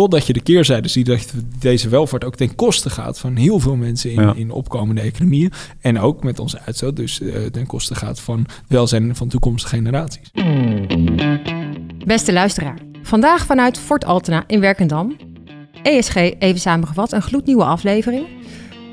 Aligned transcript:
Totdat 0.00 0.26
je 0.26 0.32
de 0.32 0.40
keerzijde 0.40 0.88
ziet 0.88 1.06
dat 1.06 1.32
deze 1.58 1.88
welvaart 1.88 2.24
ook 2.24 2.36
ten 2.36 2.54
koste 2.54 2.90
gaat 2.90 3.18
van 3.18 3.36
heel 3.36 3.58
veel 3.58 3.76
mensen 3.76 4.10
in, 4.10 4.36
in 4.36 4.50
opkomende 4.50 5.00
economieën. 5.00 5.52
En 5.80 5.98
ook 5.98 6.22
met 6.22 6.38
onze 6.38 6.60
uitstoot, 6.60 6.96
dus 6.96 7.20
uh, 7.20 7.46
ten 7.46 7.66
koste 7.66 7.94
gaat 7.94 8.20
van 8.20 8.46
welzijn 8.68 9.16
van 9.16 9.28
toekomstige 9.28 9.76
generaties. 9.76 10.30
Beste 12.04 12.32
luisteraar, 12.32 12.78
vandaag 13.02 13.46
vanuit 13.46 13.78
Fort 13.78 14.04
Altena 14.04 14.44
in 14.46 14.60
Werkendam. 14.60 15.16
ESG, 15.82 16.14
even 16.14 16.60
samengevat, 16.60 17.12
een 17.12 17.22
gloednieuwe 17.22 17.64
aflevering. 17.64 18.26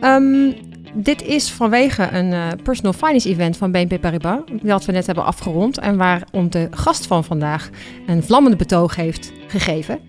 Um, 0.01 0.55
dit 0.93 1.21
is 1.21 1.49
vanwege 1.49 2.09
een 2.11 2.31
uh, 2.31 2.47
personal 2.63 2.93
finance 2.93 3.29
event 3.29 3.57
van 3.57 3.71
BNP 3.71 4.01
Paribas, 4.01 4.39
dat 4.61 4.85
we 4.85 4.91
net 4.91 5.05
hebben 5.05 5.25
afgerond 5.25 5.77
en 5.77 5.97
waar 5.97 6.23
de 6.49 6.67
gast 6.71 7.07
van 7.07 7.23
vandaag 7.23 7.69
een 8.07 8.23
vlammende 8.23 8.57
betoog 8.57 8.95
heeft 8.95 9.31
gegeven. 9.47 9.99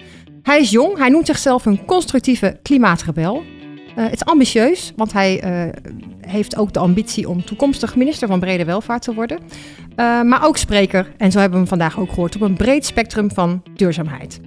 Hij 0.48 0.60
is 0.60 0.70
jong, 0.70 0.98
hij 0.98 1.08
noemt 1.08 1.26
zichzelf 1.26 1.66
een 1.66 1.84
constructieve 1.84 2.58
klimaatrebel. 2.62 3.42
Uh, 3.42 4.04
het 4.04 4.14
is 4.14 4.24
ambitieus, 4.24 4.92
want 4.96 5.12
hij 5.12 5.44
uh, 5.44 5.72
heeft 6.20 6.56
ook 6.56 6.72
de 6.72 6.78
ambitie 6.78 7.28
om 7.28 7.44
toekomstig 7.44 7.96
minister 7.96 8.28
van 8.28 8.40
Brede 8.40 8.64
Welvaart 8.64 9.02
te 9.02 9.14
worden. 9.14 9.38
Uh, 9.38 10.22
maar 10.22 10.46
ook 10.46 10.56
spreker, 10.56 11.12
en 11.16 11.32
zo 11.32 11.38
hebben 11.38 11.60
we 11.60 11.68
hem 11.68 11.78
vandaag 11.78 11.98
ook 11.98 12.08
gehoord, 12.08 12.34
op 12.34 12.40
een 12.40 12.56
breed 12.56 12.86
spectrum 12.86 13.30
van 13.30 13.62
duurzaamheid. 13.74 14.40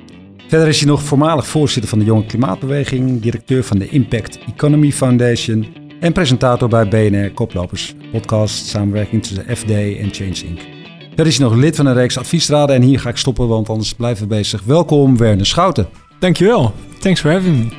Verder 0.48 0.68
is 0.68 0.80
hij 0.80 0.90
nog 0.90 1.02
voormalig 1.02 1.48
voorzitter 1.48 1.90
van 1.90 2.00
de 2.00 2.06
Jonge 2.06 2.26
Klimaatbeweging, 2.26 3.22
directeur 3.22 3.64
van 3.64 3.78
de 3.78 3.90
Impact 3.90 4.40
Economy 4.48 4.92
Foundation 4.92 5.66
en 6.00 6.14
presentator 6.14 6.70
bij 6.70 6.88
BNR 6.88 7.32
Koplopers, 7.32 7.96
podcast 8.12 8.66
samenwerking 8.66 9.24
tussen 9.24 9.58
FD 9.58 9.70
en 9.70 10.14
Change 10.14 10.46
Inc. 10.46 10.81
Verder 11.22 11.40
is 11.40 11.46
hij 11.46 11.56
nog 11.56 11.64
lid 11.66 11.76
van 11.76 11.86
een 11.86 11.94
reeks 11.94 12.18
adviesraden 12.18 12.76
en 12.76 12.82
hier 12.82 13.00
ga 13.00 13.10
ik 13.10 13.18
stoppen, 13.18 13.48
want 13.48 13.70
anders 13.70 13.94
blijven 13.94 14.28
we 14.28 14.36
bezig. 14.36 14.62
Welkom 14.64 15.18
Werner 15.18 15.46
Schouten. 15.46 15.88
Dankjewel. 16.20 16.74
Thanks 17.00 17.20
for 17.20 17.32
having 17.32 17.58
me. 17.58 17.76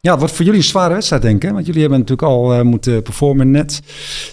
Ja, 0.00 0.10
het 0.10 0.18
wordt 0.18 0.34
voor 0.34 0.44
jullie 0.44 0.60
een 0.60 0.66
zware 0.66 0.94
wedstrijd, 0.94 1.22
denk 1.22 1.44
ik. 1.44 1.50
Want 1.50 1.66
jullie 1.66 1.80
hebben 1.80 1.98
natuurlijk 1.98 2.28
al 2.28 2.54
uh, 2.54 2.60
moeten 2.60 3.02
performen 3.02 3.50
net. 3.50 3.80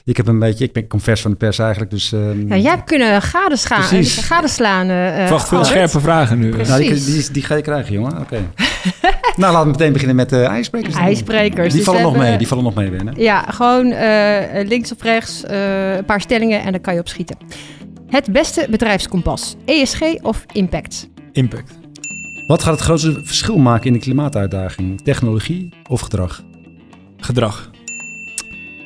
Ik 0.05 0.17
heb 0.17 0.27
een 0.27 0.39
beetje, 0.39 0.65
ik 0.65 0.73
ben 0.73 0.87
convers 0.87 1.21
van 1.21 1.31
de 1.31 1.37
pers 1.37 1.59
eigenlijk. 1.59 1.91
Dus, 1.91 2.13
uh, 2.13 2.49
ja, 2.49 2.57
jij 2.57 2.71
hebt 2.71 2.83
kunnen 2.83 3.21
gadeslaan. 3.21 4.03
gadeslaan 4.03 4.89
uh, 4.89 5.29
Wacht, 5.29 5.47
veel 5.47 5.65
scherpe 5.65 5.99
vragen 5.99 6.39
nu. 6.39 6.49
Nou, 6.51 6.81
die, 6.81 7.03
die, 7.03 7.31
die, 7.31 7.43
ga 7.43 7.55
je 7.55 7.61
krijgen, 7.61 7.93
jongen. 7.93 8.11
Oké. 8.11 8.21
Okay. 8.21 8.43
Nou, 9.37 9.53
laten 9.53 9.61
we 9.61 9.77
meteen 9.77 9.93
beginnen 9.93 10.15
met 10.15 10.29
de 10.29 10.41
ijsbrekers. 10.41 10.95
IJsbrekers. 10.95 11.67
Die 11.67 11.75
dus 11.75 11.83
vallen 11.83 12.01
nog 12.01 12.17
mee. 12.17 12.37
Die 12.37 12.47
vallen 12.47 12.63
nog 12.63 12.73
mee, 12.73 12.91
hè? 12.91 13.11
Ja, 13.15 13.41
gewoon 13.41 13.87
links 14.67 14.91
of 14.91 15.01
rechts, 15.01 15.43
een 15.47 16.05
paar 16.05 16.21
stellingen 16.21 16.61
en 16.61 16.71
dan 16.71 16.81
kan 16.81 16.93
je 16.93 16.99
opschieten. 16.99 17.37
Het 18.07 18.31
beste 18.31 18.67
bedrijfskompas: 18.69 19.55
ESG 19.65 20.01
of 20.21 20.45
Impact? 20.51 21.09
Impact. 21.31 21.79
Wat 22.47 22.63
gaat 22.63 22.73
het 22.73 22.81
grootste 22.81 23.21
verschil 23.23 23.57
maken 23.57 23.87
in 23.87 23.93
de 23.93 23.99
klimaatuitdaging? 23.99 25.01
Technologie 25.01 25.73
of 25.87 26.01
gedrag? 26.01 26.43
Gedrag. 27.17 27.69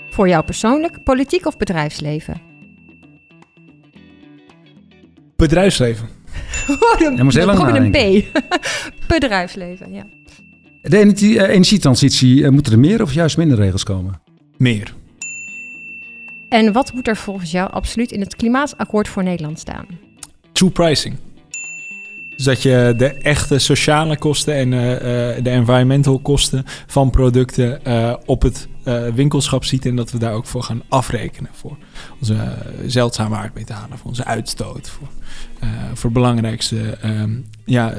Voor 0.09 0.27
jou 0.27 0.43
persoonlijk, 0.43 1.03
politiek 1.03 1.45
of 1.45 1.57
bedrijfsleven? 1.57 2.41
Bedrijfsleven. 5.35 6.09
oh, 6.79 6.99
dan, 6.99 7.23
moet 7.23 7.33
heel 7.33 7.45
lang 7.45 7.75
een 7.75 7.91
P. 7.91 8.25
bedrijfsleven, 9.07 9.93
ja. 9.93 10.05
De 10.87 10.97
energie, 10.97 11.35
uh, 11.35 11.41
energietransitie, 11.41 12.41
uh, 12.41 12.49
moeten 12.49 12.73
er 12.73 12.79
meer 12.79 13.01
of 13.01 13.13
juist 13.13 13.37
minder 13.37 13.57
regels 13.57 13.83
komen? 13.83 14.21
Meer. 14.57 14.93
En 16.49 16.71
wat 16.71 16.93
moet 16.93 17.07
er 17.07 17.17
volgens 17.17 17.51
jou 17.51 17.71
absoluut 17.71 18.11
in 18.11 18.19
het 18.19 18.35
klimaatakkoord 18.35 19.07
voor 19.07 19.23
Nederland 19.23 19.59
staan? 19.59 19.85
True 20.51 20.69
pricing. 20.69 21.15
Dus 22.35 22.45
dat 22.45 22.61
je 22.61 22.93
de 22.97 23.07
echte 23.07 23.59
sociale 23.59 24.17
kosten 24.17 24.53
en 24.53 24.71
uh, 24.71 24.79
de 25.43 25.49
environmental 25.49 26.19
kosten 26.19 26.63
van 26.87 27.09
producten 27.09 27.79
uh, 27.87 28.15
op 28.25 28.41
het 28.41 28.67
winkelschap 29.15 29.63
ziet. 29.63 29.85
En 29.85 29.95
dat 29.95 30.11
we 30.11 30.17
daar 30.17 30.33
ook 30.33 30.45
voor 30.45 30.63
gaan 30.63 30.81
afrekenen. 30.89 31.49
Voor 31.53 31.77
onze 32.19 32.35
zeldzame 32.85 33.35
aardmetalen, 33.35 33.97
voor 33.97 34.07
onze 34.07 34.25
uitstoot. 34.25 34.89
Voor, 34.89 35.07
voor 35.93 36.11
belangrijkste 36.11 36.97
um, 37.05 37.45
ja, 37.65 37.93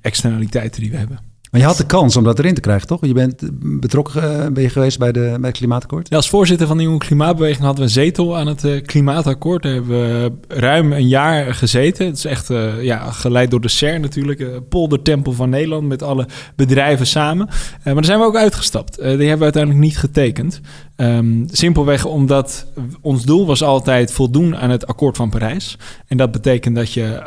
externaliteiten 0.00 0.80
die 0.80 0.90
we 0.90 0.96
hebben. 0.96 1.35
Maar 1.56 1.64
je 1.64 1.70
had 1.70 1.80
de 1.80 1.96
kans 1.96 2.16
om 2.16 2.24
dat 2.24 2.38
erin 2.38 2.54
te 2.54 2.60
krijgen, 2.60 2.86
toch? 2.86 3.06
Je 3.06 3.12
bent 3.12 3.42
betrokken 3.80 4.22
uh, 4.22 4.46
ben 4.52 4.62
je 4.62 4.68
geweest 4.68 4.98
bij, 4.98 5.12
de, 5.12 5.36
bij 5.40 5.48
het 5.48 5.58
Klimaatakkoord? 5.58 6.08
Ja, 6.08 6.16
als 6.16 6.28
voorzitter 6.28 6.66
van 6.66 6.76
de 6.76 6.82
Nieuwe 6.82 6.98
Klimaatbeweging 6.98 7.64
hadden 7.64 7.76
we 7.76 7.82
een 7.82 8.04
zetel 8.04 8.36
aan 8.36 8.46
het 8.46 8.64
uh, 8.64 8.82
Klimaatakkoord. 8.82 9.62
Daar 9.62 9.72
hebben 9.72 9.98
we 9.98 10.32
ruim 10.48 10.92
een 10.92 11.08
jaar 11.08 11.54
gezeten. 11.54 12.06
Het 12.06 12.16
is 12.16 12.24
echt 12.24 12.50
uh, 12.50 12.82
ja, 12.82 13.10
geleid 13.10 13.50
door 13.50 13.60
de 13.60 13.68
CER 13.68 14.00
natuurlijk. 14.00 14.68
poldertempel 14.68 15.32
van 15.32 15.50
Nederland 15.50 15.88
met 15.88 16.02
alle 16.02 16.26
bedrijven 16.56 17.06
samen. 17.06 17.48
maar 17.84 17.94
daar 17.94 18.04
zijn 18.04 18.18
we 18.18 18.24
ook 18.24 18.36
uitgestapt. 18.36 18.96
die 18.96 19.06
hebben 19.06 19.38
we 19.38 19.44
uiteindelijk 19.44 19.84
niet 19.84 19.98
getekend. 19.98 20.60
Um, 20.96 21.44
simpelweg 21.50 22.04
omdat 22.04 22.66
ons 23.00 23.24
doel 23.24 23.46
was 23.46 23.62
altijd 23.62 24.12
voldoen 24.12 24.56
aan 24.56 24.70
het 24.70 24.86
akkoord 24.86 25.16
van 25.16 25.30
Parijs. 25.30 25.78
En 26.06 26.16
dat 26.16 26.32
betekent 26.32 26.76
dat 26.76 26.92
je 26.92 27.22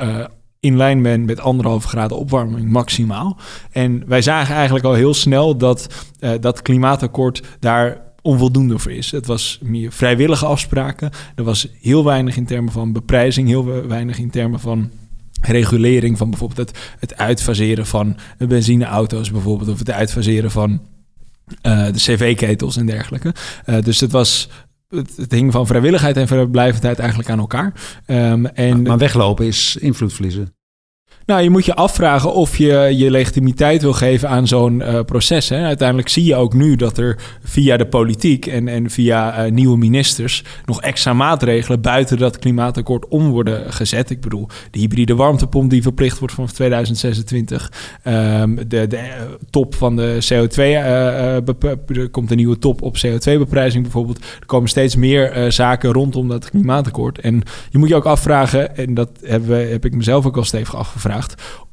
in 0.59 0.77
lijn 0.77 1.01
bent 1.01 1.25
met 1.25 1.39
anderhalve 1.39 1.87
graden 1.87 2.17
opwarming 2.17 2.69
maximaal. 2.69 3.37
En 3.71 4.03
wij 4.07 4.21
zagen 4.21 4.55
eigenlijk 4.55 4.85
al 4.85 4.93
heel 4.93 5.13
snel 5.13 5.57
dat 5.57 5.87
uh, 6.19 6.31
dat 6.39 6.61
klimaatakkoord 6.61 7.43
daar 7.59 8.01
onvoldoende 8.21 8.79
voor 8.79 8.91
is. 8.91 9.11
Het 9.11 9.25
was 9.25 9.59
meer 9.61 9.91
vrijwillige 9.91 10.45
afspraken. 10.45 11.11
Er 11.35 11.43
was 11.43 11.67
heel 11.81 12.05
weinig 12.05 12.37
in 12.37 12.45
termen 12.45 12.71
van 12.71 12.91
beprijzing, 12.91 13.47
heel 13.47 13.87
weinig 13.87 14.19
in 14.19 14.29
termen 14.29 14.59
van 14.59 14.91
regulering 15.41 16.17
van 16.17 16.29
bijvoorbeeld 16.29 16.69
het, 16.69 16.79
het 16.99 17.17
uitfaseren 17.17 17.85
van 17.85 18.17
benzineauto's 18.37 19.31
bijvoorbeeld, 19.31 19.69
of 19.69 19.79
het 19.79 19.91
uitfaseren 19.91 20.51
van 20.51 20.81
uh, 21.61 21.85
de 21.85 21.91
cv-ketels 21.93 22.77
en 22.77 22.85
dergelijke. 22.85 23.33
Uh, 23.65 23.81
dus 23.81 23.99
het 23.99 24.11
was 24.11 24.49
het, 24.89 25.31
hing 25.31 25.51
van 25.51 25.67
vrijwilligheid 25.67 26.17
en 26.17 26.27
vrijblijvendheid 26.27 26.99
eigenlijk 26.99 27.29
aan 27.29 27.39
elkaar. 27.39 27.73
Um, 28.07 28.45
en, 28.45 28.81
maar 28.81 28.97
weglopen 28.97 29.45
is 29.45 29.75
invloed 29.75 30.13
verliezen. 30.13 30.53
Nou, 31.29 31.41
je 31.41 31.49
moet 31.49 31.65
je 31.65 31.75
afvragen 31.75 32.33
of 32.33 32.57
je 32.57 32.93
je 32.97 33.11
legitimiteit 33.11 33.81
wil 33.81 33.93
geven 33.93 34.29
aan 34.29 34.47
zo'n 34.47 34.79
uh, 34.79 34.99
proces. 35.01 35.49
Hè. 35.49 35.63
Uiteindelijk 35.63 36.09
zie 36.09 36.25
je 36.25 36.35
ook 36.35 36.53
nu 36.53 36.75
dat 36.75 36.97
er 36.97 37.17
via 37.43 37.77
de 37.77 37.85
politiek 37.85 38.45
en, 38.45 38.67
en 38.67 38.89
via 38.89 39.45
uh, 39.45 39.51
nieuwe 39.51 39.77
ministers 39.77 40.43
nog 40.65 40.81
extra 40.81 41.13
maatregelen 41.13 41.81
buiten 41.81 42.17
dat 42.17 42.39
klimaatakkoord 42.39 43.07
om 43.07 43.29
worden 43.29 43.73
gezet. 43.73 44.09
Ik 44.09 44.21
bedoel, 44.21 44.47
de 44.71 44.79
hybride 44.79 45.15
warmtepomp 45.15 45.69
die 45.69 45.81
verplicht 45.81 46.19
wordt 46.19 46.33
vanaf 46.33 46.51
2026. 46.51 47.71
Um, 48.03 48.13
ehm, 48.13 48.55
de, 48.55 48.87
de 48.87 48.97
uh, 48.97 49.03
top 49.49 49.75
van 49.75 49.95
de 49.95 50.17
CO2, 50.33 50.57
er 50.57 52.09
komt 52.11 52.31
een 52.31 52.37
nieuwe 52.37 52.59
top 52.59 52.81
op 52.81 52.97
CO2-beprijzing 52.97 53.81
bijvoorbeeld. 53.81 54.19
Er 54.39 54.45
komen 54.45 54.69
steeds 54.69 54.95
meer 54.95 55.51
zaken 55.51 55.91
rondom 55.91 56.27
dat 56.27 56.49
klimaatakkoord. 56.49 57.19
En 57.19 57.41
je 57.69 57.77
moet 57.77 57.89
je 57.89 57.95
ook 57.95 58.05
afvragen, 58.05 58.77
en 58.77 58.93
dat 58.93 59.09
heb 59.23 59.85
ik 59.85 59.95
mezelf 59.95 60.25
ook 60.25 60.37
al 60.37 60.43
stevig 60.43 60.75
afgevraagd 60.75 61.18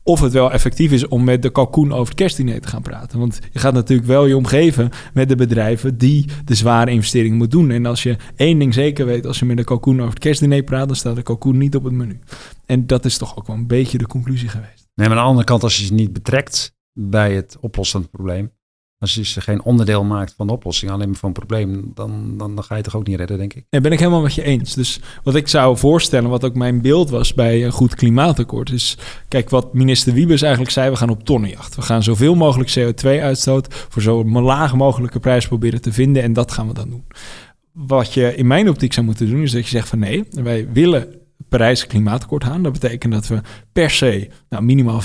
of 0.02 0.20
het 0.20 0.32
wel 0.32 0.52
effectief 0.52 0.92
is 0.92 1.08
om 1.08 1.24
met 1.24 1.42
de 1.42 1.50
kalkoen 1.50 1.92
over 1.92 2.06
het 2.06 2.14
kerstdiner 2.14 2.60
te 2.60 2.68
gaan 2.68 2.82
praten. 2.82 3.18
Want 3.18 3.38
je 3.52 3.58
gaat 3.58 3.74
natuurlijk 3.74 4.08
wel 4.08 4.26
je 4.26 4.36
omgeven 4.36 4.90
met 5.14 5.28
de 5.28 5.34
bedrijven 5.34 5.98
die 5.98 6.28
de 6.44 6.54
zware 6.54 6.90
investeringen 6.90 7.36
moeten 7.36 7.58
doen. 7.58 7.70
En 7.70 7.86
als 7.86 8.02
je 8.02 8.16
één 8.36 8.58
ding 8.58 8.74
zeker 8.74 9.06
weet, 9.06 9.26
als 9.26 9.38
je 9.38 9.44
met 9.44 9.56
de 9.56 9.64
kalkoen 9.64 9.98
over 9.98 10.10
het 10.10 10.18
kerstdiner 10.18 10.62
praat, 10.62 10.86
dan 10.86 10.96
staat 10.96 11.16
de 11.16 11.22
kalkoen 11.22 11.58
niet 11.58 11.76
op 11.76 11.84
het 11.84 11.92
menu. 11.92 12.18
En 12.66 12.86
dat 12.86 13.04
is 13.04 13.18
toch 13.18 13.36
ook 13.36 13.46
wel 13.46 13.56
een 13.56 13.66
beetje 13.66 13.98
de 13.98 14.06
conclusie 14.06 14.48
geweest. 14.48 14.88
Nee, 14.94 15.08
maar 15.08 15.16
aan 15.16 15.22
de 15.22 15.28
andere 15.28 15.46
kant, 15.46 15.62
als 15.62 15.78
je 15.78 15.84
ze 15.84 15.94
niet 15.94 16.12
betrekt 16.12 16.74
bij 16.92 17.34
het 17.34 17.56
oplossen 17.60 18.00
van 18.00 18.00
het 18.00 18.10
probleem, 18.10 18.50
als 19.16 19.34
je 19.34 19.40
geen 19.40 19.62
onderdeel 19.62 20.04
maakt 20.04 20.34
van 20.36 20.46
de 20.46 20.52
oplossing, 20.52 20.90
alleen 20.90 21.08
maar 21.08 21.18
van 21.18 21.32
probleem, 21.32 21.90
dan, 21.94 22.34
dan, 22.36 22.54
dan, 22.54 22.64
ga 22.64 22.76
je 22.76 22.82
toch 22.82 22.96
ook 22.96 23.06
niet 23.06 23.16
redden, 23.16 23.38
denk 23.38 23.54
ik. 23.54 23.64
Nee, 23.70 23.80
ben 23.80 23.92
ik 23.92 23.98
helemaal 23.98 24.22
met 24.22 24.34
je 24.34 24.42
eens. 24.42 24.74
Dus 24.74 25.00
wat 25.22 25.34
ik 25.34 25.48
zou 25.48 25.76
voorstellen, 25.76 26.30
wat 26.30 26.44
ook 26.44 26.54
mijn 26.54 26.80
beeld 26.80 27.10
was 27.10 27.34
bij 27.34 27.64
een 27.64 27.72
goed 27.72 27.94
klimaatakkoord, 27.94 28.70
is, 28.70 28.98
kijk, 29.28 29.50
wat 29.50 29.74
minister 29.74 30.12
Wiebes 30.12 30.42
eigenlijk 30.42 30.72
zei, 30.72 30.90
we 30.90 30.96
gaan 30.96 31.10
op 31.10 31.24
tonnenjacht. 31.24 31.74
We 31.76 31.82
gaan 31.82 32.02
zoveel 32.02 32.34
mogelijk 32.34 32.74
CO2-uitstoot 32.78 33.86
voor 33.88 34.02
zo 34.02 34.24
laag 34.24 34.74
mogelijke 34.74 35.20
prijs 35.20 35.48
proberen 35.48 35.80
te 35.80 35.92
vinden 35.92 36.22
en 36.22 36.32
dat 36.32 36.52
gaan 36.52 36.68
we 36.68 36.74
dan 36.74 36.90
doen. 36.90 37.04
Wat 37.72 38.14
je 38.14 38.36
in 38.36 38.46
mijn 38.46 38.68
optiek 38.68 38.92
zou 38.92 39.06
moeten 39.06 39.30
doen, 39.30 39.42
is 39.42 39.52
dat 39.52 39.64
je 39.64 39.70
zegt 39.70 39.88
van 39.88 39.98
nee, 39.98 40.24
wij 40.30 40.68
willen 40.72 41.25
Parijs 41.48 41.86
klimaatakkoord 41.86 42.44
aan. 42.44 42.62
Dat 42.62 42.72
betekent 42.72 43.12
dat 43.12 43.26
we 43.26 43.40
per 43.72 43.90
se 43.90 44.28
nou, 44.48 44.62
minimaal 44.62 45.02
55% 45.02 45.04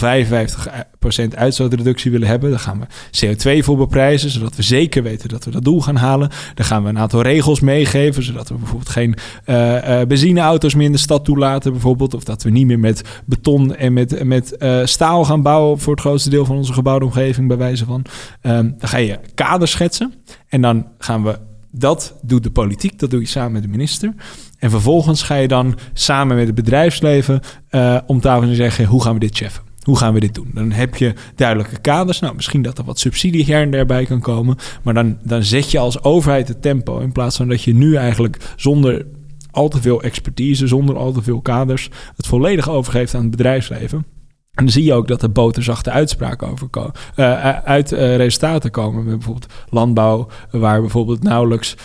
uitstootreductie 1.36 2.12
willen 2.12 2.28
hebben. 2.28 2.50
Daar 2.50 2.60
gaan 2.60 2.80
we 2.80 2.86
CO2 3.26 3.64
voor 3.64 3.78
beprijzen, 3.78 4.30
zodat 4.30 4.56
we 4.56 4.62
zeker 4.62 5.04
weten 5.04 5.30
dat 5.30 5.46
we 5.46 5.52
dat 5.52 5.64
doel 5.64 5.82
gaan 5.82 5.96
halen. 5.96 6.30
Dan 6.54 6.66
gaan 6.66 6.84
we 6.84 6.90
een 6.90 7.00
aantal 7.00 7.22
regels 7.22 7.60
meegeven, 7.60 8.24
zodat 8.24 8.50
we 8.50 8.56
bijvoorbeeld 8.56 8.90
geen 8.90 9.16
uh, 9.46 9.76
uh, 9.76 10.06
benzineauto's 10.08 10.76
meer 10.76 10.86
in 10.86 10.92
de 10.92 10.98
stad 10.98 11.26
toelaten, 11.26 11.72
bijvoorbeeld. 11.72 12.14
Of 12.14 12.24
dat 12.24 12.44
we 12.44 12.50
niet 12.50 12.66
meer 12.66 12.80
met 12.80 13.02
beton 13.26 13.76
en 13.76 13.94
met, 13.94 14.24
met 14.24 14.56
staal 14.84 15.26
gaan 15.26 15.42
bouwen 15.42 15.80
voor 15.80 15.94
het 15.94 16.02
grootste 16.02 16.30
deel 16.30 16.46
van 16.46 16.56
onze 16.56 16.74
gebouwde 16.74 17.06
omgeving, 17.06 17.48
bij 17.48 17.58
wijze 17.58 17.86
van. 17.86 18.06
Um, 18.42 18.76
dan 18.78 18.90
ga 18.90 18.98
je 18.98 19.20
kaders 19.34 19.72
schetsen 19.72 20.14
en 20.48 20.62
dan 20.62 20.88
gaan 20.98 21.24
we 21.24 21.40
Dat 21.72 22.14
doet 22.22 22.44
de 22.44 22.52
politiek, 22.52 23.00
dat 23.00 23.10
doe 23.10 23.20
je 23.20 23.28
samen 23.28 23.52
met 23.52 23.62
de 23.62 23.68
minister. 23.68 24.14
En 24.62 24.70
vervolgens 24.70 25.24
ga 25.24 25.36
je 25.36 25.48
dan 25.48 25.78
samen 25.94 26.36
met 26.36 26.46
het 26.46 26.56
bedrijfsleven 26.56 27.40
uh, 27.72 27.98
om 28.06 28.20
tafel 28.22 28.50
en 28.50 28.56
zeggen: 28.56 28.86
hoe 28.86 29.04
gaan 29.04 29.14
we 29.14 29.20
dit 29.20 29.38
cheffen? 29.38 29.64
Hoe 29.82 29.98
gaan 29.98 30.14
we 30.14 30.20
dit 30.20 30.34
doen? 30.34 30.52
Dan 30.54 30.72
heb 30.72 30.96
je 30.96 31.14
duidelijke 31.36 31.80
kaders. 31.80 32.20
Nou, 32.20 32.36
misschien 32.36 32.62
dat 32.62 32.78
er 32.78 32.84
wat 32.84 33.00
subsidie 33.00 33.46
her 33.46 33.62
en 33.62 33.72
der 33.72 33.86
bij 33.86 34.06
kan 34.06 34.20
komen. 34.20 34.58
Maar 34.82 34.94
dan, 34.94 35.18
dan 35.24 35.44
zet 35.44 35.72
je 35.72 35.80
als 35.80 36.04
overheid 36.04 36.48
het 36.48 36.62
tempo. 36.62 37.00
In 37.00 37.12
plaats 37.12 37.38
van 37.38 37.48
dat 37.48 37.64
je 37.64 37.74
nu 37.74 37.96
eigenlijk 37.96 38.54
zonder 38.56 39.06
al 39.52 39.70
te 39.70 39.82
veel 39.82 40.02
expertise, 40.02 40.68
zonder 40.68 40.98
al 40.98 41.12
te 41.12 41.22
veel 41.22 41.42
kaders, 41.42 41.90
het 42.16 42.28
volledig 42.28 42.70
overgeeft 42.70 43.16
aan 43.16 43.22
het 43.22 43.32
bedrijfsleven. 43.32 44.06
En 44.52 44.64
dan 44.64 44.74
zie 44.74 44.84
je 44.84 44.94
ook 44.94 45.08
dat 45.08 45.22
er 45.22 45.32
boterzachte 45.32 45.92
uitspraken 45.92 46.48
over 46.48 46.68
komen, 46.68 46.92
uh, 47.16 47.50
uit 47.50 47.92
uh, 47.92 48.16
resultaten 48.16 48.72
komen. 48.72 49.06
Bijvoorbeeld 49.06 49.54
landbouw, 49.70 50.28
waar 50.52 50.82
bijvoorbeeld 50.82 51.24
nauwelijks 51.24 51.76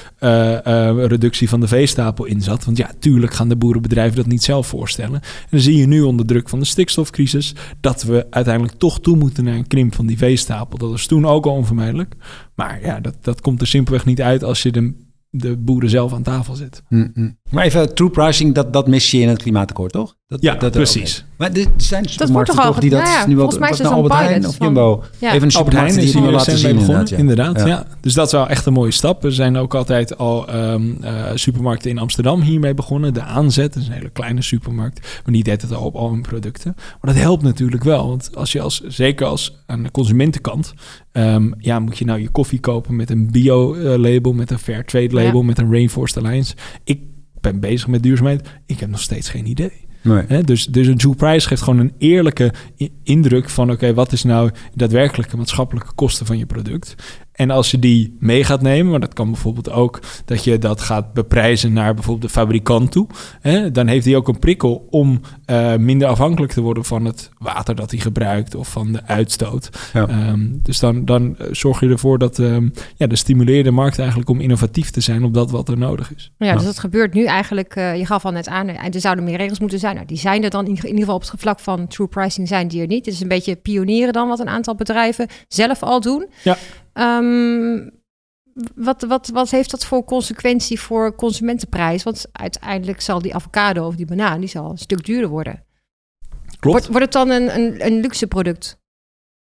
reductie 0.97 1.49
van 1.49 1.61
de 1.61 1.69
veestapel 1.69 2.25
in 2.25 2.43
zat. 2.43 2.65
Want 2.65 2.77
ja, 2.77 2.91
tuurlijk 2.99 3.35
gaan 3.35 3.49
de 3.49 3.57
boerenbedrijven 3.57 4.17
dat 4.17 4.27
niet 4.27 4.43
zelf 4.43 4.67
voorstellen. 4.67 5.21
En 5.23 5.49
dan 5.51 5.61
zie 5.61 5.77
je 5.77 5.87
nu 5.87 6.03
onder 6.03 6.27
druk 6.27 6.49
van 6.49 6.59
de 6.59 6.65
stikstofcrisis 6.65 7.55
dat 7.81 8.03
we 8.03 8.27
uiteindelijk 8.31 8.79
toch 8.79 9.01
toe 9.01 9.17
moeten 9.17 9.45
naar 9.45 9.55
een 9.55 9.67
krimp 9.67 9.95
van 9.95 10.07
die 10.07 10.19
veestapel. 10.19 10.79
Dat 10.79 10.91
was 10.91 11.07
toen 11.07 11.27
ook 11.27 11.47
al 11.47 11.53
onvermijdelijk. 11.53 12.15
Maar 12.55 12.81
ja, 12.83 13.01
dat, 13.01 13.15
dat 13.21 13.41
komt 13.41 13.61
er 13.61 13.67
simpelweg 13.67 14.05
niet 14.05 14.23
uit 14.23 14.45
als 14.45 14.63
je 14.63 14.73
de 14.73 15.05
de 15.39 15.57
boeren 15.57 15.91
zelf 15.91 16.13
aan 16.13 16.23
tafel 16.23 16.55
zit. 16.55 16.83
Mm 16.89 17.11
-hmm. 17.15 17.39
Maar 17.51 17.65
even 17.65 17.95
true 17.95 18.11
pricing, 18.11 18.55
dat, 18.55 18.73
dat 18.73 18.89
mis 18.89 19.11
je 19.11 19.19
in 19.19 19.29
het 19.29 19.43
klimaatakkoord, 19.43 19.93
toch? 19.93 20.17
Dat, 20.29 20.43
ja, 20.43 20.55
dat, 20.55 20.73
precies. 20.73 21.25
Maar 21.37 21.53
er 21.53 21.67
zijn 21.77 22.09
supermarkten 22.09 22.55
toch, 22.55 22.65
toch 22.65 22.79
die 22.79 22.91
dat 22.91 23.03
nou 23.03 23.13
ja, 23.13 23.27
nu 23.27 23.41
ook... 23.41 23.59
mij 23.59 23.71
is 23.71 23.79
het 23.79 23.87
nou 23.87 24.03
Albert 24.03 24.21
Heijn 24.21 24.47
of 24.47 24.59
Jumbo? 24.59 25.05
Ja. 25.19 25.33
Even 25.33 25.43
een 25.43 25.51
supermarkt 25.51 25.95
die 25.95 26.05
het 26.05 26.15
nu 26.15 26.31
laten 26.31 26.59
zien 26.59 26.71
inderdaad. 26.71 27.09
Ja. 27.09 27.17
inderdaad 27.17 27.59
ja. 27.59 27.67
ja. 27.67 27.87
Dus 28.01 28.15
dat 28.15 28.27
is 28.27 28.33
wel 28.33 28.49
echt 28.49 28.67
een 28.67 28.73
mooie 28.73 28.91
stap. 28.91 29.25
Er 29.25 29.33
zijn 29.33 29.57
ook 29.57 29.75
altijd 29.75 30.19
al 30.19 30.55
um, 30.55 30.99
uh, 31.03 31.31
supermarkten 31.35 31.91
in 31.91 31.99
Amsterdam 31.99 32.41
hiermee 32.41 32.75
begonnen. 32.75 33.15
De 33.15 33.23
aanzet, 33.23 33.73
dat 33.73 33.83
is 33.83 33.89
een 33.89 33.95
hele 33.95 34.11
kleine 34.11 34.43
supermarkt. 34.43 35.01
Maar 35.25 35.33
die 35.35 35.43
deed 35.43 35.63
het 35.63 35.73
al 35.73 35.85
op 35.85 35.95
al 35.95 36.11
hun 36.11 36.23
producten. 36.23 36.73
Maar 36.77 37.15
dat 37.15 37.23
helpt 37.23 37.43
natuurlijk 37.43 37.85
wel. 37.85 38.09
Want 38.09 38.37
als 38.37 38.53
je 38.53 38.61
als, 38.61 38.81
zeker 38.81 39.27
als 39.27 39.63
aan 39.67 39.83
de 39.83 39.91
consumentenkant... 39.91 40.75
Um, 41.13 41.55
ja, 41.59 41.79
moet 41.79 41.99
je 41.99 42.05
nou 42.05 42.21
je 42.21 42.29
koffie 42.29 42.61
kopen 42.61 42.97
met 42.97 43.11
een 43.11 43.31
bio-label, 43.31 44.33
met 44.33 44.51
een 44.51 44.59
fair 44.59 44.85
trade 44.85 45.15
label, 45.15 45.43
met 45.43 45.59
een 45.59 45.71
Rainforest 45.71 46.17
Alliance. 46.17 46.55
Ik 46.85 47.01
ben 47.41 47.61
bezig 47.61 47.89
met 47.89 48.03
duurzaamheid. 48.03 48.49
Ik 48.67 48.81
heb 48.81 48.91
nog 48.91 49.01
steeds 49.01 49.29
geen 49.29 49.47
idee. 49.47 49.86
Dus, 50.45 50.67
dus 50.67 50.87
een 50.87 50.97
True 50.97 51.15
Price 51.15 51.49
geeft 51.49 51.63
gewoon 51.63 51.79
een 51.79 51.93
eerlijke 51.99 52.53
indruk 53.03 53.51
van... 53.51 53.71
oké, 53.71 53.95
wat 53.95 54.13
is 54.13 54.23
nou 54.23 54.51
daadwerkelijke 54.75 55.37
maatschappelijke 55.37 55.93
kosten 55.95 56.27
van 56.27 56.39
je 56.39 56.47
product? 56.47 56.95
En 57.37 57.51
als 57.51 57.71
je 57.71 57.79
die 57.79 58.17
mee 58.21 58.45
gaat 58.45 58.63
nemen, 58.63 58.91
maar 58.91 59.01
dat 59.01 59.15
kan 59.15 59.31
bijvoorbeeld 59.31 59.71
ook 59.71 60.01
dat 60.25 60.45
je 60.45 60.59
dat 60.59 60.81
gaat 60.81 61.13
beprijzen 61.13 61.73
naar 61.73 61.95
bijvoorbeeld 61.95 62.33
de 62.33 62.39
fabrikant 62.39 62.93
toe, 62.93 63.07
hè, 63.41 63.71
dan 63.71 63.87
heeft 63.87 64.05
hij 64.05 64.17
ook 64.17 64.29
een 64.29 64.39
prikkel 64.39 64.87
om 64.91 65.21
uh, 65.47 65.77
minder 65.77 66.09
afhankelijk 66.09 66.53
te 66.53 66.61
worden 66.61 66.85
van 66.85 67.05
het 67.05 67.31
water 67.39 67.75
dat 67.75 67.91
hij 67.91 68.01
gebruikt 68.01 68.55
of 68.55 68.69
van 68.69 68.93
de 68.93 69.05
uitstoot. 69.05 69.91
Ja. 69.93 70.31
Um, 70.31 70.61
dus 70.63 70.79
dan, 70.79 71.05
dan 71.05 71.37
zorg 71.51 71.81
je 71.81 71.89
ervoor 71.89 72.19
dat 72.19 72.39
um, 72.39 72.73
ja, 72.97 73.07
de 73.07 73.17
stimuleerde 73.17 73.71
markt 73.71 73.99
eigenlijk 73.99 74.29
om 74.31 74.41
innovatief 74.41 74.91
te 74.91 75.01
zijn 75.01 75.25
op 75.25 75.35
dat 75.35 75.51
wat 75.51 75.69
er 75.69 75.79
nodig 75.79 76.15
is. 76.15 76.33
Ja, 76.39 76.55
dus 76.55 76.65
dat 76.65 76.79
gebeurt 76.79 77.15
nu 77.15 77.25
eigenlijk, 77.25 77.77
uh, 77.77 77.97
je 77.97 78.07
gaf 78.07 78.25
al 78.25 78.33
net 78.33 78.49
aan, 78.49 78.69
er 78.69 79.01
zouden 79.01 79.25
meer 79.25 79.37
regels 79.37 79.61
moeten 79.61 79.79
zijn. 79.79 79.95
Nou, 79.95 80.07
die 80.07 80.19
zijn 80.19 80.45
er 80.45 80.51
dan 80.51 80.67
in, 80.67 80.77
in 80.77 80.85
ieder 80.85 80.99
geval 80.99 81.15
op 81.15 81.31
het 81.31 81.41
vlak 81.41 81.61
van 81.61 81.87
true 81.87 82.07
pricing 82.07 82.49
zijn 82.49 82.69
die 82.69 82.81
er 82.81 82.87
niet. 82.87 83.05
Het 83.05 83.15
is 83.15 83.21
een 83.21 83.29
beetje 83.29 83.57
pionieren 83.57 84.13
dan 84.13 84.29
wat 84.29 84.41
een 84.41 84.49
aantal 84.49 84.75
bedrijven 84.75 85.29
zelf 85.49 85.83
al 85.83 86.01
doen. 86.01 86.27
Ja. 86.43 86.57
Um, 86.99 87.91
wat, 88.75 89.03
wat, 89.03 89.29
wat 89.29 89.51
heeft 89.51 89.71
dat 89.71 89.85
voor 89.87 90.05
consequentie 90.05 90.81
voor 90.81 91.15
consumentenprijs? 91.15 92.03
Want 92.03 92.27
uiteindelijk 92.33 93.01
zal 93.01 93.23
die 93.23 93.35
avocado 93.35 93.87
of 93.87 93.97
die 93.97 94.07
banaan 94.07 94.41
die 94.41 94.49
zal 94.49 94.71
een 94.71 94.79
stuk 94.79 95.05
duurder 95.05 95.29
worden. 95.29 95.65
Klopt. 96.59 96.61
Wordt, 96.61 96.87
wordt 96.87 97.01
het 97.01 97.13
dan 97.13 97.31
een, 97.31 97.55
een, 97.55 97.87
een 97.87 98.01
luxe 98.01 98.27
product? 98.27 98.79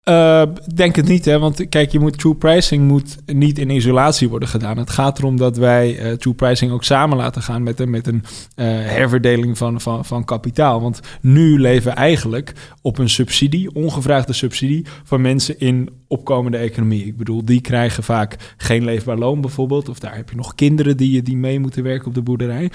Uh, 0.09 0.43
denk 0.75 0.97
het 0.97 1.09
niet, 1.09 1.25
hè? 1.25 1.39
want 1.39 1.69
kijk, 1.69 1.93
je 1.93 1.99
moet 1.99 2.19
true 2.19 2.35
pricing 2.35 2.89
moet 2.89 3.17
niet 3.27 3.59
in 3.59 3.71
isolatie 3.71 4.29
worden 4.29 4.49
gedaan. 4.49 4.79
Het 4.79 4.91
gaat 4.91 5.19
erom 5.19 5.37
dat 5.37 5.57
wij 5.57 6.11
uh, 6.11 6.13
true 6.13 6.35
pricing 6.35 6.73
ook 6.73 6.85
samen 6.85 7.17
laten 7.17 7.43
gaan 7.43 7.63
met 7.63 7.81
een, 7.81 7.91
met 7.91 8.07
een 8.07 8.23
uh, 8.25 8.67
herverdeling 8.67 9.59
van, 9.59 9.81
van, 9.81 10.05
van 10.05 10.25
kapitaal. 10.25 10.81
Want 10.81 11.01
nu 11.21 11.61
leven 11.61 11.91
we 11.91 11.97
eigenlijk 11.97 12.53
op 12.83 12.99
een 12.99 13.09
subsidie, 13.09 13.75
ongevraagde 13.75 14.33
subsidie, 14.33 14.87
van 15.05 15.21
mensen 15.21 15.59
in 15.59 15.91
opkomende 16.09 16.59
economie. 16.59 17.07
Ik 17.07 17.17
bedoel, 17.17 17.45
die 17.45 17.61
krijgen 17.61 18.03
vaak 18.03 18.55
geen 18.57 18.85
leefbaar 18.85 19.19
loon 19.19 19.41
bijvoorbeeld, 19.41 19.89
of 19.89 19.99
daar 19.99 20.17
heb 20.17 20.31
je 20.31 20.37
nog 20.37 20.55
kinderen 20.55 20.97
die, 20.97 21.23
die 21.23 21.37
mee 21.37 21.61
moeten 21.61 21.83
werken 21.83 22.07
op 22.07 22.15
de 22.15 22.23
boerderij 22.23 22.71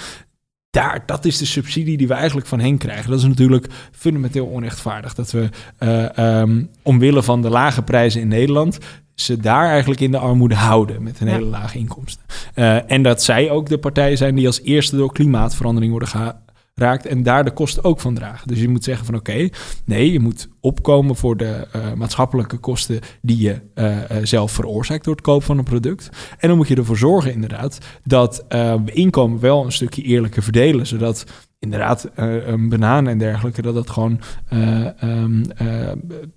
daar, 0.76 1.04
dat 1.06 1.26
is 1.26 1.38
de 1.38 1.46
subsidie 1.46 1.98
die 1.98 2.08
we 2.08 2.14
eigenlijk 2.14 2.48
van 2.48 2.60
hen 2.60 2.78
krijgen. 2.78 3.10
Dat 3.10 3.20
is 3.20 3.26
natuurlijk 3.26 3.68
fundamenteel 3.92 4.46
onrechtvaardig. 4.46 5.14
Dat 5.14 5.32
we 5.32 5.50
uh, 5.80 6.40
um, 6.40 6.70
omwille 6.82 7.24
van 7.24 7.42
de 7.42 7.50
lage 7.50 7.82
prijzen 7.82 8.22
in 8.22 8.28
Nederland 8.28 8.78
ze 9.16 9.38
daar 9.38 9.70
eigenlijk 9.70 10.02
in 10.02 10.12
de 10.12 10.18
armoede 10.18 10.56
houden 10.56 11.04
met 11.04 11.20
een 11.20 11.28
ja. 11.28 11.34
hele 11.34 11.46
lage 11.46 11.78
inkomsten. 11.78 12.26
Uh, 12.56 12.92
en 12.92 13.04
dat 13.04 13.24
zij 13.24 13.50
ook 13.50 13.70
de 13.70 13.78
partijen 13.78 14.18
zijn 14.18 14.36
die 14.36 14.48
als 14.48 14.62
eerste 14.62 14.96
door 14.96 15.12
klimaatverandering 15.14 15.92
worden 15.92 16.36
raakt 16.76 17.06
en 17.06 17.24
daar 17.24 17.44
de 17.44 17.52
kosten 17.52 17.84
ook 17.84 18.00
van 18.00 18.14
dragen. 18.14 18.48
Dus 18.48 18.60
je 18.60 18.70
moet 18.70 18.84
zeggen 18.84 19.06
van 19.06 19.16
oké, 19.16 19.50
nee, 19.86 20.12
je 20.12 20.20
moet 20.20 20.48
opkomen 20.60 21.16
voor 21.16 21.38
de 21.38 21.68
uh, 21.76 21.94
maatschappelijke 21.94 22.58
kosten 22.58 23.00
die 23.22 23.38
je 23.38 23.62
uh, 23.76 23.98
zelf 24.24 24.52
veroorzaakt 24.52 25.04
door 25.04 25.16
het 25.16 25.24
kopen 25.24 25.46
van 25.46 25.58
een 25.58 25.64
product. 25.64 26.10
En 26.38 26.48
dan 26.48 26.58
moet 26.58 26.68
je 26.68 26.76
ervoor 26.76 26.98
zorgen 26.98 27.34
inderdaad 27.34 27.78
dat 28.04 28.46
we 28.50 28.92
inkomen 28.94 29.40
wel 29.40 29.66
een 29.66 29.72
stukje 29.72 30.02
eerlijker 30.02 30.44
verdelen, 30.44 30.88
zodat 30.88 31.26
inderdaad 31.66 32.10
uh, 32.20 32.48
een 32.48 32.70
banaan 32.70 33.08
en 33.08 33.18
dergelijke, 33.18 33.62
dat 33.62 33.74
dat 33.74 33.90
gewoon 33.90 34.20
uh, 34.54 34.88
um, 35.04 35.44
uh, 35.62 35.92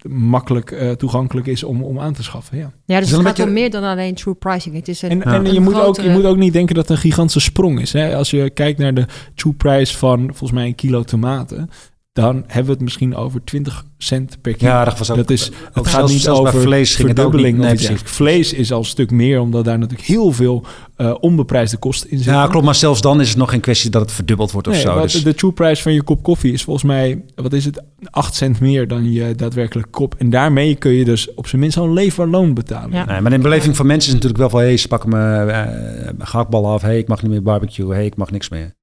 makkelijk 0.08 0.94
toegankelijk 0.96 1.46
is 1.46 1.64
om, 1.64 1.82
om 1.82 2.00
aan 2.00 2.12
te 2.12 2.22
schaffen. 2.22 2.58
Ja, 2.58 2.72
ja 2.84 3.00
dus 3.00 3.10
het 3.10 3.20
gaat 3.20 3.40
om 3.40 3.52
meer 3.52 3.70
dan 3.70 3.82
alleen 3.82 4.14
true 4.14 4.34
pricing. 4.34 4.75
Het 4.75 4.88
is 4.88 5.02
een, 5.02 5.10
en, 5.10 5.22
en 5.22 5.46
een 5.46 5.52
je, 5.52 5.60
moet 5.60 5.75
grotere... 5.75 6.06
ook, 6.06 6.12
je 6.12 6.19
moet 6.19 6.30
ook 6.30 6.36
niet 6.36 6.52
denken 6.52 6.75
dat 6.75 6.88
het 6.88 6.96
een 6.96 7.02
gigantische 7.02 7.40
sprong 7.40 7.80
is. 7.80 7.92
Hè? 7.92 8.16
Als 8.16 8.30
je 8.30 8.50
kijkt 8.50 8.78
naar 8.78 8.94
de 8.94 9.06
true 9.34 9.54
price 9.54 9.96
van 9.96 10.20
volgens 10.20 10.52
mij 10.52 10.66
een 10.66 10.75
kilo 10.75 11.02
tomaten, 11.02 11.70
dan 12.20 12.44
hebben 12.46 12.64
we 12.64 12.72
het 12.72 12.80
misschien 12.80 13.16
over 13.16 13.44
20 13.44 13.84
cent 13.98 14.38
per 14.40 14.56
kilo. 14.56 14.70
Ja, 14.70 14.84
dat 14.84 14.98
was 14.98 15.10
ook. 15.10 15.16
Dat 15.16 15.30
is, 15.30 15.44
het 15.44 15.54
gaat 15.72 15.88
zelfs, 15.88 16.12
niet 16.12 16.22
zelfs 16.22 16.40
over 16.40 16.60
vlees 16.60 16.96
verdubbeling. 16.96 17.58
Nee, 17.58 17.74
nee, 17.74 17.96
vlees 18.04 18.52
is 18.52 18.72
al 18.72 18.78
een 18.78 18.84
stuk 18.84 19.10
meer, 19.10 19.40
omdat 19.40 19.64
daar 19.64 19.78
natuurlijk 19.78 20.08
heel 20.08 20.32
veel 20.32 20.64
uh, 20.96 21.14
onbeprijsde 21.20 21.76
kosten 21.76 22.10
in 22.10 22.16
zitten. 22.16 22.34
Ja, 22.34 22.46
klopt. 22.46 22.64
Maar 22.64 22.74
zelfs 22.74 23.00
dan 23.00 23.20
is 23.20 23.28
het 23.28 23.38
nog 23.38 23.50
geen 23.50 23.60
kwestie 23.60 23.90
dat 23.90 24.02
het 24.02 24.12
verdubbeld 24.12 24.50
wordt 24.50 24.66
of 24.66 24.72
nee, 24.72 24.82
zo. 24.82 25.00
Dus. 25.00 25.22
De 25.22 25.34
true 25.34 25.52
price 25.52 25.82
van 25.82 25.92
je 25.92 26.02
kop 26.02 26.22
koffie 26.22 26.52
is 26.52 26.62
volgens 26.62 26.84
mij, 26.84 27.24
wat 27.34 27.52
is 27.52 27.64
het, 27.64 27.82
8 28.10 28.34
cent 28.34 28.60
meer 28.60 28.88
dan 28.88 29.12
je 29.12 29.34
daadwerkelijk 29.34 29.90
kop. 29.90 30.14
En 30.14 30.30
daarmee 30.30 30.75
kun 30.75 30.92
je 30.92 31.04
dus 31.04 31.34
op 31.34 31.46
zijn 31.46 31.60
minst 31.60 31.76
al 31.76 31.84
een 31.84 31.92
leefbaar 31.92 32.28
loon 32.28 32.54
betalen. 32.54 32.92
Ja. 32.92 33.04
Nee, 33.04 33.20
maar 33.20 33.32
in 33.32 33.42
beleving 33.42 33.76
van 33.76 33.87
mensen 33.87 34.08
is 34.08 34.14
het 34.14 34.22
natuurlijk 34.22 34.40
wel 34.40 34.50
van, 34.50 34.60
hé, 34.60 34.66
hey, 34.66 34.76
ze 34.76 34.88
pakken 34.88 35.08
me 35.08 35.44
uh, 35.46 36.26
gehaktballen 36.26 36.70
af. 36.70 36.82
Hé, 36.82 36.88
hey, 36.88 36.98
ik 36.98 37.08
mag 37.08 37.22
niet 37.22 37.30
meer 37.30 37.42
barbecue. 37.42 37.88
Hé, 37.88 37.94
hey, 37.94 38.06
ik 38.06 38.16
mag 38.16 38.30
niks 38.30 38.48
meer. 38.48 38.76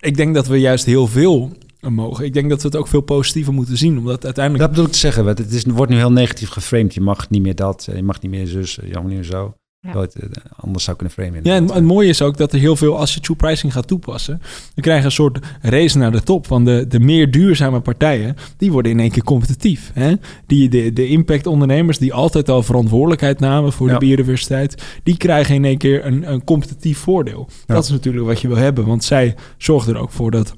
Ik 0.00 0.16
denk 0.16 0.34
dat 0.34 0.46
we 0.46 0.60
juist 0.60 0.84
heel 0.84 1.06
veel 1.06 1.52
mogen. 1.92 2.24
Ik 2.24 2.34
denk 2.34 2.48
dat 2.48 2.62
we 2.62 2.68
het 2.68 2.76
ook 2.76 2.88
veel 2.88 3.00
positiever 3.00 3.52
moeten 3.52 3.76
zien, 3.76 3.98
omdat 3.98 4.24
uiteindelijk... 4.24 4.64
Dat 4.64 4.70
bedoel 4.70 4.86
ik 4.86 4.92
te 4.92 4.98
zeggen, 4.98 5.26
het 5.26 5.52
is, 5.52 5.64
wordt 5.64 5.92
nu 5.92 5.98
heel 5.98 6.12
negatief 6.12 6.48
geframed. 6.48 6.94
Je 6.94 7.00
mag 7.00 7.30
niet 7.30 7.42
meer 7.42 7.54
dat, 7.54 7.88
je 7.94 8.02
mag 8.02 8.20
niet 8.20 8.30
meer 8.30 8.46
zus, 8.46 8.74
je 8.74 8.92
mag 8.92 9.02
niet 9.02 9.14
meer 9.14 9.24
zo. 9.24 9.54
Ja. 9.92 10.00
Het 10.00 10.16
anders 10.56 10.84
zou 10.84 10.96
kunnen 10.96 11.14
framen. 11.14 11.40
Ja, 11.42 11.54
en 11.54 11.72
het 11.72 11.84
mooie 11.84 12.08
is 12.08 12.22
ook 12.22 12.36
dat 12.36 12.52
er 12.52 12.58
heel 12.58 12.76
veel, 12.76 12.98
als 12.98 13.14
je 13.14 13.20
true 13.20 13.36
pricing 13.36 13.72
gaat 13.72 13.86
toepassen, 13.86 14.38
dan 14.74 14.84
krijg 14.84 14.98
je 14.98 15.04
een 15.04 15.10
soort 15.10 15.38
race 15.60 15.98
naar 15.98 16.12
de 16.12 16.22
top. 16.22 16.46
van 16.46 16.64
de, 16.64 16.86
de 16.88 17.00
meer 17.00 17.30
duurzame 17.30 17.80
partijen, 17.80 18.36
die 18.56 18.72
worden 18.72 18.92
in 18.92 19.00
één 19.00 19.10
keer 19.10 19.24
competitief. 19.24 19.90
Hè? 19.94 20.14
Die, 20.46 20.68
de, 20.68 20.92
de 20.92 21.08
impactondernemers 21.08 21.98
die 21.98 22.14
altijd 22.14 22.48
al 22.48 22.62
verantwoordelijkheid 22.62 23.40
namen 23.40 23.72
voor 23.72 23.86
ja. 23.86 23.92
de 23.92 24.06
biodiversiteit, 24.06 24.82
die 25.02 25.16
krijgen 25.16 25.54
in 25.54 25.64
één 25.64 25.78
keer 25.78 26.06
een, 26.06 26.32
een 26.32 26.44
competitief 26.44 26.98
voordeel. 26.98 27.48
Ja. 27.66 27.74
Dat 27.74 27.84
is 27.84 27.90
natuurlijk 27.90 28.26
wat 28.26 28.40
je 28.40 28.48
wil 28.48 28.56
hebben, 28.56 28.86
want 28.86 29.04
zij 29.04 29.34
zorgen 29.56 29.94
er 29.94 30.00
ook 30.00 30.12
voor 30.12 30.30
dat 30.30 30.54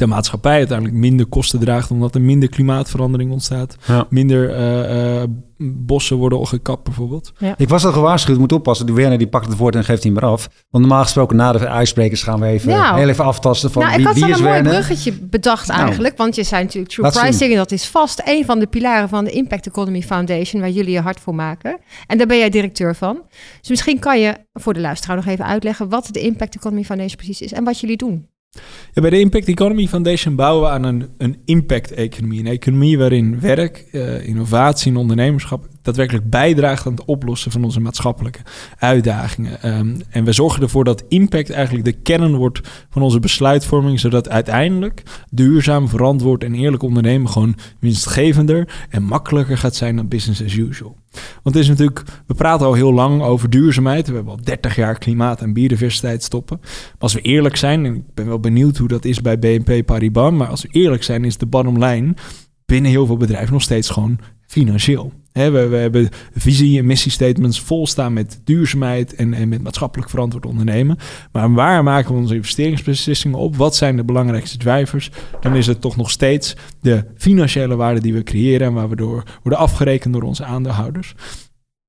de 0.00 0.06
maatschappij 0.06 0.56
uiteindelijk 0.56 0.98
minder 0.98 1.26
kosten 1.26 1.60
draagt, 1.60 1.90
omdat 1.90 2.14
er 2.14 2.20
minder 2.20 2.48
klimaatverandering 2.48 3.30
ontstaat. 3.32 3.76
Ja. 3.86 4.06
Minder 4.08 4.50
uh, 4.50 5.20
uh, 5.20 5.22
bossen 5.62 6.16
worden 6.16 6.46
gekapt 6.46 6.84
bijvoorbeeld. 6.84 7.32
Ja. 7.38 7.54
Ik 7.56 7.68
was 7.68 7.84
al 7.84 7.92
gewaarschuwd, 7.92 8.38
moet 8.38 8.52
oppassen. 8.52 8.86
De 8.86 8.92
Werner 8.92 9.18
die 9.18 9.26
pakt 9.26 9.46
het 9.46 9.56
woord 9.56 9.74
en 9.74 9.84
geeft 9.84 10.02
hij 10.02 10.12
maar 10.12 10.24
af. 10.24 10.48
Want 10.70 10.84
normaal 10.84 11.02
gesproken 11.02 11.36
na 11.36 11.52
de 11.52 11.66
ijsbrekers 11.66 12.22
gaan 12.22 12.40
we 12.40 12.46
even, 12.46 12.68
nou, 12.68 12.98
heel 12.98 13.08
even 13.08 13.24
aftasten 13.24 13.70
van 13.70 13.82
nou, 13.82 13.94
wie, 13.94 14.00
ik 14.00 14.06
had 14.06 14.14
wie 14.14 14.24
al 14.24 14.30
is 14.30 14.38
een 14.38 14.44
mooi 14.44 14.62
bruggetje 14.62 15.12
bedacht 15.12 15.68
eigenlijk. 15.68 16.16
Nou, 16.16 16.16
want 16.16 16.34
je 16.34 16.42
zei 16.42 16.64
natuurlijk 16.64 16.92
true 16.92 17.10
pricing 17.10 17.50
en 17.50 17.56
dat 17.56 17.72
is 17.72 17.86
vast 17.86 18.22
een 18.24 18.44
van 18.44 18.58
de 18.58 18.66
pilaren 18.66 19.08
van 19.08 19.24
de 19.24 19.30
Impact 19.30 19.66
Economy 19.66 20.02
Foundation, 20.02 20.60
waar 20.60 20.70
jullie 20.70 20.92
je 20.92 21.00
hard 21.00 21.20
voor 21.20 21.34
maken. 21.34 21.78
En 22.06 22.18
daar 22.18 22.26
ben 22.26 22.38
jij 22.38 22.50
directeur 22.50 22.96
van. 22.96 23.22
Dus 23.60 23.68
misschien 23.68 23.98
kan 23.98 24.20
je 24.20 24.34
voor 24.52 24.74
de 24.74 24.80
luisteraar 24.80 25.16
nog 25.16 25.26
even 25.26 25.46
uitleggen 25.46 25.88
wat 25.88 26.08
de 26.10 26.20
Impact 26.20 26.56
Economy 26.56 26.84
Foundation 26.84 27.16
precies 27.16 27.40
is 27.40 27.52
en 27.52 27.64
wat 27.64 27.80
jullie 27.80 27.96
doen. 27.96 28.28
Ja, 28.92 29.00
bij 29.00 29.10
de 29.10 29.20
Impact 29.20 29.48
Economy 29.48 29.86
Foundation 29.86 30.34
bouwen 30.34 30.68
we 30.68 30.74
aan 30.74 30.84
een, 30.84 31.08
een 31.18 31.36
impact-economie. 31.44 32.40
Een 32.40 32.46
economie 32.46 32.98
waarin 32.98 33.40
werk, 33.40 33.84
uh, 33.92 34.26
innovatie 34.26 34.90
en 34.90 34.96
ondernemerschap 34.96 35.68
daadwerkelijk 35.82 36.30
bijdraagt 36.30 36.86
aan 36.86 36.92
het 36.92 37.04
oplossen 37.04 37.50
van 37.50 37.64
onze 37.64 37.80
maatschappelijke 37.80 38.40
uitdagingen. 38.78 39.78
Um, 39.78 39.96
en 40.10 40.24
we 40.24 40.32
zorgen 40.32 40.62
ervoor 40.62 40.84
dat 40.84 41.04
impact 41.08 41.50
eigenlijk 41.50 41.84
de 41.84 41.92
kern 41.92 42.36
wordt 42.36 42.60
van 42.90 43.02
onze 43.02 43.20
besluitvorming, 43.20 44.00
zodat 44.00 44.28
uiteindelijk 44.28 45.02
duurzaam, 45.30 45.88
verantwoord 45.88 46.44
en 46.44 46.54
eerlijk 46.54 46.82
ondernemen 46.82 47.30
gewoon 47.30 47.56
winstgevender 47.78 48.86
en 48.88 49.02
makkelijker 49.02 49.58
gaat 49.58 49.74
zijn 49.74 49.96
dan 49.96 50.08
business 50.08 50.42
as 50.42 50.54
usual. 50.54 50.96
Want 51.42 51.54
het 51.54 51.64
is 51.64 51.68
natuurlijk, 51.68 52.02
we 52.26 52.34
praten 52.34 52.66
al 52.66 52.74
heel 52.74 52.92
lang 52.92 53.22
over 53.22 53.50
duurzaamheid. 53.50 54.08
We 54.08 54.14
hebben 54.14 54.32
al 54.32 54.42
30 54.42 54.76
jaar 54.76 54.98
klimaat 54.98 55.40
en 55.40 55.52
biodiversiteit 55.52 56.22
stoppen. 56.22 56.58
Maar 56.60 56.96
als 56.98 57.14
we 57.14 57.20
eerlijk 57.20 57.56
zijn, 57.56 57.84
en 57.84 57.94
ik 57.94 58.14
ben 58.14 58.26
wel 58.26 58.40
benieuwd 58.40 58.76
hoe 58.76 58.88
dat 58.88 59.04
is 59.04 59.20
bij 59.20 59.38
BNP 59.38 59.86
Paribas, 59.86 60.32
maar 60.32 60.48
als 60.48 60.62
we 60.62 60.68
eerlijk 60.70 61.02
zijn, 61.02 61.24
is 61.24 61.36
de 61.36 61.46
bottom 61.46 61.84
line 61.84 62.14
binnen 62.66 62.90
heel 62.90 63.06
veel 63.06 63.16
bedrijven 63.16 63.52
nog 63.52 63.62
steeds 63.62 63.90
gewoon 63.90 64.18
financieel. 64.46 65.12
We, 65.32 65.76
hebben 65.76 66.08
visie- 66.34 66.78
en 66.78 66.86
missiestatements 66.86 67.60
vol 67.60 67.86
staan 67.86 68.12
met 68.12 68.40
duurzaamheid 68.44 69.14
en, 69.14 69.34
en 69.34 69.48
met 69.48 69.62
maatschappelijk 69.62 70.10
verantwoord 70.10 70.46
ondernemen. 70.46 70.98
Maar 71.32 71.52
waar 71.52 71.82
maken 71.82 72.14
we 72.14 72.20
onze 72.20 72.34
investeringsbeslissingen 72.34 73.38
op? 73.38 73.56
Wat 73.56 73.76
zijn 73.76 73.96
de 73.96 74.04
belangrijkste 74.04 74.58
drivers? 74.58 75.10
Dan 75.40 75.56
is 75.56 75.66
het 75.66 75.80
toch 75.80 75.96
nog 75.96 76.10
steeds 76.10 76.56
de 76.80 77.04
financiële 77.16 77.76
waarde 77.76 78.00
die 78.00 78.12
we 78.12 78.22
creëren 78.22 78.66
en 78.66 78.72
waar 78.72 78.88
we 78.88 78.96
door 78.96 79.22
worden 79.42 79.60
afgerekend 79.60 80.12
door 80.12 80.22
onze 80.22 80.44
aandeelhouders. 80.44 81.14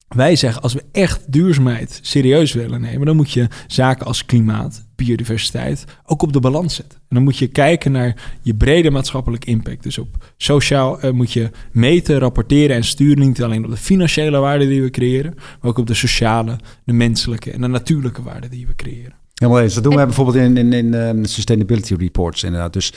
Wij 0.07 0.36
zeggen, 0.36 0.62
als 0.62 0.74
we 0.74 0.83
echt 0.91 1.31
duurzaamheid 1.31 2.00
serieus 2.01 2.53
willen 2.53 2.81
nemen, 2.81 3.05
dan 3.05 3.15
moet 3.15 3.31
je 3.31 3.48
zaken 3.67 4.05
als 4.05 4.25
klimaat, 4.25 4.86
biodiversiteit 5.05 5.86
ook 6.05 6.22
op 6.22 6.34
de 6.34 6.39
balans 6.39 6.75
zetten. 6.75 7.00
En 7.00 7.15
dan 7.15 7.24
moet 7.24 7.38
je 7.38 7.48
kijken 7.48 7.91
naar 7.91 8.38
je 8.41 8.55
brede 8.55 8.91
maatschappelijke 8.91 9.48
impact. 9.48 9.84
Dus 9.84 9.98
op 9.98 10.31
sociaal 10.38 11.05
uh, 11.05 11.12
moet 11.12 11.34
je 11.34 11.50
meten, 11.72 12.20
rapporteren 12.20 12.75
en 12.75 12.84
sturen 12.84 13.27
niet 13.27 13.43
alleen 13.43 13.63
op 13.63 13.72
de 13.72 13.77
financiële 13.77 14.39
waarde 14.39 14.67
die 14.67 14.81
we 14.81 14.89
creëren, 14.89 15.34
maar 15.36 15.70
ook 15.70 15.77
op 15.77 15.88
de 15.88 15.93
sociale, 15.93 16.55
de 16.86 16.93
menselijke 16.93 17.51
en 17.51 17.62
de 17.62 17.67
natuurlijke 17.67 18.24
waarde 18.24 18.50
die 18.50 18.67
we 18.67 18.75
creëren. 18.75 19.13
Helemaal 19.34 19.62
eens. 19.62 19.74
Dat 19.74 19.84
doen 19.84 19.96
we 19.96 20.05
bijvoorbeeld 20.05 20.38
in, 20.38 20.58
in, 20.58 20.74
in 20.74 20.93
um, 20.93 21.25
sustainability 21.25 21.93
reports 21.93 22.43
inderdaad. 22.43 22.74
Dus 22.74 22.93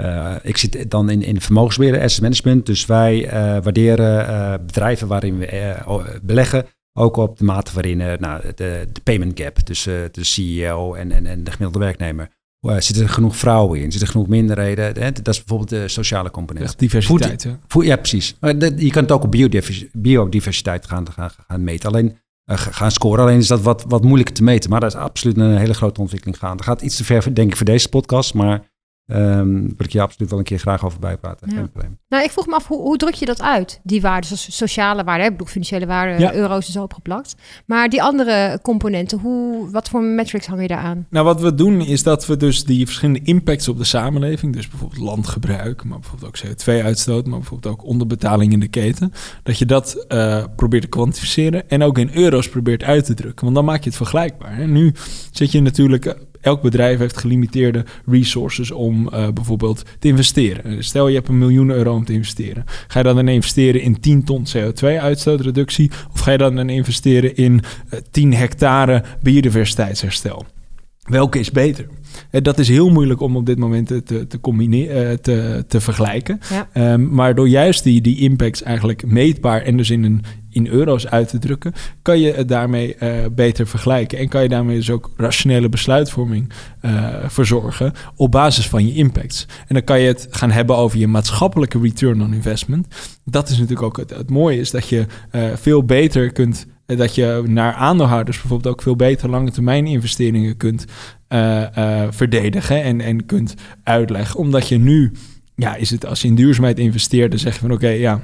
uh, 0.00 0.34
ik 0.42 0.56
zit 0.56 0.90
dan 0.90 1.10
in, 1.10 1.22
in 1.22 1.40
vermogensbeheer, 1.40 2.00
asset 2.00 2.22
management. 2.22 2.66
Dus 2.66 2.86
wij 2.86 3.24
uh, 3.24 3.32
waarderen 3.32 4.28
uh, 4.28 4.54
bedrijven 4.66 5.08
waarin 5.08 5.38
we 5.38 5.74
beleggen 6.22 6.66
ook 6.98 7.16
op 7.16 7.38
de 7.38 7.44
mate 7.44 7.72
waarin 7.74 7.96
nou, 7.96 8.42
de, 8.42 8.88
de, 8.92 9.00
payment 9.02 9.40
gap 9.40 9.58
tussen 9.58 10.08
de 10.12 10.24
CEO 10.24 10.94
en, 10.94 11.12
en, 11.12 11.26
en 11.26 11.44
de 11.44 11.50
gemiddelde 11.50 11.84
werknemer. 11.84 12.28
zitten 12.60 13.02
er 13.02 13.08
genoeg 13.08 13.36
vrouwen 13.36 13.80
in? 13.80 13.90
Zitten 13.90 14.00
er 14.00 14.12
genoeg 14.12 14.28
minderheden? 14.28 14.84
Hè? 14.84 15.12
Dat 15.12 15.28
is 15.28 15.38
bijvoorbeeld 15.38 15.68
de 15.68 15.88
sociale 15.88 16.30
component. 16.30 16.64
Echt 16.64 16.78
diversiteit. 16.78 17.42
Voed, 17.42 17.58
voed, 17.66 17.84
ja, 17.84 17.96
precies. 17.96 18.36
je 18.76 18.90
kan 18.90 19.02
het 19.02 19.12
ook 19.12 19.24
op 19.24 19.30
biodiversiteit, 19.92 20.86
gaan, 20.86 21.12
gaan, 21.12 21.30
gaan 21.46 21.64
meten. 21.64 21.88
Alleen 21.88 22.18
gaan 22.52 22.90
scoren. 22.90 23.24
Alleen 23.24 23.38
is 23.38 23.46
dat 23.46 23.62
wat, 23.62 23.84
wat 23.88 24.02
moeilijker 24.02 24.34
te 24.34 24.42
meten. 24.42 24.70
Maar 24.70 24.80
dat 24.80 24.94
is 24.94 25.00
absoluut 25.00 25.36
een 25.36 25.56
hele 25.56 25.74
grote 25.74 26.00
ontwikkeling 26.00 26.38
gaan. 26.38 26.56
Dat 26.56 26.66
gaat 26.66 26.82
iets 26.82 26.96
te 26.96 27.04
ver, 27.04 27.34
denk 27.34 27.50
ik, 27.50 27.56
voor 27.56 27.66
deze 27.66 27.88
podcast. 27.88 28.34
Maar 28.34 28.72
Um, 29.06 29.62
wil 29.62 29.86
ik 29.86 29.92
je 29.92 30.00
absoluut 30.00 30.30
wel 30.30 30.38
een 30.38 30.44
keer 30.44 30.58
graag 30.58 30.84
over 30.84 30.98
bijpraten. 30.98 31.48
Ja. 31.50 31.56
Geen 31.56 31.70
probleem. 31.70 31.98
Nou, 32.08 32.24
ik 32.24 32.30
vroeg 32.30 32.46
me 32.46 32.54
af, 32.54 32.66
hoe, 32.66 32.80
hoe 32.80 32.96
druk 32.96 33.14
je 33.14 33.26
dat 33.26 33.42
uit? 33.42 33.80
Die 33.82 34.00
waarden, 34.00 34.38
sociale 34.38 35.04
waarden, 35.04 35.26
ik 35.26 35.32
bedoel, 35.32 35.46
financiële 35.46 35.86
waarden, 35.86 36.18
ja. 36.18 36.34
euro's 36.34 36.68
is 36.68 36.76
opgeplakt. 36.76 37.34
Maar 37.66 37.88
die 37.88 38.02
andere 38.02 38.58
componenten, 38.62 39.18
hoe, 39.18 39.70
wat 39.70 39.88
voor 39.88 40.02
metrics 40.02 40.46
hang 40.46 40.60
je 40.60 40.68
daar 40.68 40.78
aan? 40.78 41.06
Nou, 41.10 41.24
wat 41.24 41.40
we 41.40 41.54
doen 41.54 41.80
is 41.80 42.02
dat 42.02 42.26
we 42.26 42.36
dus 42.36 42.64
die 42.64 42.84
verschillende 42.84 43.20
impacts 43.22 43.68
op 43.68 43.78
de 43.78 43.84
samenleving, 43.84 44.54
dus 44.54 44.68
bijvoorbeeld 44.68 45.00
landgebruik, 45.00 45.84
maar 45.84 45.98
bijvoorbeeld 45.98 46.28
ook 46.28 46.50
CO2-uitstoot, 46.50 47.26
maar 47.26 47.38
bijvoorbeeld 47.38 47.74
ook 47.74 47.84
onderbetaling 47.84 48.52
in 48.52 48.60
de 48.60 48.68
keten, 48.68 49.12
dat 49.42 49.58
je 49.58 49.66
dat 49.66 50.04
uh, 50.08 50.44
probeert 50.56 50.82
te 50.82 50.88
kwantificeren 50.88 51.68
en 51.68 51.82
ook 51.82 51.98
in 51.98 52.10
euro's 52.12 52.48
probeert 52.48 52.82
uit 52.82 53.04
te 53.04 53.14
drukken. 53.14 53.44
Want 53.44 53.56
dan 53.56 53.64
maak 53.64 53.82
je 53.82 53.88
het 53.88 53.96
vergelijkbaar. 53.96 54.56
Hè? 54.56 54.66
Nu 54.66 54.94
zit 55.30 55.52
je 55.52 55.60
natuurlijk 55.60 56.16
elk 56.44 56.62
bedrijf 56.62 56.98
heeft 56.98 57.16
gelimiteerde 57.16 57.84
resources 58.06 58.70
om 58.70 59.08
uh, 59.12 59.28
bijvoorbeeld 59.28 59.82
te 59.98 60.08
investeren. 60.08 60.84
Stel 60.84 61.08
je 61.08 61.14
hebt 61.14 61.28
een 61.28 61.38
miljoen 61.38 61.70
euro 61.70 61.94
om 61.94 62.04
te 62.04 62.12
investeren. 62.12 62.64
Ga 62.86 62.98
je 62.98 63.04
dan 63.04 63.16
dan 63.16 63.28
investeren 63.28 63.80
in 63.80 64.00
10 64.00 64.24
ton 64.24 64.46
CO2-uitstootreductie? 64.56 65.90
Of 66.12 66.20
ga 66.20 66.30
je 66.30 66.38
dan 66.38 66.68
investeren 66.68 67.36
in 67.36 67.52
uh, 67.52 68.00
10 68.10 68.34
hectare 68.34 69.02
biodiversiteitsherstel? 69.22 70.44
Welke 71.04 71.38
is 71.38 71.50
beter? 71.50 71.86
Dat 72.30 72.58
is 72.58 72.68
heel 72.68 72.90
moeilijk 72.90 73.20
om 73.20 73.36
op 73.36 73.46
dit 73.46 73.58
moment 73.58 73.86
te, 73.86 74.26
te, 74.26 74.40
combineren, 74.40 75.22
te, 75.22 75.64
te 75.68 75.80
vergelijken. 75.80 76.40
Ja. 76.50 76.92
Um, 76.92 77.14
maar 77.14 77.34
door 77.34 77.48
juist 77.48 77.82
die, 77.82 78.00
die 78.00 78.18
impacts 78.18 78.62
eigenlijk 78.62 79.06
meetbaar 79.06 79.62
en 79.62 79.76
dus 79.76 79.90
in, 79.90 80.04
een, 80.04 80.22
in 80.50 80.66
euro's 80.66 81.06
uit 81.06 81.28
te 81.28 81.38
drukken, 81.38 81.72
kan 82.02 82.20
je 82.20 82.32
het 82.32 82.48
daarmee 82.48 82.96
uh, 83.02 83.10
beter 83.32 83.66
vergelijken. 83.66 84.18
En 84.18 84.28
kan 84.28 84.42
je 84.42 84.48
daarmee 84.48 84.76
dus 84.76 84.90
ook 84.90 85.10
rationele 85.16 85.68
besluitvorming 85.68 86.52
uh, 86.82 87.08
verzorgen 87.26 87.92
op 88.16 88.30
basis 88.30 88.68
van 88.68 88.86
je 88.86 88.94
impacts. 88.94 89.46
En 89.66 89.74
dan 89.74 89.84
kan 89.84 90.00
je 90.00 90.06
het 90.06 90.26
gaan 90.30 90.50
hebben 90.50 90.76
over 90.76 90.98
je 90.98 91.06
maatschappelijke 91.06 91.80
return 91.80 92.22
on 92.22 92.34
investment. 92.34 92.86
Dat 93.24 93.48
is 93.48 93.58
natuurlijk 93.58 93.86
ook 93.86 93.96
het, 93.96 94.10
het 94.10 94.30
mooie, 94.30 94.60
is 94.60 94.70
dat 94.70 94.88
je 94.88 95.06
uh, 95.32 95.42
veel 95.54 95.84
beter 95.84 96.32
kunt 96.32 96.66
dat 96.86 97.14
je 97.14 97.42
naar 97.46 97.72
aandeelhouders 97.72 98.40
bijvoorbeeld 98.40 98.74
ook 98.74 98.82
veel 98.82 98.96
beter 98.96 99.30
lange 99.30 99.50
termijn 99.50 99.86
investeringen 99.86 100.56
kunt 100.56 100.84
uh, 101.28 101.66
uh, 101.78 102.02
verdedigen 102.10 102.82
en, 102.82 103.00
en 103.00 103.26
kunt 103.26 103.54
uitleggen. 103.82 104.40
Omdat 104.40 104.68
je 104.68 104.78
nu, 104.78 105.12
ja, 105.54 105.74
is 105.74 105.90
het 105.90 106.06
als 106.06 106.22
je 106.22 106.28
in 106.28 106.34
duurzaamheid 106.34 106.78
investeert, 106.78 107.30
dan 107.30 107.40
zeg 107.40 107.54
je 107.54 107.60
van 107.60 107.72
oké, 107.72 107.88
ja, 107.88 108.20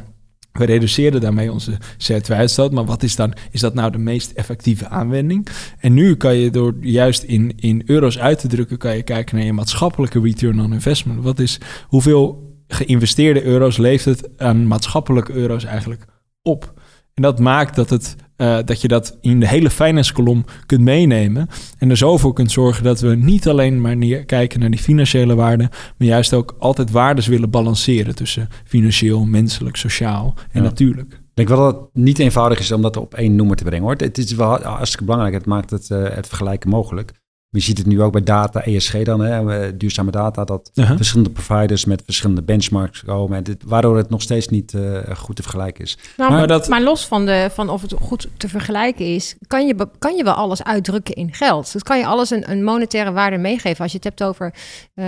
we 0.53 0.65
reduceren 0.65 1.21
daarmee 1.21 1.53
onze 1.53 1.79
CO2-uitstoot, 1.79 2.73
maar 2.73 2.85
wat 2.85 3.03
is 3.03 3.17
dan, 3.17 3.35
is 3.51 3.61
dat 3.61 3.75
nou 3.75 3.91
de 3.91 3.99
meest 3.99 4.31
effectieve 4.31 4.89
aanwending? 4.89 5.49
En 5.79 5.95
nu 5.95 6.17
kan 6.17 6.37
je 6.37 6.51
door 6.51 6.75
juist 6.81 7.23
in, 7.23 7.53
in 7.57 7.83
euro's 7.87 8.19
uit 8.19 8.39
te 8.39 8.49
drukken, 8.49 8.79
kan 8.79 8.97
je 8.97 9.03
kijken 9.03 9.37
naar 9.37 9.45
je 9.45 9.53
maatschappelijke 9.53 10.21
return 10.21 10.61
on 10.61 10.73
investment. 10.73 11.23
Wat 11.23 11.39
is, 11.39 11.59
hoeveel 11.87 12.55
geïnvesteerde 12.69 13.43
euro's 13.43 13.77
leeft 13.77 14.05
het 14.05 14.29
aan 14.37 14.67
maatschappelijke 14.67 15.33
euro's 15.33 15.65
eigenlijk 15.65 16.05
op? 16.43 16.81
En 17.15 17.23
dat 17.23 17.39
maakt 17.39 17.75
dat, 17.75 17.91
het, 17.91 18.17
uh, 18.37 18.59
dat 18.65 18.81
je 18.81 18.89
dat 18.89 19.19
in 19.21 19.41
de 19.41 19.49
hele 19.49 19.71
finance 19.71 20.13
kolom 20.13 20.45
kunt 20.67 20.81
meenemen. 20.81 21.49
En 21.79 21.91
er 21.91 21.97
zo 21.97 22.17
voor 22.17 22.33
kunt 22.33 22.51
zorgen 22.51 22.85
dat 22.85 23.01
we 23.01 23.15
niet 23.15 23.49
alleen 23.49 23.81
maar 23.81 23.97
neer, 23.97 24.25
kijken 24.25 24.61
naar 24.61 24.71
die 24.71 24.81
financiële 24.81 25.35
waarden. 25.35 25.69
Maar 25.97 26.09
juist 26.09 26.35
ook 26.35 26.57
altijd 26.59 26.91
waardes 26.91 27.27
willen 27.27 27.51
balanceren 27.51 28.15
tussen 28.15 28.49
financieel, 28.65 29.25
menselijk, 29.25 29.77
sociaal 29.77 30.35
en 30.53 30.63
ja. 30.63 30.69
natuurlijk. 30.69 31.13
Ik 31.13 31.47
denk 31.47 31.49
wel 31.49 31.73
dat 31.73 31.81
het 31.81 32.03
niet 32.03 32.19
eenvoudig 32.19 32.59
is 32.59 32.73
om 32.73 32.83
dat 32.83 32.97
op 32.97 33.15
één 33.15 33.37
noemer 33.37 33.57
te 33.57 33.65
brengen 33.65 33.85
hoor. 33.85 33.95
Het 33.97 34.19
is 34.19 34.33
wel 34.33 34.63
hartstikke 34.63 35.05
belangrijk. 35.05 35.35
Het 35.35 35.47
maakt 35.47 35.71
het, 35.71 35.89
uh, 35.93 36.09
het 36.09 36.27
vergelijken 36.27 36.71
mogelijk. 36.71 37.13
Je 37.53 37.61
ziet 37.61 37.79
het 37.79 37.87
nu 37.87 38.03
ook 38.03 38.13
bij 38.13 38.23
data, 38.23 38.65
ESG 38.65 39.03
dan, 39.03 39.21
hè, 39.21 39.77
duurzame 39.77 40.11
data, 40.11 40.45
dat 40.45 40.71
uh 40.75 40.87
-huh. 40.87 40.97
verschillende 40.97 41.31
providers 41.31 41.85
met 41.85 42.03
verschillende 42.05 42.43
benchmarks 42.43 43.03
komen. 43.03 43.37
En 43.37 43.43
dit, 43.43 43.63
waardoor 43.65 43.97
het 43.97 44.11
nog 44.11 44.23
steeds 44.23 44.49
niet 44.49 44.73
uh, 44.73 44.99
goed 45.17 45.37
te 45.37 45.43
vergelijken 45.43 45.85
is. 45.85 45.99
Nou, 46.17 46.33
maar, 46.33 46.47
dat... 46.47 46.69
maar 46.69 46.83
los 46.83 47.07
van, 47.07 47.27
de, 47.27 47.49
van 47.53 47.69
of 47.69 47.83
het 47.83 47.95
goed 48.01 48.29
te 48.37 48.49
vergelijken 48.49 49.15
is, 49.15 49.37
kan 49.47 49.67
je, 49.67 49.89
kan 49.99 50.17
je 50.17 50.25
wel 50.25 50.33
alles 50.33 50.65
uitdrukken 50.65 51.15
in 51.15 51.35
geld. 51.35 51.73
Dus 51.73 51.83
kan 51.83 51.99
je 51.99 52.07
alles 52.07 52.31
een, 52.31 52.51
een 52.51 52.65
monetaire 52.65 53.13
waarde 53.13 53.39
meegeven. 53.39 53.83
Als 53.83 53.93
je 53.93 53.97
het 53.97 54.07
hebt 54.07 54.23
over... 54.23 54.55
Uh, 54.95 55.07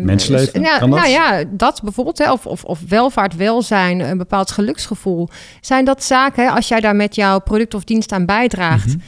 Mensenleven, 0.00 0.62
dus, 0.62 0.70
nou, 0.70 0.88
nou, 0.88 1.08
ja, 1.08 1.44
dat 1.50 1.80
bijvoorbeeld. 1.82 2.18
Hè, 2.18 2.32
of, 2.32 2.46
of, 2.46 2.64
of 2.64 2.80
welvaart, 2.88 3.36
welzijn, 3.36 4.00
een 4.00 4.18
bepaald 4.18 4.50
geluksgevoel. 4.50 5.28
Zijn 5.60 5.84
dat 5.84 6.04
zaken, 6.04 6.44
hè, 6.44 6.50
als 6.50 6.68
jij 6.68 6.80
daar 6.80 6.96
met 6.96 7.14
jouw 7.14 7.38
product 7.38 7.74
of 7.74 7.84
dienst 7.84 8.12
aan 8.12 8.26
bijdraagt... 8.26 8.92
-hmm 8.92 9.02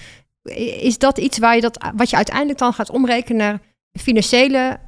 is 0.83 0.99
dat 0.99 1.19
iets 1.19 1.39
waar 1.39 1.55
je 1.55 1.61
dat, 1.61 1.93
wat 1.97 2.11
je 2.11 2.17
uiteindelijk 2.17 2.59
dan 2.59 2.73
gaat 2.73 2.91
omrekenen 2.91 3.37
naar 3.47 3.61
financiële 3.93 4.79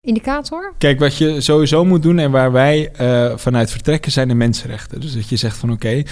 indicator? 0.00 0.74
Kijk, 0.78 0.98
wat 0.98 1.16
je 1.16 1.40
sowieso 1.40 1.84
moet 1.84 2.02
doen 2.02 2.18
en 2.18 2.30
waar 2.30 2.52
wij 2.52 2.92
uh, 3.00 3.36
vanuit 3.36 3.70
vertrekken 3.70 4.12
zijn 4.12 4.28
de 4.28 4.34
mensenrechten. 4.34 5.00
Dus 5.00 5.14
dat 5.14 5.28
je 5.28 5.36
zegt 5.36 5.56
van 5.56 5.72
oké, 5.72 6.02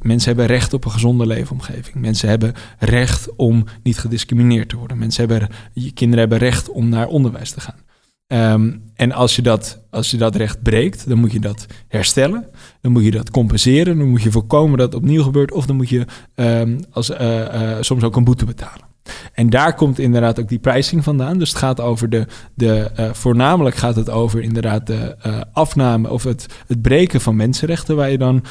mensen 0.00 0.28
hebben 0.28 0.46
recht 0.46 0.72
op 0.72 0.84
een 0.84 0.90
gezonde 0.90 1.26
leefomgeving. 1.26 1.94
Mensen 1.94 2.28
hebben 2.28 2.54
recht 2.78 3.36
om 3.36 3.64
niet 3.82 3.98
gediscrimineerd 3.98 4.68
te 4.68 4.76
worden. 4.76 4.98
Mensen 4.98 5.28
hebben, 5.28 5.48
je 5.72 5.92
kinderen 5.92 6.28
hebben 6.28 6.48
recht 6.48 6.68
om 6.68 6.88
naar 6.88 7.06
onderwijs 7.06 7.50
te 7.50 7.60
gaan. 7.60 7.84
Um, 8.32 8.82
en 8.94 9.12
als 9.12 9.36
je, 9.36 9.42
dat, 9.42 9.84
als 9.90 10.10
je 10.10 10.16
dat 10.16 10.36
recht 10.36 10.62
breekt, 10.62 11.08
dan 11.08 11.18
moet 11.18 11.32
je 11.32 11.40
dat 11.40 11.66
herstellen. 11.88 12.46
Dan 12.80 12.92
moet 12.92 13.04
je 13.04 13.10
dat 13.10 13.30
compenseren. 13.30 13.98
Dan 13.98 14.08
moet 14.08 14.22
je 14.22 14.30
voorkomen 14.30 14.78
dat 14.78 14.92
het 14.92 15.02
opnieuw 15.02 15.22
gebeurt. 15.22 15.52
Of 15.52 15.66
dan 15.66 15.76
moet 15.76 15.88
je 15.88 16.06
um, 16.34 16.80
als, 16.90 17.10
uh, 17.10 17.38
uh, 17.40 17.76
soms 17.80 18.02
ook 18.02 18.16
een 18.16 18.24
boete 18.24 18.44
betalen. 18.44 18.84
En 19.32 19.50
daar 19.50 19.74
komt 19.74 19.98
inderdaad 19.98 20.40
ook 20.40 20.48
die 20.48 20.58
pricing 20.58 21.04
vandaan. 21.04 21.38
Dus 21.38 21.48
het 21.48 21.58
gaat 21.58 21.80
over 21.80 22.10
de, 22.10 22.26
de 22.54 22.90
uh, 22.98 23.12
voornamelijk 23.12 23.76
gaat 23.76 23.96
het 23.96 24.10
over 24.10 24.42
inderdaad 24.42 24.86
de 24.86 25.16
afname 25.52 26.10
of 26.10 26.24
het, 26.24 26.46
het 26.66 26.82
breken 26.82 27.20
van 27.20 27.36
mensenrechten, 27.36 27.96
waar 27.96 28.10
je 28.10 28.18
dan 28.18 28.44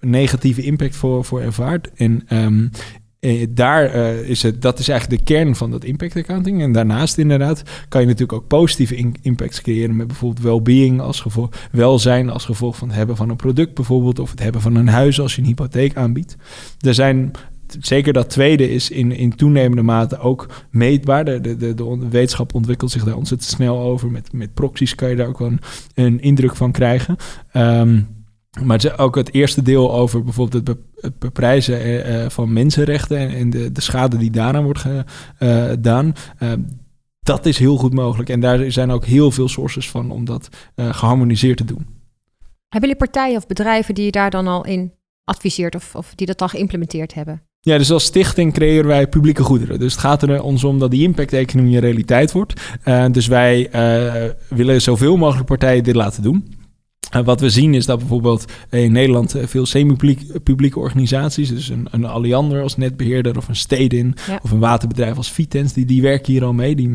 negatieve 0.00 0.62
impact 0.62 0.96
voor, 0.96 1.24
voor 1.24 1.40
ervaart. 1.40 1.90
En 1.94 2.22
um, 2.32 2.70
Eh, 3.20 3.46
daar 3.50 3.84
eh, 3.84 4.28
is 4.28 4.42
het, 4.42 4.62
dat 4.62 4.78
is 4.78 4.88
eigenlijk 4.88 5.20
de 5.20 5.34
kern 5.34 5.56
van 5.56 5.70
dat 5.70 5.84
impact 5.84 6.16
accounting. 6.16 6.62
En 6.62 6.72
daarnaast 6.72 7.18
inderdaad 7.18 7.62
kan 7.88 8.00
je 8.00 8.06
natuurlijk 8.06 8.38
ook 8.38 8.46
positieve 8.46 8.96
in- 8.96 9.16
impacts 9.22 9.60
creëren 9.60 9.96
met 9.96 10.06
bijvoorbeeld 10.06 10.44
well-being 10.44 11.00
als 11.00 11.20
gevolg, 11.20 11.48
welzijn 11.72 12.30
als 12.30 12.44
gevolg 12.44 12.76
van 12.76 12.88
het 12.88 12.96
hebben 12.96 13.16
van 13.16 13.28
een 13.30 13.36
product 13.36 13.74
bijvoorbeeld, 13.74 14.18
of 14.18 14.30
het 14.30 14.42
hebben 14.42 14.60
van 14.60 14.74
een 14.74 14.88
huis 14.88 15.20
als 15.20 15.34
je 15.34 15.40
een 15.40 15.46
hypotheek 15.46 15.96
aanbiedt. 15.96 16.36
Er 16.80 16.94
zijn 16.94 17.30
zeker 17.80 18.12
dat 18.12 18.30
tweede 18.30 18.70
is 18.70 18.90
in, 18.90 19.12
in 19.12 19.34
toenemende 19.34 19.82
mate 19.82 20.18
ook 20.18 20.46
meetbaar. 20.70 21.24
De, 21.24 21.40
de, 21.40 21.74
de, 21.74 22.08
wetenschap 22.10 22.54
ontwikkelt 22.54 22.90
zich 22.90 23.04
daar 23.04 23.16
ontzettend 23.16 23.50
snel 23.50 23.80
over. 23.80 24.10
Met, 24.10 24.32
met 24.32 24.54
proxies 24.54 24.94
kan 24.94 25.08
je 25.08 25.16
daar 25.16 25.28
ook 25.28 25.38
wel 25.38 25.48
een, 25.48 25.60
een 25.94 26.20
indruk 26.20 26.56
van 26.56 26.72
krijgen. 26.72 27.16
Ehm, 27.52 28.00
maar 28.62 28.78
het 28.78 28.98
ook 28.98 29.14
het 29.14 29.34
eerste 29.34 29.62
deel 29.62 29.92
over 29.94 30.24
bijvoorbeeld 30.24 30.66
het, 30.66 30.76
be- 30.76 31.00
het 31.00 31.18
beprijzen 31.18 31.80
eh, 31.80 32.24
eh, 32.24 32.30
van 32.30 32.52
mensenrechten 32.52 33.18
en, 33.18 33.30
en 33.30 33.50
de, 33.50 33.72
de 33.72 33.80
schade 33.80 34.16
die 34.16 34.30
daaraan 34.30 34.64
wordt 34.64 34.84
eh, 34.84 35.64
gedaan. 35.68 36.12
Dat 37.20 37.46
is 37.46 37.58
heel 37.58 37.76
goed 37.76 37.94
mogelijk. 37.94 38.28
En 38.28 38.40
daar 38.40 38.70
zijn 38.72 38.90
ook 38.90 39.04
heel 39.04 39.30
veel 39.30 39.48
sources 39.48 39.90
van 39.90 40.10
om 40.10 40.24
dat 40.24 40.48
eh, 40.74 40.94
geharmoniseerd 40.94 41.56
te 41.56 41.64
doen. 41.64 41.86
Hebben 42.68 42.90
jullie 42.90 42.96
partijen 42.96 43.36
of 43.36 43.46
bedrijven 43.46 43.94
die 43.94 44.04
je 44.04 44.10
daar 44.10 44.30
dan 44.30 44.46
al 44.46 44.64
in 44.64 44.92
adviseert 45.24 45.74
of, 45.74 45.94
of 45.94 46.12
die 46.14 46.26
dat 46.26 46.42
al 46.42 46.48
geïmplementeerd 46.48 47.14
hebben? 47.14 47.42
Ja, 47.60 47.78
dus 47.78 47.90
als 47.90 48.04
stichting 48.04 48.52
creëren 48.52 48.86
wij 48.86 49.08
publieke 49.08 49.42
goederen. 49.42 49.78
Dus 49.78 49.92
het 49.92 50.00
gaat 50.00 50.22
er 50.22 50.42
ons 50.42 50.64
om 50.64 50.78
dat 50.78 50.90
die 50.90 51.02
impact-economie 51.02 51.74
een 51.74 51.80
realiteit 51.80 52.32
wordt. 52.32 52.60
Dus 53.10 53.26
wij 53.26 53.70
willen 54.48 54.82
zoveel 54.82 55.16
mogelijk 55.16 55.46
partijen 55.46 55.84
dit 55.84 55.94
laten 55.94 56.22
doen. 56.22 56.57
En 57.10 57.24
wat 57.24 57.40
we 57.40 57.50
zien 57.50 57.74
is 57.74 57.86
dat 57.86 57.98
bijvoorbeeld 57.98 58.44
in 58.70 58.92
Nederland 58.92 59.34
eh, 59.34 59.46
veel 59.46 59.66
semi-publieke 59.66 60.78
organisaties, 60.78 61.48
dus 61.48 61.68
een, 61.68 61.88
een 61.90 62.04
Alliander 62.04 62.62
als 62.62 62.76
netbeheerder 62.76 63.36
of 63.36 63.48
een 63.48 63.56
Stedin 63.56 64.14
Ja. 64.26 64.40
of 64.42 64.50
een 64.50 64.58
waterbedrijf 64.58 65.16
als 65.16 65.32
Vitens, 65.32 65.72
die, 65.72 65.84
die 65.84 66.02
werken 66.02 66.32
hier 66.32 66.44
al 66.44 66.52
mee. 66.52 66.76
Die 66.76 66.90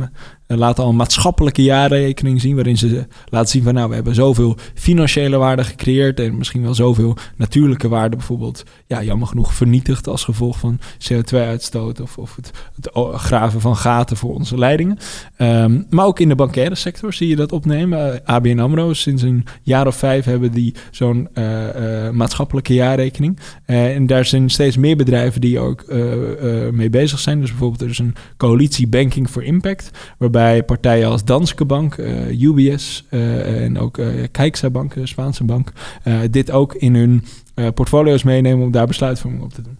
laten 0.47 0.83
al 0.83 0.89
een 0.89 0.95
maatschappelijke 0.95 1.63
jaarrekening 1.63 2.41
zien 2.41 2.55
waarin 2.55 2.77
ze 2.77 3.07
laten 3.29 3.49
zien 3.49 3.63
van 3.63 3.73
nou, 3.73 3.89
we 3.89 3.95
hebben 3.95 4.15
zoveel 4.15 4.57
financiële 4.73 5.37
waarde 5.37 5.63
gecreëerd 5.63 6.19
en 6.19 6.37
misschien 6.37 6.63
wel 6.63 6.73
zoveel 6.73 7.17
natuurlijke 7.35 7.87
waarde 7.87 8.15
bijvoorbeeld, 8.15 8.63
ja, 8.87 9.03
jammer 9.03 9.27
genoeg 9.27 9.53
vernietigd 9.53 10.07
als 10.07 10.23
gevolg 10.23 10.59
van 10.59 10.79
CO2-uitstoot 10.79 12.01
of, 12.01 12.17
of 12.17 12.35
het, 12.35 12.51
het 12.75 12.89
graven 13.13 13.61
van 13.61 13.75
gaten 13.75 14.17
voor 14.17 14.33
onze 14.33 14.57
leidingen. 14.57 14.97
Ehm, 15.37 15.81
maar 15.89 16.05
ook 16.05 16.19
in 16.19 16.29
de 16.29 16.35
bankaire 16.35 16.75
sector 16.75 17.13
zie 17.13 17.27
je 17.27 17.35
dat 17.35 17.51
opnemen. 17.51 18.13
Eh, 18.13 18.19
ABN 18.35 18.59
AMRO 18.59 18.93
sinds 18.93 19.21
een 19.21 19.45
jaar 19.61 19.87
of 19.87 19.95
vijf 19.95 20.25
hebben 20.25 20.51
die 20.51 20.73
zo'n 20.91 21.29
eh, 21.33 22.07
eh, 22.07 22.13
maatschappelijke 22.13 22.73
jaarrekening. 22.73 23.39
En 23.65 24.07
daar 24.07 24.25
zijn 24.25 24.49
steeds 24.49 24.77
meer 24.77 24.95
bedrijven 24.95 25.41
die 25.41 25.59
ook 25.59 25.85
mee 26.71 26.89
bezig 26.89 27.19
zijn. 27.19 27.39
Dus 27.39 27.49
bijvoorbeeld 27.49 27.81
er 27.81 27.89
is 27.89 27.99
een 27.99 28.15
coalitie 28.37 28.87
Banking 28.87 29.29
for 29.29 29.43
Impact, 29.43 29.91
partijen 30.65 31.07
als 31.07 31.23
Danske 31.23 31.65
Bank, 31.65 31.95
eh, 31.95 32.41
UBS 32.41 33.05
eh, 33.09 33.63
en 33.63 33.79
ook 33.79 33.97
eh 33.97 34.07
Kijksa 34.31 34.69
Bank, 34.69 34.95
Spaanse 35.03 35.43
bank, 35.43 35.71
dit 36.29 36.51
ook 36.51 36.73
in 36.73 36.95
hun 36.95 37.23
portfolio's 37.73 38.23
meenemen 38.23 38.65
om 38.65 38.71
daar 38.71 38.87
besluitvorming 38.87 39.43
op 39.43 39.53
te 39.53 39.61
doen. 39.61 39.77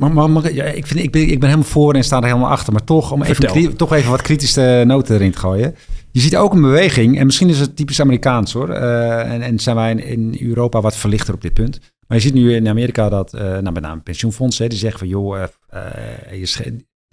Maar, 0.00 0.12
maar, 0.12 0.30
maar- 0.30 0.52
ja, 0.52 0.64
ik, 0.64 0.86
vind, 0.86 1.00
ik, 1.00 1.10
ben, 1.10 1.22
ik 1.22 1.40
ben 1.40 1.48
helemaal 1.48 1.70
voor 1.70 1.94
en 1.94 2.04
sta 2.04 2.16
er 2.16 2.24
helemaal 2.24 2.50
achter. 2.50 2.72
Maar 2.72 2.84
toch, 2.84 3.12
om 3.12 3.22
even, 3.22 3.76
toch 3.76 3.92
even 3.92 4.10
wat 4.10 4.22
kritische 4.22 4.82
noten 4.86 5.14
erin 5.14 5.30
te 5.30 5.38
gooien. 5.38 5.74
Je 6.10 6.20
ziet 6.20 6.36
ook 6.36 6.52
een 6.52 6.60
beweging, 6.60 7.18
en 7.18 7.26
misschien 7.26 7.48
is 7.48 7.60
het 7.60 7.76
typisch 7.76 8.00
Amerikaans 8.00 8.52
hoor. 8.52 8.70
en, 8.70 9.42
en 9.42 9.58
zijn 9.58 9.76
wij 9.76 9.90
in, 9.90 10.04
in 10.04 10.48
Europa 10.48 10.80
wat 10.80 10.96
verlichter 10.96 11.34
op 11.34 11.42
dit 11.42 11.52
punt. 11.52 11.80
Maar 12.08 12.16
je 12.16 12.22
ziet 12.22 12.34
nu 12.34 12.54
in 12.54 12.68
Amerika 12.68 13.08
dat, 13.08 13.34
eh 13.34 13.40
nou, 13.40 13.72
met 13.72 13.80
name 13.80 14.00
pensioenfondsen, 14.00 14.68
die 14.68 14.78
zeggen 14.78 14.98
van 14.98 15.08
joh, 15.08 15.42
eh, 15.68 16.42
ESG, 16.42 16.60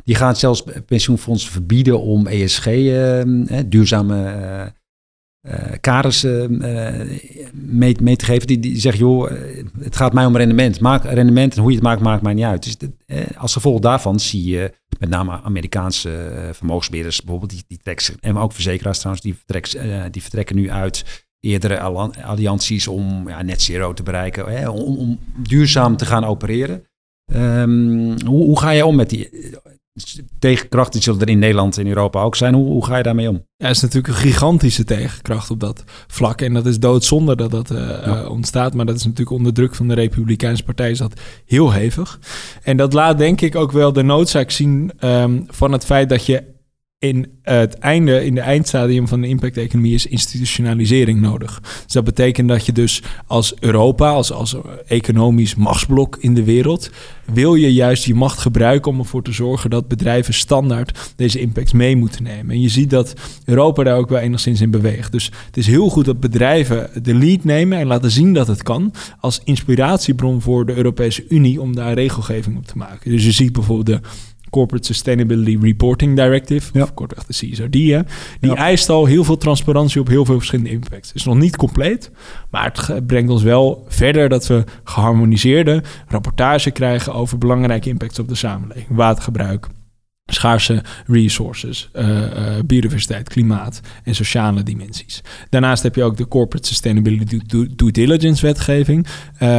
die 0.06 0.16
gaan 0.16 0.36
zelfs 0.36 0.64
pensioenfondsen 0.86 1.52
verbieden 1.52 2.02
om 2.02 2.28
ESG, 2.28 2.68
eh, 2.68 3.22
duurzame 3.66 4.26
eh, 4.26 4.66
eh, 5.46 5.78
kaders 5.82 6.24
eh, 6.24 6.44
eh, 6.44 7.20
mee, 7.54 7.96
mee 8.02 8.16
te 8.16 8.26
geven. 8.26 8.48
Die, 8.48 8.60
die 8.60 8.80
zeggen, 8.80 9.02
joh, 9.02 9.32
eh, 9.32 9.66
het 9.80 9.96
gaat 9.96 10.14
mij 10.14 10.26
om 10.26 10.38
rendement. 10.38 10.80
Maak 10.80 11.04
rendement 11.04 11.56
en 11.56 11.62
hoe 11.62 11.70
je 11.70 11.76
het 11.76 11.86
maakt, 11.86 12.02
maakt 12.02 12.22
mij 12.22 12.34
niet 12.34 12.44
uit. 12.44 12.64
Dus 12.64 12.90
als 13.38 13.54
gevolg 13.54 13.80
daarvan 13.80 14.20
zie 14.20 14.44
je 14.44 14.72
met 15.00 15.10
name 15.10 15.42
Amerikaanse 15.42 16.12
eh, 16.12 16.54
vermogensbeheerders 16.54 17.22
bijvoorbeeld, 17.22 17.52
die, 17.52 17.64
die 17.68 17.80
trekken, 17.84 18.16
en 18.20 18.38
ook 18.38 18.54
verzekeraars 18.54 18.98
trouwens, 18.98 19.26
die, 19.26 19.36
vertrek, 19.36 19.68
eh, 19.68 20.04
die 20.12 20.22
vertrekken 20.22 20.56
nu 20.56 20.72
uit 20.72 21.26
eerdere 21.40 21.80
allianties 22.24 22.88
om 22.88 23.30
ja, 23.30 23.42
net 23.42 23.62
zero 23.62 23.94
te 23.94 24.04
bereiken, 24.04 24.72
om, 24.72 24.98
om 24.98 25.20
duurzaam 25.38 25.98
te 25.98 26.06
gaan 26.06 26.24
opereren. 26.24 26.84
Ehm, 27.26 28.26
hoe, 28.26 28.44
hoe 28.44 28.60
ga 28.60 28.70
je 28.70 28.86
om 28.86 28.96
met 28.96 29.10
die 29.10 29.30
tegenkrachten? 30.40 30.94
Die 30.94 31.02
zullen 31.02 31.22
er 31.22 31.30
in 31.30 31.40
Nederland 31.40 31.78
en 31.78 31.88
Europa 31.88 32.22
ook 32.22 32.36
zijn. 32.36 32.54
Hoe, 32.54 32.66
hoe 32.66 32.86
ga 32.86 32.98
je 32.98 33.04
daarmee 33.04 33.30
om? 33.30 33.46
Ja, 33.56 33.70
is 33.70 33.82
natuurlijk 33.82 34.14
een 34.14 34.20
gigantische 34.20 34.84
tegenkracht 34.84 35.50
op 35.50 35.60
dat 35.60 35.84
vlak. 36.08 36.42
En 36.42 36.54
dat 36.54 36.66
is 36.66 36.80
doodzonde 36.80 37.36
dat 37.36 37.52
dat 37.52 37.72
eh, 37.72 38.08
eh, 38.08 38.30
ontstaat. 38.30 38.74
Maar 38.74 38.86
dat 38.86 38.96
is 38.96 39.04
natuurlijk 39.04 39.38
onder 39.38 39.54
druk 39.54 39.76
van 39.76 39.88
de 39.88 39.94
Republikeinse 39.94 40.64
Partij 40.64 40.92
is 40.92 40.98
dat 40.98 41.22
heel 41.46 41.72
hevig. 41.72 42.20
En 42.64 42.78
dat 42.78 42.94
laat 42.94 43.18
denk 43.18 43.42
ik 43.42 43.56
ook 43.56 43.72
wel 43.72 43.94
de 43.94 44.04
noodzaak 44.04 44.52
zien 44.52 44.92
ehm, 45.00 45.42
van 45.48 45.72
het 45.72 45.86
feit 45.86 46.10
dat 46.10 46.26
je 46.26 46.55
in 47.00 47.28
het 47.42 47.74
einde, 47.74 48.26
in 48.26 48.36
de 48.36 48.42
eindstadium 48.42 49.08
van 49.08 49.22
de 49.22 49.28
impact-economie 49.28 49.94
is 49.94 50.06
institutionalisering 50.06 51.22
nodig. 51.22 51.62
Dus 51.84 51.94
dat 51.94 52.04
betekent 52.04 52.50
dat 52.50 52.66
je 52.66 52.72
dus 52.72 53.04
als 53.28 53.54
Europa, 53.60 54.10
als, 54.10 54.32
als 54.32 54.56
economisch 54.88 55.56
machtsblok 55.56 56.18
in 56.20 56.34
de 56.34 56.44
wereld, 56.44 56.90
wil 57.26 57.56
je 57.56 57.74
juist 57.74 58.06
je 58.06 58.14
macht 58.14 58.40
gebruiken 58.40 58.92
om 58.92 59.00
ervoor 59.00 59.24
te 59.24 59.32
zorgen 59.32 59.70
dat 59.70 59.88
bedrijven 59.88 60.34
standaard 60.34 61.14
deze 61.16 61.40
impacts 61.40 61.74
mee 61.74 61.96
moeten 61.96 62.24
nemen. 62.24 62.56
En 62.56 62.62
je 62.62 62.70
ziet 62.70 62.90
dat 62.90 63.14
Europa 63.46 63.84
daar 63.84 63.98
ook 63.98 64.10
wel 64.10 64.20
enigszins 64.20 64.62
in 64.62 64.72
beweegt. 64.72 65.12
Dus 65.12 65.32
het 65.46 65.58
is 65.58 65.68
heel 65.68 65.90
goed 65.90 66.06
dat 66.06 66.20
bedrijven 66.20 66.90
de 67.04 67.14
lead 67.14 67.44
nemen 67.44 67.78
en 67.78 67.88
laten 67.88 68.12
zien 68.12 68.34
dat 68.34 68.48
het 68.48 68.64
kan 68.64 68.94
als 69.20 69.42
inspiratiebron 69.44 70.42
voor 70.42 70.66
de 70.66 70.76
Europese 70.76 71.26
Unie 71.30 71.62
om 71.62 71.76
daar 71.76 71.94
regelgeving 71.94 72.58
op 72.58 72.66
te 72.66 72.78
maken. 72.78 73.12
Dus 73.12 73.26
je 73.26 73.32
ziet 73.32 73.54
bijvoorbeeld 73.54 74.04
de 74.04 74.08
Corporate 74.56 74.86
Sustainability 74.86 75.58
Reporting 75.62 76.16
Directive, 76.16 76.70
Ja. 76.74 76.82
of 76.84 76.94
kortweg 76.94 77.26
de 77.26 77.34
CSRD, 77.34 77.74
hè, 77.74 78.00
die 78.40 78.52
Ja. 78.52 78.56
eist 78.56 78.90
al 78.90 79.06
heel 79.06 79.24
veel 79.24 79.38
transparantie 79.38 80.02
op 80.02 80.08
heel 80.08 80.26
veel 80.26 80.36
verschillende 80.36 80.70
impacts. 80.72 81.08
Het 81.08 81.18
is 81.18 81.24
nog 81.26 81.38
niet 81.38 81.56
compleet, 81.58 82.12
maar 82.52 82.74
het 82.88 83.08
brengt 83.08 83.32
ons 83.32 83.44
wel 83.44 83.86
verder 83.88 84.30
dat 84.30 84.48
we 84.48 84.64
geharmoniseerde 84.84 85.84
rapportage 86.08 86.72
krijgen 86.72 87.14
over 87.14 87.38
belangrijke 87.38 87.90
impacts 87.90 88.20
op 88.20 88.28
de 88.28 88.36
samenleving. 88.36 88.88
Watergebruik, 88.90 89.68
schaarse 90.32 90.82
resources, 91.08 91.90
eh, 91.94 92.58
eh, 92.58 92.64
biodiversiteit, 92.66 93.30
klimaat 93.30 93.80
en 94.04 94.16
sociale 94.16 94.64
dimensies. 94.64 95.22
Daarnaast 95.50 95.84
heb 95.84 95.96
je 95.96 96.04
ook 96.04 96.18
de 96.18 96.28
Corporate 96.28 96.68
Sustainability 96.68 97.40
Due, 97.76 97.92
Diligence 97.92 98.46
wetgeving. 98.46 99.08
Eh, 99.34 99.50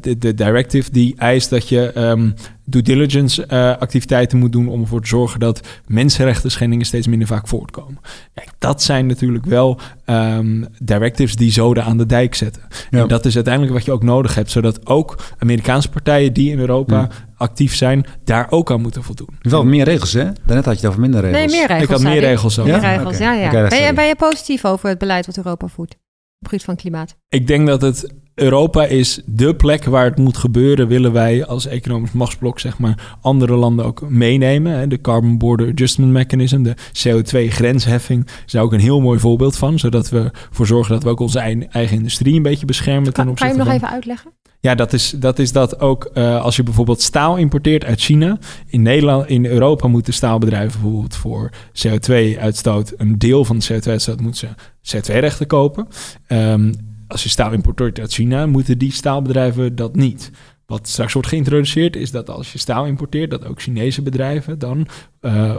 de, 0.00 0.18
de 0.18 0.34
directive 0.34 0.90
die 0.90 1.14
eist 1.16 1.50
dat 1.50 1.68
je 1.68 1.92
ehm, 1.92 2.30
due 2.64 2.82
diligence 2.82 3.48
activiteiten 3.78 4.38
moet 4.38 4.52
doen 4.52 4.68
om 4.68 4.80
ervoor 4.80 5.00
te 5.00 5.08
zorgen 5.08 5.40
dat 5.40 5.60
mensenrechten 5.86 6.50
schendingen 6.50 6.86
steeds 6.86 7.06
minder 7.06 7.28
vaak 7.28 7.48
voortkomen. 7.48 7.98
Kijk, 8.34 8.50
dat 8.58 8.82
zijn 8.82 9.06
natuurlijk 9.06 9.44
wel 9.44 9.80
ehm, 10.04 10.64
directives 10.82 11.36
die 11.36 11.52
zoden 11.52 11.84
aan 11.84 11.98
de 11.98 12.06
dijk 12.06 12.34
zetten. 12.34 12.62
Ja. 12.90 13.00
En 13.00 13.08
dat 13.08 13.24
is 13.24 13.34
uiteindelijk 13.34 13.74
wat 13.74 13.84
je 13.84 13.92
ook 13.92 14.02
nodig 14.02 14.34
hebt, 14.34 14.50
zodat 14.50 14.86
ook 14.86 15.18
Amerikaanse 15.38 15.88
partijen 15.88 16.32
die 16.32 16.50
in 16.50 16.58
Europa 16.58 16.96
Ja. 17.00 17.08
Actief 17.38 17.74
zijn, 17.74 18.06
daar 18.24 18.46
ook 18.50 18.70
aan 18.70 18.80
moeten 18.80 19.02
voldoen. 19.02 19.28
Wel 19.40 19.64
meer 19.64 19.84
regels, 19.84 20.12
hè? 20.12 20.24
Daarnet 20.46 20.64
had 20.64 20.74
je 20.74 20.80
het 20.80 20.86
over 20.86 21.00
minder 21.00 21.20
regels. 21.20 21.38
Nee, 21.52 21.58
meer 21.58 21.66
regels. 21.66 21.82
Ik 21.84 21.90
had 21.90 22.02
meer 22.12 22.20
regels 22.20 22.58
ook. 22.58 22.66
Meer 22.66 22.80
Ja? 22.80 22.96
regels, 22.96 23.14
Oké. 23.14 23.24
ja, 23.24 23.32
ja. 23.32 23.68
Ben, 23.68 23.82
je, 23.82 23.92
ben 23.92 24.06
je 24.06 24.16
positief 24.16 24.64
over 24.64 24.88
het 24.88 24.98
beleid 24.98 25.26
wat 25.26 25.36
Europa 25.36 25.66
voert? 25.66 25.90
Op 25.92 25.98
het 26.38 26.48
gebied 26.48 26.64
van 26.64 26.76
klimaat. 26.76 27.16
Ik 27.28 27.46
denk 27.46 27.66
dat 27.66 27.80
het 27.82 28.14
Europa 28.40 28.84
is 28.84 29.20
de 29.26 29.54
plek 29.54 29.84
waar 29.84 30.04
het 30.04 30.18
moet 30.18 30.36
gebeuren. 30.36 30.88
Willen 30.88 31.12
wij 31.12 31.46
als 31.46 31.66
economisch 31.66 32.12
machtsblok 32.12 32.60
zeg 32.60 32.78
maar 32.78 33.16
andere 33.20 33.54
landen 33.54 33.84
ook 33.84 34.08
meenemen. 34.08 34.88
De 34.88 35.00
Carbon 35.00 35.38
Border 35.38 35.70
Adjustment 35.70 36.12
Mechanism, 36.12 36.62
de 36.62 36.76
CO2-grensheffing, 36.76 38.26
is 38.46 38.52
daar 38.52 38.62
ook 38.62 38.72
een 38.72 38.80
heel 38.80 39.00
mooi 39.00 39.18
voorbeeld 39.18 39.56
van. 39.56 39.78
Zodat 39.78 40.08
we 40.08 40.30
ervoor 40.48 40.66
zorgen 40.66 40.92
dat 40.92 41.02
we 41.02 41.08
ook 41.08 41.20
onze 41.20 41.38
eigen, 41.38 41.96
industrie 41.96 42.34
een 42.34 42.42
beetje 42.42 42.66
beschermen 42.66 43.12
ten 43.12 43.24
Kan, 43.24 43.34
kan 43.34 43.46
je 43.46 43.52
opzichte 43.52 43.56
hem 43.56 43.64
nog 43.64 43.66
van... 43.66 43.76
even 43.76 43.94
uitleggen? 43.94 44.32
Ja, 44.60 44.74
dat 44.74 44.92
is, 44.92 45.10
dat 45.10 45.38
is 45.38 45.52
dat 45.52 45.80
ook 45.80 46.04
eh, 46.04 46.42
als 46.42 46.56
je 46.56 46.62
bijvoorbeeld 46.62 47.02
staal 47.02 47.36
importeert 47.36 47.84
uit 47.84 48.00
China. 48.00 48.38
In 48.66 48.82
Nederland, 48.82 49.28
in 49.28 49.46
Europa 49.46 49.88
moeten 49.88 50.12
staalbedrijven 50.12 50.80
bijvoorbeeld 50.80 51.16
voor 51.16 51.50
CO2-uitstoot, 51.72 52.94
een 52.96 53.18
deel 53.18 53.44
van 53.44 53.58
de 53.58 53.64
CO2-uitstoot 53.74 54.20
moeten 54.20 54.56
ze 54.82 54.96
CO2-rechten 54.96 55.46
kopen. 55.46 55.88
Ehm, 56.26 56.72
als 57.08 57.22
je 57.22 57.28
staal 57.28 57.52
importeert 57.52 58.00
uit 58.00 58.12
China, 58.12 58.46
moeten 58.46 58.78
die 58.78 58.92
staalbedrijven 58.92 59.74
dat 59.76 59.96
niet. 59.96 60.30
Wat 60.66 60.88
straks 60.88 61.12
wordt 61.12 61.28
geïntroduceerd 61.28 61.96
is 61.96 62.10
dat 62.10 62.30
als 62.30 62.52
je 62.52 62.58
staal 62.58 62.86
importeert, 62.86 63.30
dat 63.30 63.44
ook 63.46 63.60
Chinese 63.62 64.02
bedrijven 64.02 64.58
dan 64.58 64.86
eh, 65.20 65.56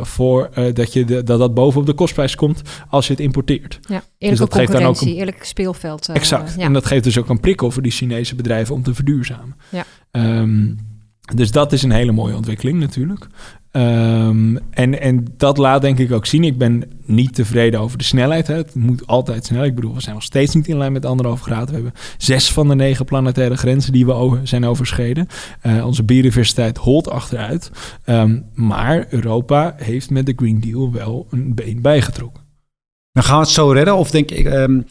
voor 0.00 0.48
eh, 0.52 0.74
dat, 0.74 0.92
je 0.92 1.04
de, 1.04 1.22
dat 1.22 1.38
dat 1.38 1.54
bovenop 1.54 1.86
de 1.86 1.92
kostprijs 1.94 2.34
komt 2.34 2.62
als 2.88 3.06
je 3.06 3.12
het 3.12 3.22
importeert. 3.22 3.78
Ja, 3.88 4.02
eerlijke 4.18 4.44
dat 4.44 4.54
geeft 4.54 4.72
dan 4.72 4.82
ook 4.82 4.86
concurrentie, 4.86 5.08
een- 5.10 5.18
eerlijk 5.18 5.44
speelveld. 5.44 6.08
Exact. 6.08 6.54
ja. 6.56 6.64
En 6.64 6.72
dat 6.72 6.86
geeft 6.86 7.04
dus 7.04 7.18
ook 7.18 7.28
een 7.28 7.40
prikkel 7.40 7.70
voor 7.70 7.82
die 7.82 7.92
Chinese 7.92 8.34
bedrijven 8.34 8.74
om 8.74 8.82
te 8.82 8.94
verduurzamen. 8.94 9.56
Ja. 9.68 9.84
Ehm, 10.10 10.74
Dus 11.34 11.50
dat 11.50 11.72
is 11.72 11.82
een 11.82 11.90
hele 11.90 12.12
mooie 12.12 12.36
ontwikkeling 12.36 12.78
natuurlijk. 12.80 13.26
Ehm, 13.72 14.56
en, 14.70 15.00
en 15.00 15.24
dat 15.36 15.58
laat 15.58 15.80
denk 15.80 15.98
ik 15.98 16.12
ook 16.12 16.26
zien. 16.26 16.44
Ik 16.44 16.58
ben 16.58 16.90
niet 17.04 17.34
tevreden 17.34 17.80
over 17.80 17.98
de 17.98 18.04
snelheid. 18.04 18.46
Hè. 18.46 18.54
Het 18.54 18.74
moet 18.74 19.06
altijd 19.06 19.44
snel. 19.44 19.64
Ik 19.64 19.74
bedoel, 19.74 19.94
we 19.94 20.00
zijn 20.00 20.14
nog 20.14 20.24
steeds 20.24 20.54
niet 20.54 20.68
in 20.68 20.78
lijn 20.78 20.92
met 20.92 21.04
anderhalve 21.04 21.42
graden. 21.42 21.66
We 21.66 21.74
hebben 21.74 21.92
zes 22.18 22.52
van 22.52 22.68
de 22.68 22.74
negen 22.74 23.04
planetaire 23.04 23.56
grenzen 23.56 23.92
die 23.92 24.06
we 24.06 24.12
over, 24.12 24.40
zijn 24.48 24.64
overschreden. 24.64 25.28
Uh, 25.66 25.86
onze 25.86 26.02
biodiversiteit 26.02 26.78
holt 26.78 27.10
achteruit. 27.10 27.70
Ehm, 28.04 28.40
maar 28.54 29.06
Europa 29.10 29.74
heeft 29.76 30.10
met 30.10 30.26
de 30.26 30.34
Green 30.36 30.60
Deal 30.60 30.92
wel 30.92 31.26
een 31.30 31.54
been 31.54 31.80
bijgetrokken. 31.80 32.42
Dan 33.12 33.22
gaan 33.22 33.36
we 33.36 33.42
het 33.42 33.52
zo 33.52 33.70
redden? 33.70 33.96
Of 33.96 34.10
denk 34.10 34.30
ik... 34.30 34.46
Um, 34.46 34.86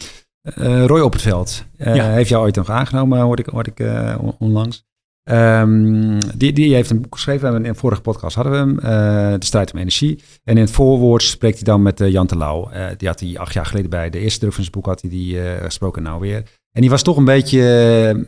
uh, 0.58 0.86
Roy 0.86 1.00
op 1.00 1.14
het 1.14 1.22
veld 1.22 1.66
uh, 1.78 1.94
heeft 1.94 2.30
jou 2.30 2.44
ooit 2.44 2.56
nog 2.56 2.70
aangenomen, 2.70 3.20
hoorde 3.20 3.42
ik, 3.42 3.50
hoorde 3.50 3.72
ik 3.76 4.18
onlangs. 4.40 4.90
Um, 5.24 6.18
die, 6.38 6.54
die 6.54 6.74
heeft 6.74 6.90
een 6.90 7.02
boek 7.02 7.16
geschreven. 7.16 7.56
In 7.56 7.66
een 7.66 7.76
vorige 7.76 8.02
podcast 8.02 8.36
hadden 8.36 8.54
we 8.54 8.60
hem. 8.60 8.76
Uh, 8.76 9.40
de 9.40 9.46
strijd 9.46 9.74
om 9.74 9.80
energie. 9.80 10.20
En 10.44 10.56
in 10.56 10.64
het 10.64 10.72
voorwoord 10.72 11.24
spreekt 11.24 11.56
hij 11.56 11.64
dan 11.64 11.82
met 11.82 12.02
uh, 12.02 12.12
Jan 12.12 12.28
Terlouw. 12.28 12.72
Uh, 12.74 12.86
die 12.98 13.08
had 13.08 13.20
hij 13.20 13.38
acht 13.38 13.54
jaar 13.54 13.66
geleden 13.66 13.90
bij 13.90 14.10
de 14.10 14.20
eerste 14.20 14.40
druk 14.40 14.54
van 14.54 14.64
zijn 14.64 14.76
boek 14.76 14.86
had 14.86 15.02
hij 15.02 15.10
die 15.10 15.40
gesproken 15.62 16.04
nou 16.04 16.20
weer. 16.20 16.44
En 16.72 16.82
die 16.82 16.90
was 16.90 17.04
toch 17.04 17.18
een 17.18 17.26
beetje... 17.26 17.62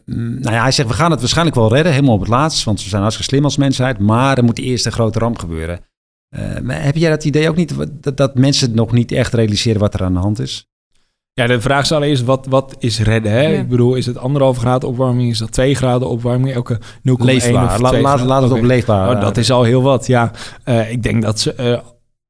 nou 0.06 0.56
ja, 0.56 0.62
hij 0.62 0.72
zegt 0.72 0.90
we 0.90 0.94
gaan 0.94 1.12
het 1.12 1.20
waarschijnlijk 1.20 1.58
wel 1.58 1.74
redden. 1.74 1.92
Helemaal 1.92 2.14
op 2.14 2.20
het 2.20 2.30
laatst. 2.30 2.64
Want 2.64 2.84
we 2.84 2.90
zijn 2.90 3.02
hartstikke 3.02 3.32
slim 3.32 3.44
als 3.44 3.58
mensheid. 3.58 4.00
Maar 4.00 4.38
er 4.38 4.44
moet 4.44 4.60
eerst 4.60 4.86
een 4.86 4.92
grote 4.92 5.20
ramp 5.20 5.40
gebeuren. 5.40 5.80
heb 6.68 6.96
jij 6.96 7.10
dat 7.10 7.26
idee 7.26 7.50
ook 7.50 7.56
niet? 7.56 7.76
Dat, 8.04 8.18
dat 8.18 8.36
mensen 8.36 8.76
nog 8.76 8.92
niet 8.92 9.12
echt 9.12 9.34
realiseren 9.34 9.80
wat 9.80 9.94
er 9.94 10.04
aan 10.04 10.14
de 10.14 10.20
hand 10.20 10.40
is? 10.40 10.73
Ja, 11.34 11.48
de 11.48 11.62
vraag 11.62 11.82
is 11.82 11.92
allereerst, 11.92 12.24
wat, 12.24 12.46
wat 12.50 12.76
is 12.80 13.00
redden? 13.00 13.32
Hè? 13.32 13.58
Ik 13.58 13.70
bedoel, 13.70 13.96
is 13.96 14.06
het 14.06 14.18
anderhalve 14.18 14.60
graden 14.60 14.90
opwarming? 14.90 15.32
Is 15.32 15.38
dat 15.38 15.52
twee 15.52 15.76
graden 15.76 16.10
opwarming? 16.10 16.54
Elke 16.54 16.80
0,1 16.80 16.82
leefbaar. 17.18 17.82
La, 17.82 18.00
laat, 18.00 18.22
laat 18.22 18.42
het 18.42 18.52
op 18.52 18.62
leefbaar. 18.62 19.16
Oh, 19.16 19.22
dat 19.22 19.38
is 19.38 19.52
al 19.52 19.64
heel 19.64 19.82
wat, 19.82 20.08
ja. 20.08 20.32
Uh, 20.66 20.92
ik 20.92 21.04
denk 21.04 21.22
dat 21.22 21.40
ze... 21.40 21.82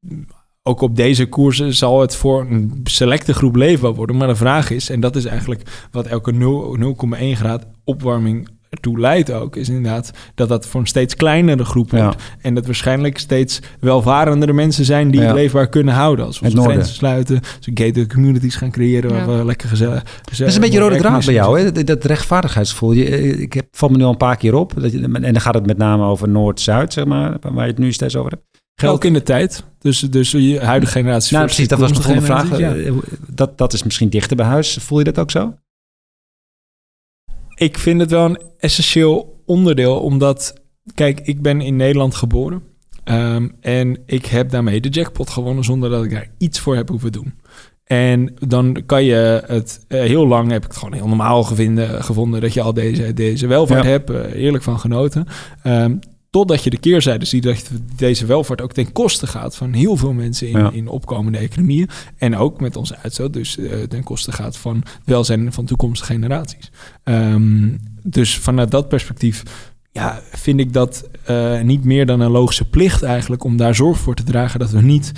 Uh, 0.10 0.20
ook 0.64 0.82
op 0.82 0.96
deze 0.96 1.26
koersen 1.26 1.74
zal 1.74 2.02
het 2.02 2.16
voor 2.16 2.42
een 2.50 2.80
selecte 2.84 3.34
groep 3.34 3.56
leefbaar 3.56 3.94
worden. 3.94 4.18
Maar 4.18 4.28
de 4.28 4.36
vraag 4.36 4.70
is, 4.70 4.90
en 4.90 5.00
dat 5.00 5.16
is 5.16 5.26
eigenlijk 5.26 5.88
wat 5.92 6.06
elke 6.06 6.34
0,1 6.34 7.18
graad 7.20 7.66
opwarming 7.84 8.50
ertoe 8.74 9.00
leidt 9.00 9.32
ook, 9.32 9.56
is 9.56 9.70
inderdaad 9.70 10.12
dat 10.36 10.50
dat 10.50 10.68
voor 10.68 10.80
een 10.80 10.88
steeds 10.88 11.16
kleinere 11.16 11.66
groep 11.66 11.92
wordt. 11.92 12.24
En 12.42 12.54
dat 12.54 12.66
waarschijnlijk 12.66 13.18
steeds 13.18 13.60
welvarendere 13.80 14.54
mensen 14.54 14.86
zijn 14.86 15.12
die 15.12 15.22
het 15.22 15.36
leefbaar 15.36 15.70
kunnen 15.70 15.94
houden. 15.94 16.26
Als 16.26 16.40
we 16.40 16.46
onze 16.46 16.62
grenzen 16.62 16.96
sluiten, 16.96 17.40
ze 17.60 17.72
gated 17.74 18.14
communities 18.14 18.56
gaan 18.56 18.72
creëren 18.72 19.12
waar 19.26 19.38
we 19.38 19.46
lekker 19.46 19.70
gezellig... 19.70 20.04
dat 20.24 20.48
is 20.48 20.56
een 20.56 20.62
beetje 20.62 20.80
rode 20.80 20.98
draad 20.98 21.26
bij 21.26 21.34
jou, 21.34 21.60
hè? 21.60 21.84
Dat, 21.84 22.06
rechtvaardigheidsgevoel. 22.06 22.92
Je, 22.92 23.06
ik 23.42 23.54
heb, 23.54 23.66
valt 23.72 23.92
me 23.92 23.98
nu 23.98 24.04
al 24.04 24.10
een 24.10 24.18
paar 24.18 24.38
keer 24.38 24.54
op. 24.54 24.74
Dat 24.78 24.92
je, 24.92 25.02
en 25.02 25.22
dan 25.22 25.42
gaat 25.42 25.54
het 25.54 25.66
met 25.66 25.78
name 25.78 26.04
over 26.04 26.30
Noord-Zuid, 26.30 26.94
zeg 26.94 27.06
maar, 27.06 27.38
waar 27.42 27.66
je 27.66 27.72
het 27.72 27.80
nu 27.80 27.92
steeds 27.92 28.16
over 28.16 28.32
hebt. 28.32 28.44
Geldt 28.76 28.96
ook 28.96 29.04
in 29.04 29.14
de 29.14 29.24
tijd. 29.24 29.64
Dus, 29.80 30.00
dus 30.00 30.32
je 30.32 30.60
huidige 30.60 30.92
generatie. 30.92 31.34
Nou, 31.36 31.46
precies, 31.46 31.68
dat 31.68 31.80
was 31.80 31.92
mijn 31.92 32.04
volgende 32.04 32.28
vraag. 32.28 32.50
Dat, 33.28 33.58
dat 33.58 33.74
is 33.74 33.84
misschien 33.84 34.10
dichter 34.10 34.36
bij 34.36 34.46
huis. 34.46 34.78
Voel 34.82 34.98
je 34.98 35.04
dat 35.04 35.20
ook 35.20 35.32
zo? 35.32 35.54
Ik 37.56 37.78
vind 37.78 38.00
het 38.00 38.12
wel 38.12 38.26
een 38.26 38.42
essentieel 38.60 39.42
onderdeel, 39.46 40.00
omdat, 40.00 40.54
kijk, 40.94 41.20
ik 41.24 41.42
ben 41.42 41.62
in 41.62 41.76
Nederland 41.76 42.16
geboren. 42.16 42.64
Um, 43.06 43.56
en 43.62 43.98
ik 44.06 44.26
heb 44.26 44.50
daarmee 44.50 44.82
de 44.82 44.90
jackpot 44.90 45.30
gewonnen 45.30 45.64
zonder 45.64 45.90
dat 45.90 46.04
ik 46.04 46.12
daar 46.12 46.30
iets 46.38 46.60
voor 46.60 46.76
heb 46.76 46.90
hoeven 46.90 47.12
doen. 47.12 47.34
En 47.84 48.34
dan 48.48 48.84
kan 48.86 49.04
je 49.04 49.44
het 49.48 49.86
uh, 49.88 50.02
heel 50.02 50.28
lang, 50.28 50.52
heb 50.52 50.64
ik 50.64 50.68
het 50.68 50.78
gewoon 50.78 50.94
heel 50.94 51.08
normaal 51.08 51.44
gevinden, 51.44 52.04
gevonden 52.04 52.42
dat 52.42 52.54
je 52.54 52.62
al 52.62 52.74
deze, 52.74 53.14
deze 53.14 53.48
welvaart 53.48 53.84
hebt. 53.84 54.10
Uh, 54.10 54.34
eerlijk 54.34 54.64
van 54.64 54.80
genoten. 54.80 55.28
Um, 55.68 56.00
Totdat 56.34 56.64
je 56.64 56.70
de 56.70 56.78
keerzijde 56.78 57.26
ziet 57.26 57.44
dat 57.44 57.70
deze 57.96 58.26
welvaart 58.26 58.62
ook 58.62 58.74
ten 58.74 58.92
koste 58.92 59.28
gaat 59.28 59.56
van 59.56 59.74
heel 59.74 59.98
veel 59.98 60.14
mensen 60.14 60.48
in, 60.48 60.74
in 60.74 60.88
opkomende 60.88 61.38
economieën. 61.38 61.90
En 62.18 62.38
ook 62.38 62.62
met 62.62 62.76
onze 62.76 62.98
uitstoot, 62.98 63.34
dus 63.34 63.58
uh, 63.58 63.82
ten 63.82 64.04
koste 64.04 64.32
gaat 64.32 64.58
van 64.58 64.84
welzijn 65.06 65.54
van 65.54 65.66
toekomstige 65.66 66.14
generaties. 66.14 66.72
Um, 67.04 67.80
dus 68.04 68.38
vanuit 68.38 68.72
dat 68.72 68.88
perspectief 68.88 69.44
ja, 69.92 70.22
vind 70.32 70.60
ik 70.60 70.74
dat 70.74 71.10
uh, 71.30 71.62
niet 71.62 71.84
meer 71.84 72.06
dan 72.06 72.20
een 72.20 72.32
logische 72.32 72.70
plicht 72.70 73.04
eigenlijk 73.04 73.44
om 73.44 73.58
daar 73.58 73.76
zorg 73.76 73.98
voor 73.98 74.16
te 74.16 74.24
dragen 74.24 74.60
dat 74.60 74.70
we 74.70 74.82
niet 74.82 75.12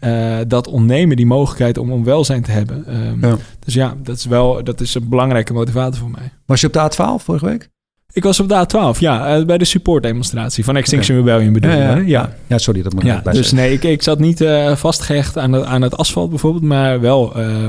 uh, 0.00 0.38
dat 0.48 0.66
ontnemen, 0.66 1.16
die 1.16 1.26
mogelijkheid 1.26 1.78
om, 1.78 1.92
om 1.92 2.04
welzijn 2.04 2.42
te 2.42 2.50
hebben. 2.50 3.06
Um, 3.06 3.24
ja. 3.24 3.36
Dus 3.64 3.74
ja, 3.74 3.96
dat 4.02 4.16
is 4.16 4.24
wel 4.24 4.64
dat 4.64 4.80
is 4.80 4.94
een 4.94 5.08
belangrijke 5.08 5.52
motivator 5.52 6.00
voor 6.00 6.10
mij. 6.10 6.32
Was 6.46 6.60
je 6.60 6.66
op 6.66 6.72
de 6.72 6.90
A12 6.90 7.24
vorige 7.24 7.46
week? 7.46 7.70
Ik 8.14 8.22
was 8.22 8.40
op 8.40 8.48
de 8.48 8.66
A12, 8.66 8.98
ja, 8.98 9.38
uh, 9.38 9.44
bij 9.44 9.58
de 9.58 9.64
supportdemonstratie 9.64 10.64
van 10.64 10.76
Extinction 10.76 11.18
okay. 11.18 11.30
Rebellion 11.30 11.52
bedoel 11.52 11.72
ja, 11.72 11.96
ja, 11.96 12.34
ja. 12.46 12.58
sorry, 12.58 12.82
dat 12.82 12.92
moet 12.92 13.04
ja, 13.04 13.20
bij 13.22 13.32
Dus 13.32 13.52
nee, 13.52 13.72
ik, 13.72 13.84
ik 13.84 14.02
zat 14.02 14.18
niet 14.18 14.40
uh, 14.40 14.76
vastgehecht 14.76 15.38
aan, 15.38 15.52
de, 15.52 15.64
aan 15.64 15.82
het 15.82 15.96
asfalt 15.96 16.30
bijvoorbeeld, 16.30 16.64
maar 16.64 17.00
wel 17.00 17.40
uh, 17.40 17.68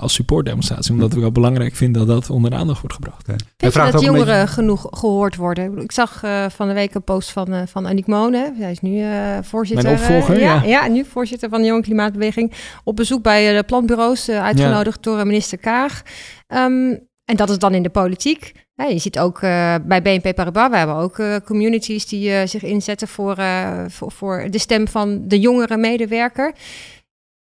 als 0.00 0.14
supportdemonstratie, 0.14 0.92
omdat 0.92 1.12
ik 1.12 1.18
wel 1.18 1.32
belangrijk 1.32 1.74
vind 1.74 1.94
dat 1.94 2.06
dat 2.06 2.30
onder 2.30 2.50
de 2.50 2.56
aandacht 2.56 2.80
wordt 2.80 2.94
gebracht. 2.94 3.22
Okay. 3.22 3.38
Vind 3.56 3.72
je 3.72 3.92
dat 3.92 4.00
jongeren 4.00 4.40
beetje... 4.40 4.52
genoeg 4.52 4.86
gehoord 4.90 5.36
worden? 5.36 5.78
Ik 5.78 5.92
zag 5.92 6.22
van 6.48 6.68
de 6.68 6.74
week 6.74 6.94
een 6.94 7.04
post 7.04 7.30
van, 7.30 7.68
van 7.68 7.86
Aniek 7.86 8.06
Monen, 8.06 8.54
zij 8.58 8.70
is 8.70 8.80
nu 8.80 9.04
voorzitter. 9.42 9.90
Mijn 9.90 10.00
opvolger, 10.00 10.40
ja, 10.40 10.62
ja. 10.62 10.88
nu 10.88 11.04
voorzitter 11.04 11.48
van 11.48 11.60
de 11.60 11.66
Jonge 11.66 11.82
Klimaatbeweging, 11.82 12.52
op 12.84 12.96
bezoek 12.96 13.22
bij 13.22 13.56
de 13.56 13.62
plantbureaus, 13.62 14.28
uitgenodigd 14.28 15.02
door 15.02 15.26
minister 15.26 15.58
Kaag. 15.58 16.02
Um, 16.48 17.08
en 17.30 17.36
dat 17.36 17.50
is 17.50 17.58
dan 17.58 17.74
in 17.74 17.82
de 17.82 17.90
politiek. 17.90 18.52
Ja, 18.80 18.86
je 18.86 18.98
ziet 18.98 19.18
ook 19.18 19.42
uh, 19.42 19.74
bij 19.82 20.02
BNP 20.02 20.34
Paribas, 20.34 20.70
we 20.70 20.76
hebben 20.76 20.96
ook 20.96 21.18
uh, 21.18 21.36
communities 21.44 22.06
die 22.06 22.30
uh, 22.30 22.46
zich 22.46 22.62
inzetten 22.62 23.08
voor, 23.08 23.36
voor, 23.88 24.12
voor, 24.12 24.46
de 24.50 24.58
stem 24.58 24.88
van 24.88 25.28
de 25.28 25.40
jongere 25.40 25.76
medewerker. 25.76 26.54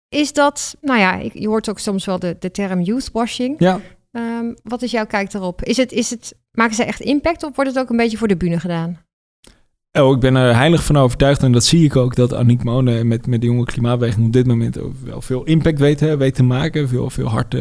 Is 0.09 0.33
dat, 0.33 0.77
nou 0.81 0.99
ja, 0.99 1.21
je 1.33 1.49
hoort 1.49 1.69
ook 1.71 1.79
soms 1.79 2.05
wel 2.05 2.19
de, 2.19 2.37
de 2.39 2.51
term 2.51 2.81
youthwashing. 2.81 3.55
Ja. 3.59 3.81
Um, 4.13 4.57
wat 4.63 4.83
is 4.83 4.91
jouw 4.91 5.07
kijk 5.07 5.33
erop? 5.33 5.63
Is 5.63 5.77
het, 5.77 5.93
is 5.93 6.11
het, 6.11 6.35
maken 6.53 6.75
ze 6.75 6.85
echt 6.85 7.01
impact 7.01 7.43
of 7.43 7.55
wordt 7.55 7.71
het 7.71 7.79
ook 7.79 7.91
een 7.91 7.97
beetje 7.97 8.17
voor 8.17 8.29
de 8.29 8.37
bühne 8.37 8.61
gedaan? 8.61 8.99
Oh, 9.99 10.15
ik 10.15 10.21
ben 10.21 10.35
er 10.35 10.57
heilig 10.57 10.85
van 10.85 10.97
overtuigd 10.97 11.43
en 11.43 11.53
dat 11.53 11.65
zie 11.65 11.85
ik 11.85 11.97
ook 11.97 12.15
dat 12.15 12.35
Aniek 12.35 12.65
Monen 12.65 13.09
met, 13.09 13.27
met 13.27 13.41
de 13.41 13.47
jonge 13.47 13.65
klimaatbeweging 13.65 14.27
op 14.27 14.33
dit 14.33 14.47
moment 14.47 14.79
wel 15.05 15.23
veel 15.23 15.45
impact 15.45 15.79
weet, 15.79 16.17
weet 16.17 16.35
te 16.35 16.43
maken. 16.43 16.89
Veel, 16.89 17.11
veel 17.11 17.27
harten 17.27 17.61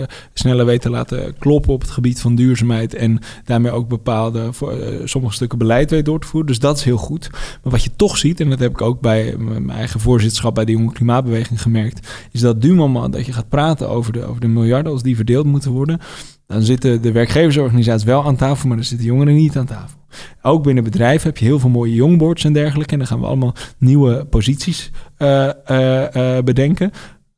uh, 0.00 0.02
sneller 0.34 0.66
weten 0.66 0.90
laten 0.90 1.38
kloppen 1.38 1.72
op 1.72 1.80
het 1.80 1.90
gebied 1.90 2.20
van 2.20 2.34
duurzaamheid. 2.34 2.94
En 2.94 3.18
daarmee 3.44 3.72
ook 3.72 3.88
bepaalde, 3.88 4.52
voor, 4.52 4.78
uh, 4.78 5.00
sommige 5.04 5.34
stukken 5.34 5.58
beleid 5.58 5.90
weet 5.90 6.04
door 6.04 6.20
te 6.20 6.26
voeren. 6.26 6.48
Dus 6.48 6.58
dat 6.58 6.76
is 6.76 6.84
heel 6.84 6.96
goed. 6.96 7.28
Maar 7.32 7.72
wat 7.72 7.84
je 7.84 7.96
toch 7.96 8.18
ziet, 8.18 8.40
en 8.40 8.50
dat 8.50 8.58
heb 8.58 8.70
ik 8.70 8.80
ook 8.80 9.00
bij 9.00 9.36
mijn 9.38 9.70
eigen 9.70 10.00
voorzitterschap 10.00 10.54
bij 10.54 10.64
de 10.64 10.72
jonge 10.72 10.92
klimaatbeweging 10.92 11.62
gemerkt, 11.62 12.08
is 12.30 12.40
dat 12.40 12.62
du 12.62 12.74
moment 12.74 13.12
dat 13.12 13.26
je 13.26 13.32
gaat 13.32 13.48
praten 13.48 13.88
over 13.88 14.12
de, 14.12 14.24
over 14.24 14.40
de 14.40 14.48
miljarden 14.48 14.92
als 14.92 15.02
die 15.02 15.16
verdeeld 15.16 15.46
moeten 15.46 15.70
worden, 15.70 16.00
dan 16.46 16.62
zitten 16.62 17.02
de 17.02 17.12
werkgeversorganisaties 17.12 18.04
wel 18.04 18.24
aan 18.24 18.36
tafel, 18.36 18.68
maar 18.68 18.76
dan 18.76 18.86
zitten 18.86 19.06
jongeren 19.06 19.34
niet 19.34 19.56
aan 19.56 19.66
tafel. 19.66 20.02
Ook 20.42 20.62
binnen 20.62 20.84
bedrijven 20.84 21.28
heb 21.28 21.38
je 21.38 21.44
heel 21.44 21.58
veel 21.58 21.70
mooie 21.70 21.94
jongboards 21.94 22.44
en 22.44 22.52
dergelijke. 22.52 22.92
En 22.92 22.98
dan 22.98 23.06
gaan 23.06 23.20
we 23.20 23.26
allemaal 23.26 23.54
nieuwe 23.78 24.24
posities 24.24 24.90
uh, 25.18 25.50
uh, 25.70 26.38
bedenken. 26.38 26.90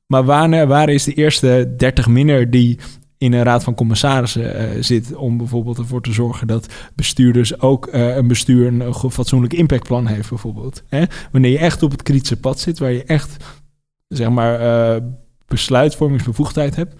Maar 0.07 0.25
wanneer, 0.25 0.67
waar 0.67 0.89
is 0.89 1.05
de 1.05 1.13
eerste 1.13 1.75
30 1.77 2.07
minner 2.07 2.51
die 2.51 2.79
in 3.19 3.33
een 3.33 3.43
raad 3.43 3.65
van 3.65 3.75
commissarissen 3.75 4.85
zit 4.85 5.15
om 5.15 5.37
bijvoorbeeld 5.37 5.79
ervoor 5.79 6.03
te 6.03 6.13
zorgen 6.13 6.47
dat 6.47 6.67
bestuurders 6.95 7.61
ook 7.61 7.89
een 7.93 8.29
bestuur 8.29 8.67
een, 8.67 8.95
fatsoenlijk 8.95 9.53
impactplan 9.53 10.07
heeft 10.07 10.29
bijvoorbeeld. 10.29 10.83
Hè? 10.89 11.05
Wanneer 11.33 11.51
je 11.51 11.59
echt 11.59 11.83
op 11.83 11.91
het 11.91 12.03
kritische 12.03 12.37
pad 12.37 12.61
zit, 12.61 12.79
waar 12.79 12.93
je 12.93 13.05
echt 13.05 13.45
zeg 14.09 14.29
maar 14.29 15.01
besluitvormingsbevoegdheid 15.47 16.77
hebt, 16.77 16.95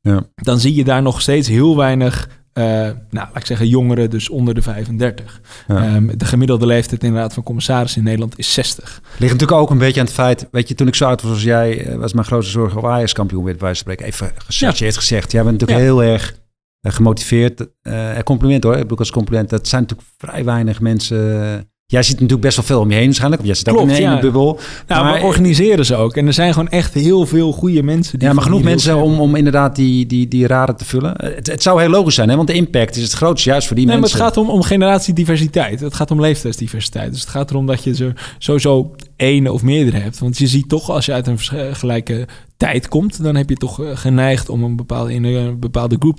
ja. 0.00 0.26
dan 0.34 0.60
zie 0.60 0.74
je 0.74 0.84
daar 0.84 1.02
nog 1.02 1.20
steeds 1.20 1.48
heel 1.48 1.76
weinig 1.76 2.43
uh, 2.58 2.64
nou, 2.64 2.98
laat 3.10 3.36
ik 3.36 3.46
zeggen, 3.46 3.68
jongeren, 3.68 4.10
dus 4.10 4.28
onder 4.28 4.54
de 4.54 4.62
35. 4.62 5.40
Ja. 5.68 5.94
Um, 5.94 6.18
de 6.18 6.24
gemiddelde 6.24 6.66
leeftijd 6.66 7.04
inderdaad 7.04 7.34
van 7.34 7.42
commissarissen 7.42 7.98
in 7.98 8.04
Nederland 8.04 8.38
is 8.38 8.52
60. 8.52 9.00
Ligt 9.18 9.32
natuurlijk 9.32 9.60
ook 9.60 9.70
een 9.70 9.78
beetje 9.78 10.00
aan 10.00 10.06
het 10.06 10.14
feit, 10.14 10.48
weet 10.50 10.68
je, 10.68 10.74
toen 10.74 10.86
ik 10.86 10.94
zo 10.94 11.06
oud 11.06 11.22
was 11.22 11.30
als 11.30 11.42
jij, 11.42 11.86
eh, 11.86 11.96
was 11.96 12.12
mijn 12.12 12.26
grootste 12.26 12.52
zorg 12.52 12.76
of 12.76 12.84
Ajax 12.84 13.12
kampioen 13.12 13.44
werd, 13.44 13.58
bij 13.58 13.74
spreken. 13.74 14.06
Even 14.06 14.32
gezegd, 14.36 14.78
je 14.78 14.84
heeft 14.84 14.96
gezegd, 14.96 15.32
jij 15.32 15.42
bent 15.42 15.60
natuurlijk 15.60 15.86
heel 15.86 16.02
erg 16.02 16.34
uh, 16.80 16.92
gemotiveerd. 16.92 17.66
Uh, 17.82 18.18
compliment 18.18 18.62
hoor, 18.62 18.74
ik 18.74 18.82
bedoel 18.82 18.98
als 18.98 19.10
compliment, 19.10 19.50
dat 19.50 19.68
zijn 19.68 19.82
natuurlijk 19.82 20.08
vrij 20.18 20.44
weinig 20.44 20.80
mensen 20.80 21.70
Jij 21.86 22.02
ziet 22.02 22.14
natuurlijk 22.14 22.40
best 22.40 22.56
wel 22.56 22.64
veel 22.64 22.80
om 22.80 22.90
je 22.90 22.96
heen 22.96 23.04
waarschijnlijk. 23.04 23.40
Of 23.40 23.46
jij 23.46 23.56
zit 23.56 23.68
Klopt, 23.68 23.82
ook 23.82 23.96
in 23.96 24.06
een 24.06 24.20
bubbel. 24.20 24.58
Nou, 24.86 25.04
maar, 25.04 25.22
organiseren 25.22 25.86
ze 25.86 25.96
ook. 25.96 26.16
En 26.16 26.26
er 26.26 26.32
zijn 26.32 26.52
gewoon 26.52 26.68
echt 26.68 26.94
heel 26.94 27.26
veel 27.26 27.52
goede 27.52 27.82
mensen. 27.82 28.18
Die 28.18 28.28
ja, 28.28 28.34
maar 28.34 28.42
genoeg 28.42 28.62
mensen 28.62 28.96
om, 28.96 29.20
om 29.20 29.34
inderdaad 29.34 29.76
die, 29.76 30.06
die, 30.06 30.28
die 30.28 30.46
raden 30.46 30.76
te 30.76 30.84
vullen. 30.84 31.14
Het, 31.16 31.46
het, 31.46 31.62
zou 31.62 31.80
heel 31.80 31.90
logisch 31.90 32.14
zijn, 32.14 32.28
hè? 32.28 32.36
want 32.36 32.48
de 32.48 32.54
impact 32.54 32.96
is 32.96 33.02
het 33.02 33.12
grootste 33.12 33.48
juist 33.48 33.66
voor 33.66 33.76
die 33.76 33.86
nee, 33.86 33.98
mensen. 33.98 34.18
Maar 34.18 34.26
het 34.26 34.36
gaat 34.36 34.44
om, 34.44 34.50
om 34.50 34.62
generatiediversiteit. 34.62 35.80
Het 35.80 35.94
gaat 35.94 36.10
om 36.10 36.20
leeftijdsdiversiteit. 36.20 37.12
Dus 37.12 37.20
het 37.20 37.30
gaat 37.30 37.50
erom 37.50 37.66
dat 37.66 37.84
je 37.84 38.04
er 38.04 38.34
sowieso 38.38 38.94
één 39.16 39.48
of 39.48 39.62
meerdere 39.62 39.98
hebt. 39.98 40.18
Want 40.18 40.38
je 40.38 40.46
ziet 40.46 40.68
toch, 40.68 40.90
als 40.90 41.06
je 41.06 41.12
uit 41.12 41.26
een 41.26 41.38
gelijke 41.76 42.28
tijd 42.56 42.88
komt... 42.88 43.22
dan 43.22 43.36
heb 43.36 43.48
je 43.48 43.56
toch 43.56 43.82
eh, 43.82 43.90
geneigd 43.94 44.48
om 44.48 44.64
een 44.64 44.76
bepaalde, 44.76 45.14
in 45.14 45.24
een 45.24 45.58
bepaalde 45.58 45.96
groep 45.98 46.18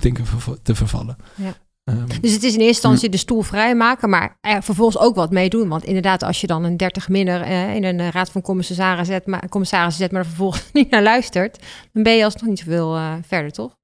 te 0.62 0.74
vervallen. 0.74 1.16
Ja. 1.34 1.56
Um, 1.90 2.06
dus 2.20 2.32
het 2.32 2.42
is 2.42 2.54
in 2.54 2.60
eerste 2.60 2.64
instantie 2.64 3.08
de 3.08 3.16
stoel 3.16 3.42
vrijmaken, 3.42 4.10
maar 4.10 4.38
er 4.40 4.62
vervolgens 4.62 4.98
ook 4.98 5.14
wat 5.14 5.30
meedoen. 5.30 5.68
Want 5.68 5.84
inderdaad, 5.84 6.22
als 6.22 6.40
je 6.40 6.46
dan 6.46 6.64
een 6.64 6.76
30 6.76 7.08
minder 7.08 7.40
uh, 7.40 7.74
in 7.74 7.84
een 7.84 8.10
raad 8.10 8.30
van 8.30 8.42
commissarissen 8.42 9.06
zet, 9.06 9.26
maar, 9.26 9.48
commissarissen 9.48 10.02
zet, 10.02 10.12
maar 10.12 10.20
er 10.20 10.26
vervolgens 10.26 10.64
niet 10.72 10.90
naar 10.90 11.02
luistert, 11.02 11.58
dan 11.92 12.02
ben 12.02 12.16
je 12.16 12.24
alsnog 12.24 12.48
niet 12.48 12.58
zoveel 12.58 12.96
uh, 12.96 13.12
verder, 13.26 13.52
toch? 13.52 13.76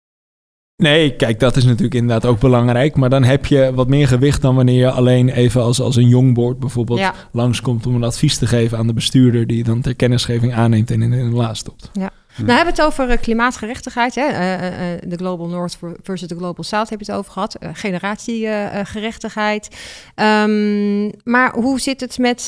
Nee, 0.76 1.16
kijk, 1.16 1.40
dat 1.40 1.56
is 1.56 1.64
natuurlijk 1.64 1.94
inderdaad 1.94 2.26
ook 2.30 2.40
belangrijk. 2.40 2.96
Maar 2.96 3.10
dan 3.10 3.24
heb 3.24 3.46
je 3.46 3.72
wat 3.74 3.88
meer 3.88 4.08
gewicht 4.08 4.42
dan 4.42 4.54
wanneer 4.54 4.78
je 4.78 4.90
alleen 4.90 5.28
even 5.28 5.62
als, 5.62 5.80
als 5.80 5.96
een 5.96 6.08
jong 6.08 6.34
board 6.34 6.58
bijvoorbeeld 6.58 6.98
ja. 6.98 7.14
langskomt 7.32 7.86
om 7.86 7.94
een 7.94 8.04
advies 8.04 8.38
te 8.38 8.46
geven 8.46 8.78
aan 8.78 8.86
de 8.86 8.92
bestuurder 8.92 9.46
die 9.46 9.64
dan 9.64 9.80
ter 9.80 9.94
kennisgeving 9.94 10.54
aanneemt 10.54 10.90
en 10.90 11.02
in 11.02 11.12
een 11.12 11.34
la 11.34 11.54
stopt. 11.54 11.90
Ja. 11.92 12.10
Nou 12.36 12.50
hebben 12.56 12.74
we 12.74 12.80
het 12.80 12.90
over 12.90 13.10
uh, 13.10 13.16
klimaatgerechtigheid. 13.16 14.14
Hè? 14.14 14.28
Uh, 14.28 14.94
uh, 14.94 14.98
de 15.06 15.16
Global 15.16 15.48
North 15.48 15.78
versus 16.02 16.28
de 16.28 16.36
Global 16.36 16.64
South 16.64 16.90
heb 16.90 17.00
je 17.00 17.06
het 17.06 17.14
over 17.14 17.32
gehad. 17.32 17.56
generatiegerechtigheid. 17.72 19.68
Um, 20.14 21.10
maar 21.24 21.54
hoe 21.54 21.80
zit 21.80 22.00
het 22.00 22.18
met 22.18 22.44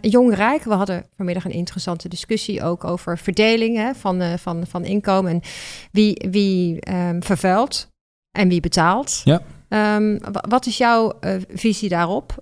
jong 0.00 0.34
rijk? 0.34 0.62
We 0.62 0.74
hadden 0.74 1.06
vanmiddag 1.16 1.44
een 1.44 1.50
interessante 1.50 2.08
discussie 2.08 2.62
ook 2.62 2.84
over 2.84 3.18
verdeling 3.18 3.76
hè, 3.76 3.94
van, 3.94 4.38
van, 4.38 4.66
van 4.66 4.84
inkomen. 4.84 5.30
En 5.30 5.40
wie, 5.92 6.26
wie 6.30 6.90
um, 6.90 7.22
vervuilt 7.22 7.88
en 8.30 8.48
wie 8.48 8.60
betaalt. 8.60 9.20
Ja. 9.24 9.42
Um, 9.68 10.18
wat 10.30 10.66
is 10.66 10.76
jouw 10.76 11.12
visie 11.48 11.88
daarop 11.88 12.34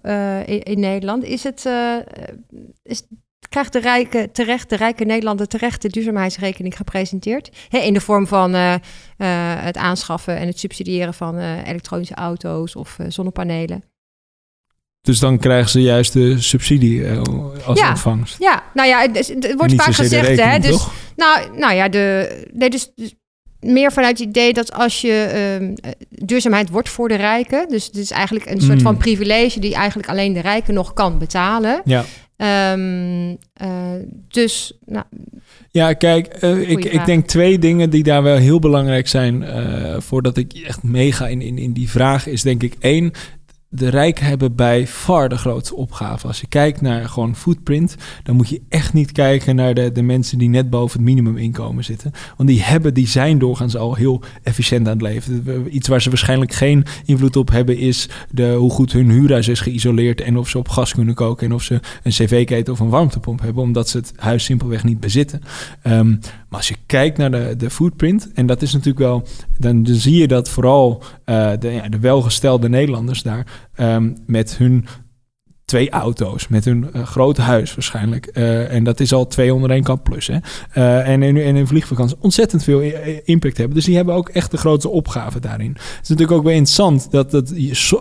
in, 0.47 0.63
in, 0.63 0.81
Nederland? 0.81 1.25
Is 1.25 1.45
het, 1.45 1.69
is 2.83 3.03
krijgt 3.49 3.73
de 3.73 3.81
rijke 3.81 4.29
terecht, 4.33 4.71
de 4.71 4.77
rijke 4.77 5.05
Nederlander 5.05 5.47
terecht 5.47 5.83
de 5.83 5.89
duurzaamheidsrekening 5.89 6.77
gepresenteerd. 6.77 7.51
in 7.71 7.93
de 7.95 8.01
vorm 8.01 8.27
van 8.27 8.55
uh, 8.55 8.73
uh, 8.73 8.79
het 9.57 9.77
aanschaffen 9.77 10.37
en 10.37 10.47
het 10.47 10.59
subsidiëren 10.59 11.15
van 11.15 11.39
uh, 11.39 11.67
elektronische 11.67 12.15
auto's 12.15 12.77
of 12.77 12.97
zonnepanelen. 13.09 13.85
Dus 15.01 15.19
dan 15.19 15.39
krijgen 15.39 15.71
ze 15.71 15.81
juist 15.81 16.13
de 16.13 16.41
subsidie 16.41 17.09
als 17.67 17.79
ja, 17.79 17.89
ontvangst. 17.89 18.37
Ja, 18.39 18.63
nou 18.75 18.89
ja, 18.89 19.01
het, 19.13 19.55
wordt 19.57 19.75
vaak 19.75 19.95
gezegd, 19.95 20.27
rekening, 20.27 20.53
hè? 20.53 20.59
Dus, 20.59 20.87
nou, 21.17 21.59
nou 21.59 21.75
ja, 21.75 21.89
de, 21.89 22.49
nee, 22.53 22.71
dus, 22.71 22.91
dus 22.95 23.15
meer 23.65 23.93
vanuit 23.93 24.19
het 24.19 24.29
idee 24.29 24.53
dat 24.53 24.73
als 24.73 25.01
je 25.01 25.69
uh, 25.85 25.91
duurzaamheid 26.09 26.71
wordt 26.71 26.89
voor 26.89 27.09
de 27.09 27.15
rijken, 27.15 27.69
dus 27.69 27.87
het 27.87 27.97
is 27.97 28.11
eigenlijk 28.11 28.51
een 28.51 28.61
soort 28.61 28.79
mm. 28.79 28.85
van 28.85 28.97
privilege 28.97 29.61
die 29.61 29.75
eigenlijk 29.75 30.09
alleen 30.09 30.33
de 30.33 30.41
rijken 30.41 30.75
nog 30.75 30.93
kan 30.93 31.19
betalen. 31.19 31.81
Ja. 31.85 32.05
Um, 32.37 33.31
uh, 33.31 33.37
dus, 34.29 34.73
nou, 34.87 35.05
ja, 35.71 35.93
kijk, 35.93 36.43
uh, 36.43 36.71
ik, 36.71 36.85
ik 36.85 37.05
denk 37.05 37.27
twee 37.27 37.59
dingen 37.59 37.91
die 37.91 38.03
daar 38.03 38.23
wel 38.23 38.37
heel 38.37 38.59
belangrijk 38.59 39.09
zijn 39.09 39.43
uh, 39.43 40.01
voordat 40.01 40.37
ik 40.37 40.53
echt 40.53 40.83
meega 40.83 41.29
in, 41.29 41.43
in, 41.43 41.59
in 41.59 41.73
die 41.73 41.91
vraag, 41.91 42.27
is 42.27 42.43
denk 42.43 42.63
ik. 42.63 42.75
Één, 42.79 43.13
de 43.75 43.89
rijken 43.89 44.27
hebben 44.27 44.55
bij 44.55 44.87
far 44.87 45.29
de 45.29 45.37
grootste 45.37 45.77
opgave. 45.77 46.27
Als 46.27 46.41
je 46.41 46.47
kijkt 46.47 46.81
naar 46.81 47.09
gewoon 47.09 47.37
footprint, 47.37 47.97
dan 48.23 48.37
moet 48.37 48.49
je 48.49 48.61
echt 48.69 48.93
niet 48.93 49.13
kijken 49.13 49.57
naar 49.57 49.75
de, 49.75 49.93
de 49.93 50.03
mensen 50.03 50.39
die 50.39 50.49
net 50.49 50.71
boven 50.71 50.99
het 50.99 51.09
minimuminkomen 51.09 51.85
zitten. 51.85 52.13
Want 52.37 52.49
die 52.49 52.63
hebben, 52.63 52.95
die 52.95 53.09
zijn 53.09 53.39
doorgaans 53.39 53.77
al 53.77 53.95
heel 53.95 54.23
efficiënt 54.43 54.87
aan 54.87 54.93
het 54.93 55.03
leven. 55.03 55.67
Iets 55.71 55.89
waar 55.89 56.03
ze 56.03 56.09
waarschijnlijk 56.09 56.53
geen 56.53 56.85
invloed 57.05 57.37
op 57.37 57.51
hebben, 57.51 57.79
is 57.79 58.09
de, 58.31 58.53
hoe 58.53 58.71
goed 58.71 58.93
hun 58.93 59.11
huurhuis 59.11 59.49
is 59.49 59.61
geïsoleerd 59.61 60.21
en 60.21 60.39
of 60.39 60.49
ze 60.49 60.59
op 60.59 60.69
gas 60.69 60.95
kunnen 60.95 61.15
koken 61.15 61.47
en 61.47 61.55
of 61.55 61.63
ze 61.63 61.81
een 62.03 62.13
cv-keten 62.13 62.73
of 62.73 62.81
een 62.81 62.89
warmtepomp 62.89 63.41
hebben, 63.41 63.63
omdat 63.63 63.89
ze 63.89 63.97
het 63.97 64.13
huis 64.17 64.45
simpelweg 64.45 64.85
niet 64.85 65.01
bezitten. 65.01 65.43
Um, 65.87 66.19
maar 66.49 66.59
als 66.59 66.69
je 66.69 66.77
kijkt 66.87 67.19
naar 67.19 67.31
de, 67.31 67.55
de 67.57 67.71
footprint, 67.71 68.33
en 68.35 68.47
dat 68.47 68.63
is 68.63 68.73
natuurlijk 68.73 68.99
wel, 68.99 69.27
dan, 69.59 69.87
zie 69.87 70.17
je 70.17 70.29
dat 70.29 70.49
vooral 70.49 71.03
uh, 71.27 71.51
de, 71.59 71.69
ja, 71.69 71.89
de 71.89 71.99
welgestelde 71.99 72.69
Nederlanders 72.69 73.23
daar 73.23 73.64
um, 73.81 74.17
met 74.27 74.57
hun 74.57 74.87
twee 75.65 75.91
auto's 75.91 76.49
met 76.49 76.65
hun 76.65 76.91
uh, 76.97 77.03
groot 77.03 77.37
huis 77.37 77.75
waarschijnlijk. 77.75 78.31
Uh, 78.33 78.73
en 78.73 78.85
dat 78.85 79.01
is 79.01 79.13
al 79.13 79.27
twee 79.27 79.55
onder 79.55 79.71
één 79.71 79.83
kant 79.83 80.03
plus. 80.03 80.27
Hè? 80.27 80.39
Uh, 80.75 81.09
en 81.09 81.23
in, 81.23 81.37
in 81.37 81.57
een 81.57 81.67
vliegvakantie 81.67 82.17
ontzettend 82.21 82.65
veel 82.65 82.81
impact 83.25 83.57
hebben. 83.57 83.75
Dus 83.77 83.85
die 83.85 83.97
hebben 83.97 84.15
ook 84.15 84.29
echt 84.29 84.51
de 84.51 84.57
grootste 84.57 84.89
opgave 84.89 85.41
daarin. 85.41 85.73
Het 85.73 86.03
is 86.03 86.09
natuurlijk 86.09 86.39
ook 86.39 86.45
wel 86.45 86.53
interessant 86.53 87.11
dat 87.11 87.31
dat, 87.31 87.53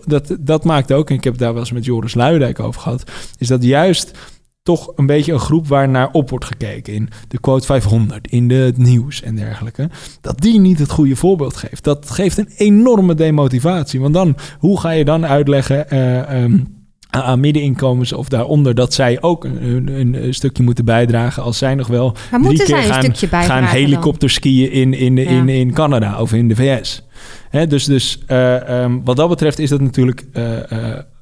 dat 0.06 0.36
dat 0.39 0.63
maakt 0.63 0.91
ook, 0.91 1.10
en 1.10 1.15
ik 1.15 1.23
heb 1.23 1.38
daar 1.38 1.52
wel 1.54 1.62
eens 1.62 1.71
met 1.71 1.86
Joris 1.86 2.13
Luidijk 2.13 2.60
over 2.60 2.82
gehad, 2.82 3.12
is 3.38 3.47
dat 3.47 3.63
juist 3.63 4.17
toch 4.63 4.91
een 4.95 5.06
beetje 5.06 5.34
een 5.34 5.39
groep 5.39 5.67
waar 5.67 5.89
naar 5.89 6.10
op 6.12 6.30
wordt 6.30 6.45
gekeken 6.45 6.93
in 6.93 7.10
de 7.28 7.39
quote 7.39 7.65
500, 7.65 8.28
in 8.28 8.47
de, 8.47 8.54
het 8.54 8.78
nieuws 8.78 9.21
en 9.21 9.36
dergelijke. 9.36 9.89
Dat 10.21 10.39
die 10.41 10.60
niet 10.60 10.80
het 10.80 10.91
goede 10.91 11.15
voorbeeld 11.15 11.56
geeft. 11.56 11.84
Dat 11.84 12.10
geeft 12.10 12.38
een 12.38 12.49
enorme 12.58 13.15
demotivatie. 13.15 13.99
Want 13.99 14.13
dan, 14.13 14.38
hoe 14.60 14.80
ga 14.80 14.89
je 14.89 15.06
dan 15.06 15.26
uitleggen 15.26 15.86
uh, 15.89 16.43
um, 16.43 16.82
aan 17.10 17.39
middeninkomens 17.39 18.13
of 18.13 18.28
daaronder 18.28 18.76
dat 18.76 18.93
zij 18.93 19.21
ook 19.21 19.43
een, 19.43 20.15
een, 20.15 20.34
stukje 20.34 20.63
moeten 20.63 20.86
bijdragen 20.86 21.43
als 21.43 21.58
zij 21.58 21.76
nog 21.76 21.88
wel 21.88 22.15
maar 22.32 22.41
drie 22.41 22.63
keer 22.63 22.78
gaan, 22.78 23.43
gaan 23.43 23.63
helikopterskiën 23.63 24.71
in, 24.71 24.93
in, 24.93 25.17
in, 25.17 25.28
in, 25.28 25.49
in 25.49 25.73
Canada 25.73 26.21
of 26.21 26.34
in 26.34 26.47
de 26.47 26.56
VS. 26.56 27.04
He, 27.49 27.67
dus 27.67 27.86
dus 27.86 28.23
uh, 28.28 28.82
um, 28.82 29.04
wat 29.04 29.15
dat 29.15 29.30
betreft 29.30 29.60
is 29.60 29.69
dat 29.69 29.82
natuurlijk 29.82 30.26
uh, 30.34 30.60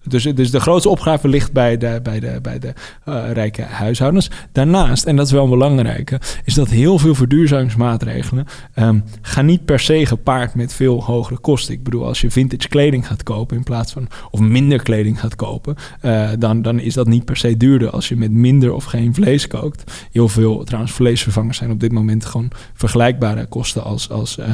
dus, 0.07 0.23
dus 0.23 0.51
de 0.51 0.59
grootste 0.59 0.89
opgave 0.89 1.27
ligt 1.27 1.51
bij 1.51 1.77
de, 1.77 1.99
bij 2.03 2.19
de, 2.19 2.39
bij 2.41 2.59
de 2.59 2.73
uh, 3.05 3.31
rijke 3.31 3.61
huishoudens. 3.61 4.29
Daarnaast, 4.51 5.05
en 5.05 5.15
dat 5.15 5.25
is 5.25 5.31
wel 5.31 5.43
een 5.43 5.49
belangrijke, 5.49 6.19
is 6.43 6.53
dat 6.53 6.69
heel 6.69 6.97
veel 6.97 7.15
verduurzamingsmaatregelen 7.15 8.45
um, 8.75 9.03
gaan 9.21 9.45
niet 9.45 9.65
per 9.65 9.79
se 9.79 10.05
gepaard 10.05 10.55
met 10.55 10.73
veel 10.73 11.03
hogere 11.03 11.39
kosten. 11.39 11.73
Ik 11.73 11.83
bedoel, 11.83 12.05
als 12.05 12.21
je 12.21 12.31
vintage 12.31 12.67
kleding 12.67 13.07
gaat 13.07 13.23
kopen 13.23 13.57
in 13.57 13.63
plaats 13.63 13.91
van, 13.91 14.07
of 14.31 14.39
minder 14.39 14.81
kleding 14.81 15.19
gaat 15.19 15.35
kopen, 15.35 15.75
uh, 16.01 16.29
dan, 16.39 16.61
dan 16.61 16.79
is 16.79 16.93
dat 16.93 17.07
niet 17.07 17.25
per 17.25 17.37
se 17.37 17.57
duurder 17.57 17.89
als 17.89 18.09
je 18.09 18.17
met 18.17 18.31
minder 18.31 18.73
of 18.73 18.83
geen 18.83 19.13
vlees 19.13 19.47
kookt. 19.47 20.07
Heel 20.11 20.27
veel, 20.27 20.63
trouwens, 20.63 20.93
vleesvervangers 20.93 21.57
zijn 21.57 21.71
op 21.71 21.79
dit 21.79 21.91
moment 21.91 22.25
gewoon 22.25 22.51
vergelijkbare 22.73 23.45
kosten 23.45 23.83
als, 23.83 24.09
als 24.09 24.37
uh, 24.37 24.45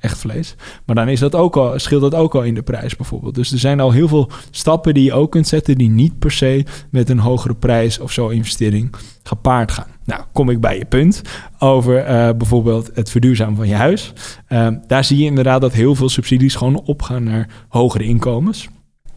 echt 0.00 0.18
vlees. 0.18 0.54
Maar 0.84 0.96
dan 0.96 1.08
is 1.08 1.20
dat 1.20 1.34
ook 1.34 1.56
al, 1.56 1.78
scheelt 1.78 2.02
dat 2.02 2.14
ook 2.14 2.34
al 2.34 2.42
in 2.42 2.54
de 2.54 2.62
prijs 2.62 2.96
bijvoorbeeld. 2.96 3.34
Dus 3.34 3.52
er 3.52 3.58
zijn 3.58 3.80
al 3.80 3.90
heel 3.90 4.08
veel 4.08 4.30
stappen 4.50 4.77
die 4.84 5.04
je 5.04 5.12
ook 5.12 5.30
kunt 5.30 5.48
zetten 5.48 5.78
die 5.78 5.90
niet 5.90 6.18
per 6.18 6.30
se 6.30 6.64
met 6.90 7.08
een 7.08 7.18
hogere 7.18 7.54
prijs 7.54 7.98
of 7.98 8.12
zo 8.12 8.28
investering 8.28 8.94
gepaard 9.22 9.72
gaan. 9.72 9.86
Nou, 10.04 10.22
kom 10.32 10.50
ik 10.50 10.60
bij 10.60 10.78
je 10.78 10.84
punt 10.84 11.22
over 11.58 11.98
uh, 12.00 12.30
bijvoorbeeld 12.36 12.90
het 12.94 13.10
verduurzamen 13.10 13.56
van 13.56 13.68
je 13.68 13.74
huis. 13.74 14.12
Uh, 14.48 14.68
daar 14.86 15.04
zie 15.04 15.18
je 15.18 15.24
inderdaad 15.24 15.60
dat 15.60 15.72
heel 15.72 15.94
veel 15.94 16.08
subsidies 16.08 16.54
gewoon 16.54 16.82
opgaan 16.82 17.24
naar 17.24 17.48
hogere 17.68 18.04
inkomens. 18.04 18.68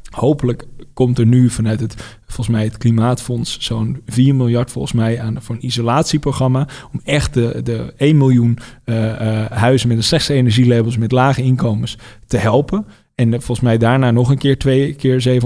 Hopelijk 0.09 0.65
komt 0.93 1.19
er 1.19 1.25
nu 1.25 1.49
vanuit 1.49 1.79
het, 1.79 2.19
volgens 2.25 2.47
mij 2.47 2.63
het 2.63 2.77
Klimaatfonds, 2.77 3.57
zo'n 3.59 4.01
4 4.05 4.35
miljard 4.35 4.71
volgens 4.71 4.93
mij 4.93 5.21
aan 5.21 5.41
voor 5.41 5.55
een 5.55 5.65
isolatieprogramma. 5.65 6.67
Om 6.93 7.01
echt 7.03 7.33
de, 7.33 7.59
de 7.63 7.93
1 7.97 8.17
miljoen 8.17 8.57
uh, 8.85 9.05
uh, 9.05 9.45
huizen 9.45 9.87
met 9.87 9.97
de 9.97 10.03
slechtste 10.03 10.33
energielabels 10.33 10.97
met 10.97 11.11
lage 11.11 11.41
inkomens 11.41 11.97
te 12.27 12.37
helpen. 12.37 12.85
En 13.21 13.29
volgens 13.29 13.59
mij 13.59 13.77
daarna 13.77 14.11
nog 14.11 14.29
een 14.29 14.37
keer 14.37 14.57
twee 14.57 14.93
keer 14.93 15.41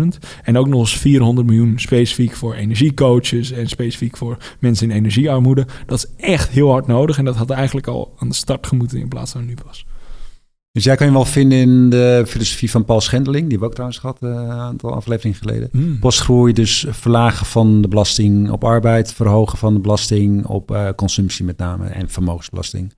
750.000. 0.00 0.04
En 0.42 0.58
ook 0.58 0.68
nog 0.68 0.80
eens 0.80 0.96
400 0.96 1.46
miljoen 1.46 1.78
specifiek 1.78 2.32
voor 2.32 2.54
energiecoaches 2.54 3.50
en 3.50 3.68
specifiek 3.68 4.16
voor 4.16 4.36
mensen 4.58 4.90
in 4.90 4.96
energiearmoede. 4.96 5.66
Dat 5.86 5.98
is 5.98 6.24
echt 6.24 6.48
heel 6.48 6.70
hard 6.70 6.86
nodig. 6.86 7.18
En 7.18 7.24
dat 7.24 7.36
had 7.36 7.50
eigenlijk 7.50 7.86
al 7.86 8.14
aan 8.18 8.28
de 8.28 8.34
start 8.34 8.66
gemoeten 8.66 8.98
in 8.98 9.08
plaats 9.08 9.32
van 9.32 9.46
nu 9.46 9.54
pas. 9.64 9.86
Dus 10.72 10.84
jij 10.84 10.96
kan 10.96 11.06
je 11.06 11.12
wel 11.12 11.24
vinden 11.24 11.58
in 11.58 11.90
de 11.90 12.24
filosofie 12.26 12.70
van 12.70 12.84
Paul 12.84 13.00
Schendeling, 13.00 13.48
die 13.48 13.58
we 13.58 13.64
ook 13.64 13.72
trouwens 13.72 13.98
gehad 13.98 14.18
uh, 14.20 14.30
een 14.30 14.50
aantal 14.50 14.94
afleveringen 14.94 15.38
geleden. 15.38 15.68
Mm. 15.72 15.98
Postgroei, 15.98 16.52
dus 16.52 16.86
verlagen 16.90 17.46
van 17.46 17.82
de 17.82 17.88
belasting 17.88 18.50
op 18.50 18.64
arbeid, 18.64 19.12
verhogen 19.12 19.58
van 19.58 19.74
de 19.74 19.80
belasting 19.80 20.46
op 20.46 20.70
uh, 20.70 20.88
consumptie 20.96 21.44
met 21.44 21.58
name 21.58 21.86
en 21.86 22.08
vermogensbelasting. 22.08 22.92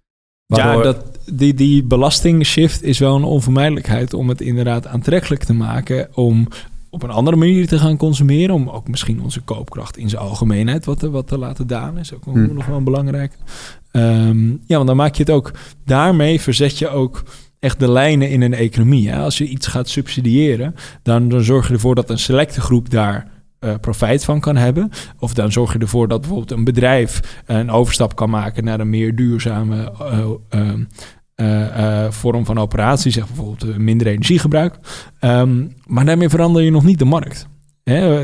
Ja, 0.56 0.82
dat, 0.82 1.04
die, 1.32 1.54
die 1.54 1.84
belastingshift 1.84 2.82
is 2.82 2.98
wel 2.98 3.16
een 3.16 3.24
onvermijdelijkheid 3.24 4.14
om 4.14 4.28
het 4.28 4.40
inderdaad 4.40 4.86
aantrekkelijk 4.86 5.44
te 5.44 5.54
maken 5.54 6.08
om 6.14 6.48
op 6.90 7.02
een 7.02 7.10
andere 7.10 7.36
manier 7.36 7.66
te 7.66 7.78
gaan 7.78 7.96
consumeren. 7.96 8.54
Om 8.54 8.68
ook 8.68 8.88
misschien 8.88 9.22
onze 9.22 9.40
koopkracht 9.40 9.96
in 9.96 10.08
zijn 10.08 10.22
algemeenheid 10.22 10.84
wat 10.84 10.98
te, 10.98 11.10
wat 11.10 11.28
te 11.28 11.38
laten 11.38 11.66
dalen. 11.66 12.00
Is 12.00 12.14
ook 12.14 12.24
hmm. 12.24 12.54
nog 12.54 12.66
wel 12.66 12.76
een 12.76 12.84
belangrijke. 12.84 13.36
Um, 13.92 14.60
ja, 14.66 14.76
want 14.76 14.86
dan 14.86 14.96
maak 14.96 15.14
je 15.14 15.22
het 15.22 15.32
ook... 15.32 15.52
Daarmee 15.84 16.40
verzet 16.40 16.78
je 16.78 16.88
ook 16.88 17.22
echt 17.58 17.78
de 17.78 17.90
lijnen 17.90 18.30
in 18.30 18.42
een 18.42 18.54
economie. 18.54 19.08
Hè? 19.08 19.18
Als 19.18 19.38
je 19.38 19.48
iets 19.48 19.66
gaat 19.66 19.88
subsidiëren, 19.88 20.74
dan, 21.02 21.28
dan 21.28 21.42
zorg 21.42 21.68
je 21.68 21.72
ervoor 21.72 21.94
dat 21.94 22.10
een 22.10 22.18
selecte 22.18 22.60
groep 22.60 22.90
daar 22.90 23.30
uh, 23.64 23.74
profijt 23.80 24.24
van 24.24 24.40
kan 24.40 24.56
hebben. 24.56 24.90
Of 25.18 25.34
dan 25.34 25.52
zorg 25.52 25.72
je 25.72 25.78
ervoor 25.78 26.08
dat 26.08 26.20
bijvoorbeeld 26.20 26.50
een 26.50 26.64
bedrijf 26.64 27.42
een 27.46 27.70
overstap 27.70 28.16
kan 28.16 28.30
maken 28.30 28.64
naar 28.64 28.80
een 28.80 28.90
meer 28.90 29.14
duurzame 29.14 29.92
uh, 31.36 32.10
vorm 32.10 32.44
van 32.44 32.58
operatie, 32.58 33.12
zeg 33.12 33.26
bijvoorbeeld 33.26 33.78
minder 33.78 34.06
energiegebruik. 34.06 34.78
Um, 35.20 35.74
maar 35.86 36.04
daarmee 36.04 36.28
verander 36.28 36.62
je 36.62 36.70
nog 36.70 36.84
niet 36.84 36.98
de 36.98 37.04
markt. 37.04 37.50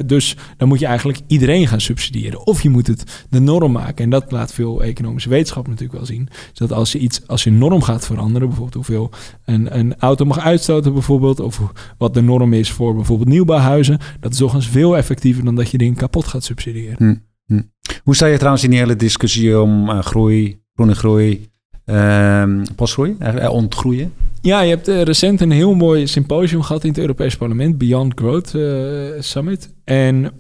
Dus 0.07 0.37
dan 0.57 0.69
moet 0.69 0.79
je 0.79 0.87
eigenlijk 0.87 1.21
iedereen 1.27 1.69
gaan 1.69 1.81
subsidiëren. 1.81 2.47
Of 2.47 2.63
je 2.63 2.71
moet 2.71 2.87
het 2.87 3.27
de 3.31 3.41
norm 3.41 3.73
maken. 3.73 4.05
En 4.05 4.11
dat 4.11 4.31
laat 4.31 4.53
veel 4.53 4.83
economische 4.83 5.29
wetenschap 5.29 5.67
natuurlijk 5.67 5.99
wel 5.99 6.07
zien. 6.07 6.29
Dat 6.53 6.73
als 6.73 6.93
je 6.93 6.99
iets, 6.99 7.27
als 7.27 7.45
je 7.45 7.51
norm 7.51 7.83
gaat 7.83 8.07
veranderen, 8.07 8.49
bijvoorbeeld 8.49 8.87
hoeveel 8.87 9.11
een, 9.45 9.79
een 9.79 9.95
auto 9.99 10.25
mag 10.25 10.39
uitstoten, 10.39 10.93
bijvoorbeeld, 10.93 11.41
of 11.41 11.61
wat 11.99 12.15
de 12.15 12.21
norm 12.21 12.53
is 12.53 12.71
voor 12.71 12.95
bijvoorbeeld 12.95 13.29
nieuwbouwhuizen, 13.29 13.99
dat 14.21 14.33
is 14.33 14.39
toch 14.39 14.55
eens 14.55 14.69
veel 14.69 14.97
effectiever 14.97 15.45
dan 15.45 15.55
dat 15.55 15.71
je 15.71 15.79
dingen 15.79 15.95
kapot 15.95 16.27
gaat 16.27 16.45
subsidiëren. 16.45 16.97
Hm, 16.97 17.15
hm. 17.47 17.63
Hoe 18.03 18.15
sta 18.15 18.27
je 18.27 18.37
trouwens 18.37 18.65
in 18.65 18.71
die 18.71 18.79
hele 18.79 18.97
discussie 18.97 19.61
om 19.61 19.89
uh, 19.89 19.99
groei, 19.99 20.61
groene 20.75 20.95
groei, 20.95 21.49
uh, 21.87 22.63
pasgroei, 22.77 23.17
uh, 23.21 23.53
ontgroeien? 23.53 24.13
Ja, 24.41 24.61
je 24.61 24.71
hebt 24.71 24.89
uh, 24.89 25.03
recent 25.03 25.41
een 25.41 25.51
heel 25.51 25.75
mooi 25.75 26.07
symposium 26.07 26.63
gehad 26.63 26.83
in 26.85 26.89
het 26.89 26.99
Europees 26.99 27.37
Parlement, 27.37 27.79
Beyond 27.79 28.13
Growth 28.15 28.55
uh, 28.55 29.21
Summit. 29.21 29.75
En 29.85 30.33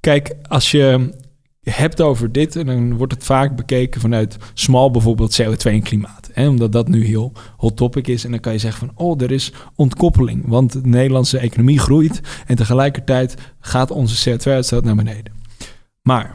kijk, 0.00 0.34
als 0.48 0.70
je 0.70 1.12
hebt 1.60 2.00
over 2.00 2.32
dit, 2.32 2.56
en 2.56 2.66
dan 2.66 2.96
wordt 2.96 3.12
het 3.12 3.24
vaak 3.24 3.56
bekeken 3.56 4.00
vanuit 4.00 4.36
smal 4.54 4.90
bijvoorbeeld 4.90 5.42
CO2 5.42 5.62
en 5.62 5.82
klimaat. 5.82 6.30
Hè, 6.32 6.48
omdat 6.48 6.72
dat 6.72 6.88
nu 6.88 7.04
heel 7.04 7.32
hot 7.56 7.76
topic 7.76 8.06
is. 8.06 8.24
En 8.24 8.30
dan 8.30 8.40
kan 8.40 8.52
je 8.52 8.58
zeggen 8.58 8.86
van, 8.86 9.06
oh, 9.06 9.22
er 9.22 9.30
is 9.30 9.52
ontkoppeling. 9.74 10.42
Want 10.46 10.72
de 10.72 10.88
Nederlandse 10.88 11.38
economie 11.38 11.78
groeit 11.78 12.20
en 12.46 12.56
tegelijkertijd 12.56 13.34
gaat 13.60 13.90
onze 13.90 14.30
CO2-uitstoot 14.30 14.84
naar 14.84 14.96
beneden. 14.96 15.32
Maar 16.02 16.34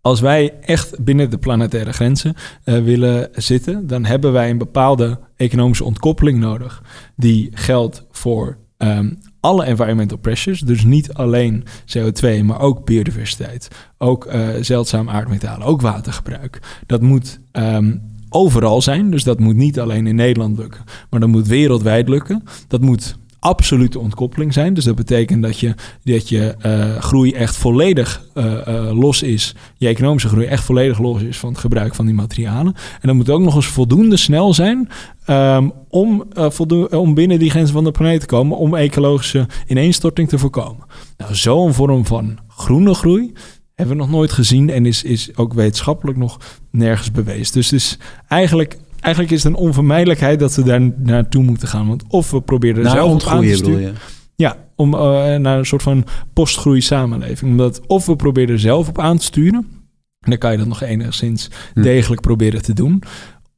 als 0.00 0.20
wij 0.20 0.54
echt 0.60 1.04
binnen 1.04 1.30
de 1.30 1.38
planetaire 1.38 1.92
grenzen 1.92 2.34
uh, 2.64 2.82
willen 2.82 3.28
zitten, 3.32 3.86
dan 3.86 4.04
hebben 4.04 4.32
wij 4.32 4.50
een 4.50 4.58
bepaalde 4.58 5.18
economische 5.42 5.84
ontkoppeling 5.84 6.38
nodig. 6.38 6.82
Die 7.16 7.50
geldt 7.52 8.06
voor 8.10 8.58
um, 8.78 9.18
alle 9.40 9.64
environmental 9.64 10.18
pressures. 10.18 10.60
Dus 10.60 10.84
niet 10.84 11.12
alleen 11.12 11.64
CO2, 11.98 12.44
maar 12.44 12.60
ook 12.60 12.84
biodiversiteit. 12.84 13.68
Ook 13.98 14.26
uh, 14.26 14.48
zeldzaam 14.60 15.08
aardmetalen, 15.08 15.66
ook 15.66 15.80
watergebruik. 15.80 16.82
Dat 16.86 17.00
moet 17.00 17.40
um, 17.52 18.02
overal 18.28 18.82
zijn. 18.82 19.10
Dus 19.10 19.24
dat 19.24 19.40
moet 19.40 19.56
niet 19.56 19.80
alleen 19.80 20.06
in 20.06 20.14
Nederland 20.14 20.58
lukken, 20.58 20.84
maar 21.10 21.20
dat 21.20 21.28
moet 21.28 21.46
wereldwijd 21.46 22.08
lukken. 22.08 22.42
Dat 22.68 22.80
moet 22.80 23.16
absolute 23.42 23.98
ontkoppeling 23.98 24.52
zijn. 24.52 24.74
Dus 24.74 24.84
dat 24.84 24.94
betekent 24.94 25.42
dat 25.42 25.58
je, 25.58 25.74
dat 26.02 26.28
je 26.28 26.54
uh, 26.66 27.02
groei 27.02 27.32
echt 27.32 27.56
volledig 27.56 28.24
uh, 28.34 28.44
uh, 28.44 28.98
los 28.98 29.22
is. 29.22 29.54
Je 29.76 29.88
economische 29.88 30.28
groei 30.28 30.46
echt 30.46 30.64
volledig 30.64 30.98
los 30.98 31.22
is 31.22 31.38
van 31.38 31.48
het 31.48 31.58
gebruik 31.58 31.94
van 31.94 32.06
die 32.06 32.14
materialen. 32.14 32.74
En 32.74 33.08
dat 33.08 33.14
moet 33.14 33.30
ook 33.30 33.40
nog 33.40 33.54
eens 33.54 33.66
voldoende 33.66 34.16
snel 34.16 34.54
zijn 34.54 34.88
um, 35.26 35.72
om, 35.88 36.24
om 36.90 37.14
binnen 37.14 37.38
die 37.38 37.50
grenzen 37.50 37.74
van 37.74 37.84
de 37.84 37.90
planeet 37.90 38.20
te 38.20 38.26
komen. 38.26 38.56
Om 38.56 38.74
ecologische 38.74 39.46
ineenstorting 39.66 40.28
te 40.28 40.38
voorkomen. 40.38 40.86
Nou, 41.16 41.34
zo'n 41.34 41.74
vorm 41.74 42.06
van 42.06 42.38
groene 42.48 42.94
groei 42.94 43.32
hebben 43.74 43.96
we 43.96 44.02
nog 44.02 44.10
nooit 44.10 44.32
gezien 44.32 44.70
en 44.70 44.86
is, 44.86 45.02
is 45.02 45.36
ook 45.36 45.52
wetenschappelijk 45.52 46.18
nog 46.18 46.38
nergens 46.70 47.10
bewezen. 47.10 47.52
Dus 47.52 47.70
het 47.70 47.80
is 47.80 47.98
eigenlijk 48.28 48.78
eigenlijk 49.02 49.34
is 49.34 49.42
het 49.42 49.52
een 49.52 49.58
onvermijdelijkheid 49.58 50.38
dat 50.38 50.54
we 50.54 50.62
daar 50.62 50.92
naartoe 50.96 51.42
moeten 51.42 51.68
gaan. 51.68 51.88
Want 51.88 52.04
of 52.08 52.30
we 52.30 52.40
proberen 52.40 52.84
er 52.84 52.90
zelf 52.90 53.12
op 53.12 53.30
aan 53.30 53.42
te 53.42 53.54
sturen. 53.54 53.94
Ja, 54.34 54.56
om 54.76 54.94
uh, 54.94 55.00
naar 55.36 55.58
een 55.58 55.66
soort 55.66 55.82
van 55.82 56.04
postgroei 56.32 56.80
samenleving. 56.80 57.50
Omdat 57.50 57.86
of 57.86 58.06
we 58.06 58.16
proberen 58.16 58.54
er 58.54 58.60
zelf 58.60 58.88
op 58.88 58.98
aan 58.98 59.18
te 59.18 59.24
sturen. 59.24 59.66
En 60.20 60.30
dan 60.30 60.38
kan 60.38 60.52
je 60.52 60.58
dat 60.58 60.66
nog 60.66 60.82
enigszins 60.82 61.50
hm. 61.74 61.82
degelijk 61.82 62.20
proberen 62.20 62.62
te 62.62 62.72
doen. 62.72 63.02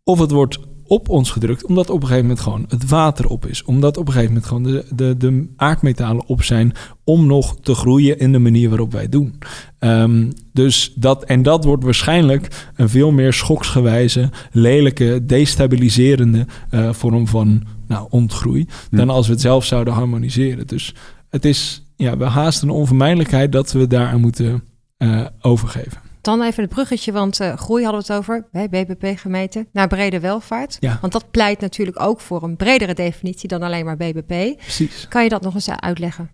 Of 0.05 0.19
het 0.19 0.31
wordt 0.31 0.59
op 0.87 1.09
ons 1.09 1.31
gedrukt, 1.31 1.67
omdat 1.67 1.91
op 1.91 2.01
een 2.01 2.07
gegeven 2.07 2.27
moment 2.27 2.41
gewoon 2.41 2.65
het 2.69 2.89
water 2.89 3.27
op 3.27 3.47
is. 3.47 3.65
Omdat 3.65 3.97
op 3.97 4.07
een 4.07 4.13
gegeven 4.13 4.35
moment 4.35 4.49
gewoon 4.49 4.63
de, 4.63 4.85
de, 4.95 5.17
de 5.17 5.53
aardmetalen 5.57 6.27
op 6.27 6.43
zijn 6.43 6.73
om 7.05 7.27
nog 7.27 7.57
te 7.61 7.75
groeien 7.75 8.19
in 8.19 8.33
de 8.33 8.39
manier 8.39 8.69
waarop 8.69 8.93
wij 8.93 9.09
doen. 9.09 9.39
Um, 9.79 10.33
dus 10.53 10.93
dat, 10.95 11.25
en 11.25 11.43
dat 11.43 11.65
wordt 11.65 11.85
waarschijnlijk 11.85 12.71
een 12.75 12.89
veel 12.89 13.11
meer 13.11 13.33
schoksgewijze, 13.33 14.31
lelijke, 14.53 15.25
destabiliserende 15.27 16.47
uh, 16.71 16.93
vorm 16.93 17.27
van 17.27 17.63
nou, 17.87 18.07
ontgroei, 18.11 18.67
hm. 18.91 18.97
dan 18.97 19.11
als 19.11 19.27
we 19.27 19.33
het 19.33 19.41
zelf 19.41 19.65
zouden 19.65 19.95
harmoniseren. 19.95 20.67
Dus 20.67 20.95
het 21.31 21.45
is, 21.45 21.83
ja, 21.97 22.17
we 22.17 22.25
haasten 22.25 22.69
een 22.69 22.75
onvermijdelijkheid 22.75 23.53
dat 23.53 23.73
we 23.73 23.87
daaraan 23.87 24.21
moeten 24.21 24.63
uh, 24.99 25.27
overgeven. 25.41 26.04
Dan 26.25 26.43
even 26.43 26.63
het 26.63 26.73
bruggetje, 26.73 27.13
want 27.13 27.41
uh, 27.41 27.57
groei 27.57 27.85
hadden 27.85 28.07
we 28.07 28.13
het 28.13 28.19
over 28.19 28.49
bij 28.53 28.69
BBP 28.69 29.19
gemeten 29.19 29.69
naar 29.73 29.89
brede 29.89 30.21
welvaart. 30.21 30.77
Ja. 30.81 30.99
Want 31.01 31.13
dat 31.13 31.31
pleit 31.31 31.61
natuurlijk 31.61 32.01
ook 32.01 32.21
voor 32.21 32.43
een 32.43 32.57
bredere 32.57 32.95
definitie 32.95 33.49
dan 33.49 33.63
alleen 33.63 33.85
maar 33.85 33.97
BBP. 33.97 34.59
Precies. 34.59 35.09
Kan 35.09 35.23
je 35.23 35.29
dat 35.29 35.43
nog 35.43 35.55
eens 35.55 35.71
uitleggen? 35.71 36.31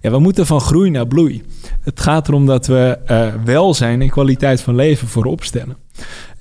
Ja, 0.00 0.10
we 0.10 0.18
moeten 0.18 0.46
van 0.46 0.60
groei 0.60 0.90
naar 0.90 1.06
bloei. 1.06 1.42
Het 1.80 2.00
gaat 2.00 2.28
erom 2.28 2.46
dat 2.46 2.66
we 2.66 2.98
uh, 3.10 3.34
welzijn 3.44 4.02
en 4.02 4.10
kwaliteit 4.10 4.60
van 4.60 4.74
leven 4.74 5.08
voorop 5.08 5.44
stellen. 5.44 5.76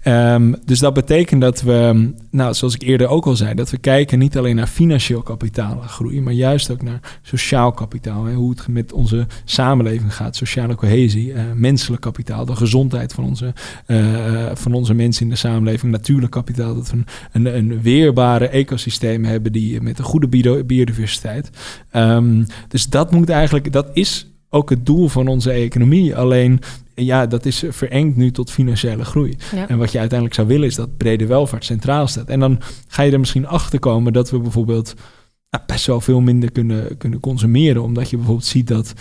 Um, 0.08 0.56
dus 0.66 0.80
dat 0.80 0.94
betekent 0.94 1.42
dat 1.42 1.62
we, 1.62 2.12
nou, 2.30 2.54
zoals 2.54 2.76
ik 2.76 2.82
eerder 2.82 3.08
ook 3.08 3.26
al 3.26 3.36
zei, 3.36 3.54
dat 3.54 3.70
we 3.70 3.78
kijken 3.78 4.20
niet 4.20 4.38
alleen 4.38 4.56
naar 4.56 4.68
financieel 4.68 5.22
kapitaal 5.22 5.80
groei, 5.80 6.22
maar 6.22 6.34
juist 6.34 6.72
ook 6.72 6.82
naar 6.82 7.20
sociaal 7.22 7.72
kapitaal. 7.72 8.26
Hè, 8.26 8.34
hoe 8.34 8.50
het 8.50 8.68
met 8.68 8.94
onze 8.94 9.28
samenleving 9.46 10.16
gaat, 10.16 10.36
sociale 10.36 10.76
cohesie, 10.76 11.28
uh, 11.28 11.42
menselijk 11.56 12.02
kapitaal, 12.02 12.46
de 12.46 12.56
gezondheid 12.56 13.14
van 13.14 13.24
onze, 13.24 13.54
uh, 13.88 14.52
van 14.54 14.74
onze 14.74 14.94
mensen 14.94 15.24
in 15.24 15.30
de 15.30 15.36
samenleving, 15.36 15.92
natuurlijk 15.92 16.32
kapitaal, 16.32 16.76
dat 16.76 16.92
we 16.92 16.98
een, 17.32 17.58
een, 17.58 17.82
weerbare 17.82 18.48
ecosysteem 18.48 19.24
hebben 19.24 19.52
die 19.52 19.82
met 19.82 20.00
een 20.00 20.06
goede 20.06 20.64
biodiversiteit. 20.64 21.50
Um, 21.96 22.46
dus 22.68 22.90
dat 22.90 23.12
moet 23.12 23.30
eigenlijk, 23.30 23.72
dat 23.72 23.90
is 23.94 24.32
ook 24.50 24.70
het 24.70 24.86
doel 24.86 25.08
van 25.08 25.28
onze 25.28 25.52
economie. 25.52 26.16
Alleen 26.16 26.60
ja, 26.96 27.26
dat 27.26 27.46
is 27.46 27.64
verengd 27.70 28.16
nu 28.16 28.32
tot 28.32 28.52
financiële 28.52 29.06
groei. 29.06 29.38
Ja. 29.56 29.68
En 29.68 29.78
wat 29.78 29.92
je 29.92 30.00
uiteindelijk 30.00 30.38
zou 30.38 30.48
willen 30.48 30.68
is 30.68 30.76
dat 30.76 30.98
brede 30.98 31.26
welvaart 31.26 31.66
centraal 31.66 32.08
staat. 32.08 32.28
En 32.28 32.40
dan 32.40 32.60
ga 32.88 33.04
je 33.04 33.12
er 33.12 33.20
misschien 33.20 33.48
achter 33.48 33.80
komen 33.80 34.14
dat 34.14 34.30
we 34.30 34.40
bijvoorbeeld 34.40 34.94
nou, 35.50 35.64
best 35.66 35.86
wel 35.86 36.02
veel 36.02 36.22
minder 36.22 36.52
kunnen, 36.52 36.98
kunnen 36.98 37.20
consumeren. 37.20 37.84
Omdat 37.84 38.10
je 38.10 38.16
bijvoorbeeld 38.16 38.48
ziet 38.48 38.68
dat. 38.68 38.94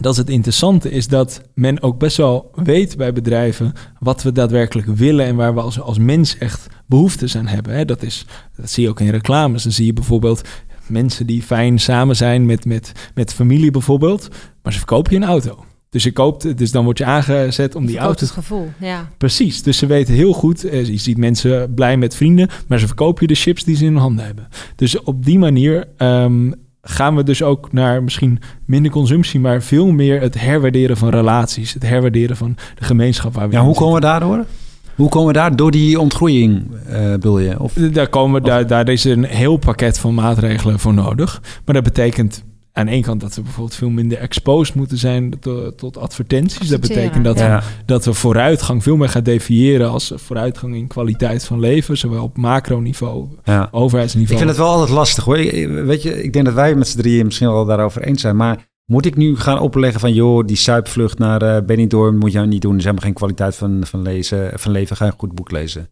Dat 0.00 0.12
is 0.12 0.18
het 0.18 0.30
interessante, 0.30 0.90
is 0.90 1.08
dat 1.08 1.42
men 1.54 1.82
ook 1.82 1.98
best 1.98 2.16
wel 2.16 2.50
weet 2.54 2.96
bij 2.96 3.12
bedrijven 3.12 3.72
wat 3.98 4.22
we 4.22 4.32
daadwerkelijk 4.32 4.88
willen 4.88 5.26
en 5.26 5.36
waar 5.36 5.54
we 5.54 5.60
als, 5.60 5.80
als 5.80 5.98
mens 5.98 6.38
echt 6.38 6.66
behoeftes 6.86 7.36
aan 7.36 7.46
hebben. 7.46 7.74
Hè. 7.74 7.84
Dat, 7.84 8.02
is, 8.02 8.26
dat 8.56 8.70
zie 8.70 8.82
je 8.82 8.88
ook 8.88 9.00
in 9.00 9.10
reclames. 9.10 9.62
Dan 9.62 9.72
zie 9.72 9.86
je 9.86 9.92
bijvoorbeeld 9.92 10.48
mensen 10.86 11.26
die 11.26 11.42
fijn 11.42 11.78
samen 11.78 12.16
zijn 12.16 12.46
met, 12.46 12.64
met, 12.64 12.92
met 13.14 13.34
familie 13.34 13.70
bijvoorbeeld, 13.70 14.28
maar 14.62 14.72
ze 14.72 14.78
verkopen 14.78 15.12
je 15.12 15.18
een 15.18 15.24
auto. 15.24 15.64
Dus 15.90 16.02
je 16.02 16.12
koopt, 16.12 16.58
dus 16.58 16.70
dan 16.70 16.84
word 16.84 16.98
je 16.98 17.04
aangezet 17.04 17.74
om 17.74 17.86
die 17.86 17.98
auto. 17.98 18.24
Het 18.24 18.30
gevoel, 18.30 18.72
ja. 18.80 19.08
Precies. 19.16 19.62
Dus 19.62 19.78
ze 19.78 19.86
weten 19.86 20.14
heel 20.14 20.32
goed. 20.32 20.64
Eh, 20.64 20.86
je 20.86 20.96
ziet 20.96 21.16
mensen 21.16 21.74
blij 21.74 21.96
met 21.96 22.16
vrienden, 22.16 22.48
maar 22.66 22.78
ze 22.78 22.86
verkopen 22.86 23.22
je 23.26 23.34
de 23.34 23.40
chips 23.40 23.64
die 23.64 23.76
ze 23.76 23.84
in 23.84 23.92
hun 23.92 24.00
handen 24.00 24.24
hebben. 24.24 24.48
Dus 24.76 25.02
op 25.02 25.24
die 25.24 25.38
manier 25.38 25.88
um, 25.98 26.54
gaan 26.82 27.16
we 27.16 27.22
dus 27.22 27.42
ook 27.42 27.72
naar 27.72 28.02
misschien 28.02 28.38
minder 28.66 28.90
consumptie, 28.90 29.40
maar 29.40 29.62
veel 29.62 29.86
meer 29.86 30.20
het 30.20 30.40
herwaarderen 30.40 30.96
van 30.96 31.08
relaties, 31.08 31.72
het 31.72 31.82
herwaarderen 31.82 32.36
van 32.36 32.56
de 32.74 32.84
gemeenschap 32.84 33.34
waar 33.34 33.48
we. 33.48 33.54
Ja, 33.54 33.62
hoe 33.62 33.74
komen 33.74 33.94
we 33.94 34.00
daardoor? 34.00 34.44
Hoe 34.94 35.08
komen 35.08 35.26
we 35.28 35.32
daar 35.32 35.56
door 35.56 35.70
die 35.70 36.00
ontgroeiing, 36.00 36.66
uh, 36.90 37.10
bedoel 37.10 37.38
je? 37.38 37.60
Of, 37.60 37.72
daar, 37.72 38.08
komen, 38.08 38.40
of... 38.40 38.46
daar, 38.46 38.66
daar 38.66 38.88
is 38.88 39.04
een 39.04 39.24
heel 39.24 39.56
pakket 39.56 39.98
van 39.98 40.14
maatregelen 40.14 40.78
voor 40.78 40.94
nodig. 40.94 41.42
Maar 41.64 41.74
dat 41.74 41.84
betekent 41.84 42.44
aan 42.72 42.88
één 42.88 43.02
kant 43.02 43.20
dat 43.20 43.34
we 43.34 43.42
bijvoorbeeld 43.42 43.74
veel 43.74 43.90
minder 43.90 44.18
exposed 44.18 44.74
moeten 44.74 44.98
zijn 44.98 45.38
tot, 45.40 45.78
tot 45.78 45.96
advertenties. 45.96 46.68
Dat 46.68 46.80
betekent 46.80 47.24
dat, 47.24 47.38
ja. 47.38 47.58
we, 47.58 47.64
dat 47.84 48.04
we 48.04 48.12
vooruitgang 48.12 48.82
veel 48.82 48.96
meer 48.96 49.08
gaan 49.08 49.22
definiëren 49.22 49.90
als 49.90 50.12
vooruitgang 50.16 50.74
in 50.74 50.86
kwaliteit 50.86 51.44
van 51.44 51.60
leven, 51.60 51.98
zowel 51.98 52.22
op 52.22 52.36
macroniveau, 52.36 53.28
ja. 53.44 53.68
overheidsniveau. 53.70 54.32
Ik 54.32 54.46
vind 54.46 54.56
het 54.56 54.66
wel 54.66 54.76
altijd 54.76 54.96
lastig 54.96 55.24
hoor. 55.24 55.36
Weet 55.86 56.02
je, 56.02 56.22
ik 56.22 56.32
denk 56.32 56.44
dat 56.44 56.54
wij 56.54 56.74
met 56.74 56.88
z'n 56.88 56.98
drieën 56.98 57.24
misschien 57.24 57.48
wel 57.50 57.64
daarover 57.64 58.02
eens 58.02 58.20
zijn, 58.20 58.36
maar 58.36 58.68
moet 58.90 59.06
ik 59.06 59.16
nu 59.16 59.36
gaan 59.36 59.58
opleggen 59.58 60.00
van, 60.00 60.14
joh, 60.14 60.46
die 60.46 60.56
suipvlucht 60.56 61.18
naar 61.18 61.42
uh, 61.42 61.56
Benidorm 61.66 62.18
moet 62.18 62.32
je 62.32 62.40
niet 62.40 62.62
doen. 62.62 62.70
Er 62.72 62.78
is 62.78 62.84
helemaal 62.84 63.04
geen 63.04 63.14
kwaliteit 63.14 63.56
van, 63.56 63.80
van, 63.86 64.02
lezen, 64.02 64.58
van 64.58 64.72
leven. 64.72 64.96
Ga 64.96 65.06
een 65.06 65.12
goed 65.16 65.34
boek 65.34 65.50
lezen. 65.50 65.90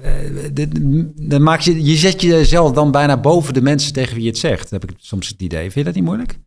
Uh, 0.00 1.06
dan 1.14 1.42
maak 1.42 1.60
je, 1.60 1.84
je 1.84 1.96
zet 1.96 2.22
jezelf 2.22 2.72
dan 2.72 2.90
bijna 2.90 3.20
boven 3.20 3.54
de 3.54 3.62
mensen 3.62 3.92
tegen 3.92 4.14
wie 4.14 4.22
je 4.22 4.28
het 4.28 4.38
zegt. 4.38 4.70
heb 4.70 4.84
ik 4.84 4.96
soms 4.96 5.28
het 5.28 5.42
idee. 5.42 5.60
Vind 5.60 5.74
je 5.74 5.84
dat 5.84 5.94
niet 5.94 6.04
moeilijk? 6.04 6.38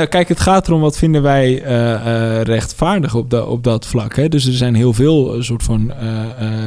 Nou, 0.00 0.12
kijk, 0.12 0.28
het 0.28 0.40
gaat 0.40 0.68
erom 0.68 0.80
wat 0.80 0.98
vinden 0.98 1.22
wij 1.22 1.62
uh, 1.62 1.70
uh, 1.70 2.40
rechtvaardig 2.40 3.14
op, 3.14 3.30
de, 3.30 3.46
op 3.46 3.64
dat 3.64 3.86
vlak. 3.86 4.16
Hè? 4.16 4.28
Dus 4.28 4.46
er 4.46 4.52
zijn 4.52 4.74
heel 4.74 4.92
veel 4.92 5.36
uh, 5.36 5.42
soort 5.42 5.62
van 5.62 5.92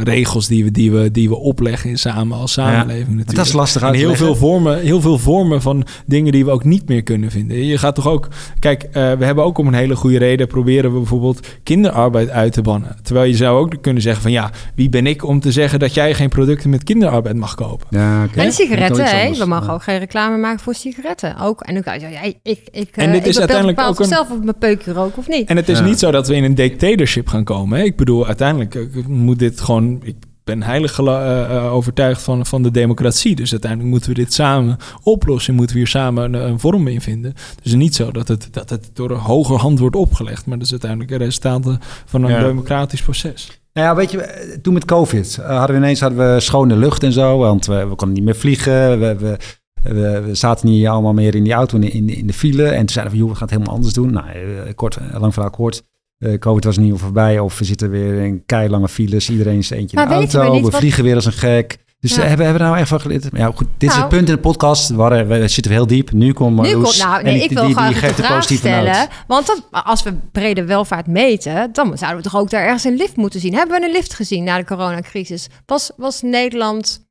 regels 0.03 0.47
die 0.47 0.63
we, 0.63 0.71
die, 0.71 0.91
we, 0.91 1.11
die 1.11 1.29
we 1.29 1.35
opleggen 1.35 1.89
in 1.89 1.97
samen 1.97 2.37
als 2.37 2.51
samenleving. 2.51 3.07
Ja, 3.07 3.13
natuurlijk. 3.13 3.35
Dat 3.35 3.45
is 3.45 3.53
lastig 3.53 3.81
en 3.81 3.93
heel 3.93 4.15
veel, 4.15 4.35
vormen, 4.35 4.79
heel 4.79 5.01
veel 5.01 5.17
vormen 5.17 5.61
van 5.61 5.85
dingen 6.05 6.31
die 6.31 6.45
we 6.45 6.51
ook 6.51 6.63
niet 6.63 6.87
meer 6.87 7.03
kunnen 7.03 7.31
vinden. 7.31 7.65
Je 7.65 7.77
gaat 7.77 7.95
toch 7.95 8.07
ook... 8.07 8.27
Kijk, 8.59 8.87
we 8.91 9.25
hebben 9.25 9.43
ook 9.43 9.57
om 9.57 9.67
een 9.67 9.73
hele 9.73 9.95
goede 9.95 10.17
reden... 10.17 10.47
proberen 10.47 10.91
we 10.91 10.97
bijvoorbeeld 10.97 11.47
kinderarbeid 11.63 12.29
uit 12.29 12.53
te 12.53 12.61
bannen. 12.61 12.95
Terwijl 13.03 13.27
je 13.27 13.35
zou 13.35 13.59
ook 13.59 13.81
kunnen 13.81 14.01
zeggen 14.01 14.21
van... 14.21 14.31
ja, 14.31 14.51
wie 14.75 14.89
ben 14.89 15.07
ik 15.07 15.27
om 15.27 15.39
te 15.39 15.51
zeggen 15.51 15.79
dat 15.79 15.93
jij 15.93 16.13
geen 16.13 16.29
producten 16.29 16.69
met 16.69 16.83
kinderarbeid 16.83 17.35
mag 17.35 17.55
kopen? 17.55 17.87
Ja, 17.89 18.23
okay. 18.23 18.45
En 18.45 18.51
sigaretten, 18.51 19.05
hè? 19.05 19.33
We 19.33 19.45
mogen 19.45 19.67
ja. 19.67 19.73
ook 19.73 19.83
geen 19.83 19.99
reclame 19.99 20.37
maken 20.37 20.59
voor 20.59 20.73
sigaretten. 20.73 21.37
Ook, 21.37 21.61
en 21.61 21.73
dan 21.73 21.83
kan 21.83 21.93
je 21.93 21.99
zeggen, 21.99 22.19
ja, 22.23 22.33
ik... 22.43 22.59
ik 22.71 22.89
en 22.95 23.11
dit 23.11 23.22
het 23.25 23.33
is 23.33 23.39
uiteindelijk 23.39 23.79
ook 23.81 23.99
een- 23.99 24.05
zelf 24.05 24.31
of 24.31 24.39
mijn 24.43 24.57
peukje 24.57 24.93
rook 24.93 25.17
of 25.17 25.27
niet. 25.27 25.49
En 25.49 25.55
het 25.55 25.69
is 25.69 25.77
Ja. 25.79 25.85
niet 25.85 25.99
zo 25.99 26.11
dat 26.11 26.27
we 26.27 26.35
in 26.35 26.43
een 26.43 26.55
dictatorship 26.55 27.27
gaan 27.27 27.43
komen. 27.43 27.77
Hè? 27.79 27.83
Ik 27.85 27.95
bedoel, 27.95 28.27
uiteindelijk 28.27 28.75
eh, 28.75 29.05
moet 29.07 29.39
dit 29.39 29.61
gewoon. 29.61 29.99
Ik 30.03 30.15
ben 30.43 30.63
heilig 30.63 30.95
gelo- 30.95 31.19
eh, 31.19 31.55
eh, 31.55 31.73
overtuigd 31.73 32.21
van, 32.21 32.45
van 32.45 32.63
de 32.63 32.71
democratie. 32.71 33.35
Dus 33.35 33.51
uiteindelijk 33.51 33.91
moeten 33.91 34.09
we 34.09 34.15
dit 34.15 34.33
samen 34.33 34.77
oplossen. 35.03 35.53
Moeten 35.53 35.75
we 35.75 35.81
hier 35.81 35.91
samen 35.91 36.23
een, 36.33 36.47
een 36.47 36.59
vorm 36.59 36.87
in 36.87 37.01
vinden. 37.01 37.33
Dus 37.61 37.73
niet 37.73 37.95
zo 37.95 38.11
dat 38.11 38.27
het, 38.27 38.47
dat 38.51 38.69
het 38.69 38.89
door 38.93 39.11
een 39.11 39.17
hoger 39.17 39.57
hand 39.59 39.79
wordt 39.79 39.95
opgelegd. 39.95 40.45
Maar 40.45 40.55
dat 40.57 40.65
is 40.65 40.71
uiteindelijk 40.71 41.11
een 41.11 41.17
resultaat 41.17 41.77
van 42.05 42.23
een 42.23 42.31
Ja. 42.31 42.43
democratisch 42.43 43.01
proces. 43.01 43.61
Nou 43.73 43.87
ja, 43.87 43.95
weet 43.95 44.11
je, 44.11 44.21
eh, 44.21 44.57
toen 44.61 44.73
met 44.73 44.85
COVID 44.85 45.37
eh, 45.41 45.57
hadden 45.57 45.75
we 45.75 45.81
ineens 45.81 45.99
hadden 45.99 46.33
we 46.33 46.39
schone 46.39 46.75
lucht 46.75 47.03
en 47.03 47.11
zo, 47.11 47.37
want 47.37 47.65
we, 47.65 47.75
we 47.87 47.95
konden 47.95 48.13
niet 48.15 48.23
meer 48.25 48.35
vliegen. 48.35 48.99
We, 48.99 49.15
we, 49.15 49.37
we, 49.83 50.21
we 50.25 50.35
zaten 50.35 50.69
niet 50.69 50.87
allemaal 50.87 51.13
meer 51.13 51.35
in 51.35 51.43
die 51.43 51.53
auto 51.53 51.77
in, 51.77 51.91
in, 51.91 52.09
in 52.09 52.27
de 52.27 52.33
file. 52.33 52.67
En 52.67 52.77
toen 52.79 52.89
zeiden 52.89 53.13
we, 53.13 53.19
joh, 53.19 53.29
we 53.29 53.35
gaan 53.35 53.47
het 53.47 53.51
helemaal 53.55 53.75
anders 53.75 53.93
doen. 53.93 54.11
Nou, 54.13 54.27
eh, 54.27 54.73
kort, 54.75 54.95
eh, 54.97 55.19
lang 55.19 55.33
verhaal 55.33 55.51
kort. 55.51 55.83
Eh, 56.17 56.37
COVID 56.39 56.63
was 56.63 56.77
niet 56.77 56.99
voorbij 56.99 57.39
of 57.39 57.59
we 57.59 57.65
zitten 57.65 57.89
weer 57.89 58.13
in 58.21 58.43
keilange 58.45 58.87
files. 58.89 59.29
Iedereen 59.29 59.57
is 59.57 59.69
eentje 59.69 59.97
in 60.01 60.07
de 60.07 60.13
auto. 60.13 60.39
we 60.39 60.45
We, 60.45 60.51
niet 60.53 60.61
wat- 60.61 60.75
vliegen 60.75 61.03
weer 61.03 61.15
als 61.15 61.25
een 61.25 61.31
gek. 61.31 61.77
Dus 61.99 62.15
Ja. 62.15 62.21
hebben, 62.21 62.45
hebben 62.45 62.61
we 62.63 62.67
nou 62.69 62.79
echt 62.79 62.89
van 62.89 63.01
geleerd? 63.01 63.27
Ja, 63.33 63.45
goed, 63.45 63.67
dit 63.77 63.89
is 63.89 63.95
Nou. 63.95 63.99
het 63.99 64.09
punt 64.09 64.29
in 64.29 64.35
de 64.35 64.41
podcast. 64.41 64.89
Waar, 64.89 65.27
we, 65.27 65.47
zitten 65.47 65.71
heel 65.71 65.87
diep. 65.87 66.11
Nu 66.11 66.33
komt 66.33 66.49
Nu 66.49 66.55
Marloes. 66.55 66.83
komt, 66.83 66.97
nou, 67.09 67.17
en 67.19 67.23
nee, 67.33 67.43
ik 67.43 67.51
wil 67.51 67.65
die, 67.65 67.75
graag 67.75 67.99
die 67.99 68.07
de 68.07 68.13
vraag 68.23 68.43
stellen. 68.43 69.07
Want 69.27 69.45
dan, 69.47 69.83
als 69.83 70.03
we 70.03 70.13
brede 70.31 70.65
welvaart 70.65 71.07
meten, 71.07 71.69
dan 71.73 71.97
zouden 71.97 72.23
we 72.23 72.29
toch 72.29 72.39
ook 72.41 72.49
daar 72.49 72.63
ergens 72.63 72.83
een 72.83 72.95
lift 72.95 73.15
moeten 73.15 73.39
zien. 73.39 73.53
Hebben 73.53 73.79
we 73.79 73.85
een 73.85 73.91
lift 73.91 74.13
gezien 74.13 74.43
na 74.43 74.57
de 74.57 74.65
coronacrisis? 74.65 75.47
Was, 75.65 75.91
was 75.97 76.21
Nederland, 76.21 77.05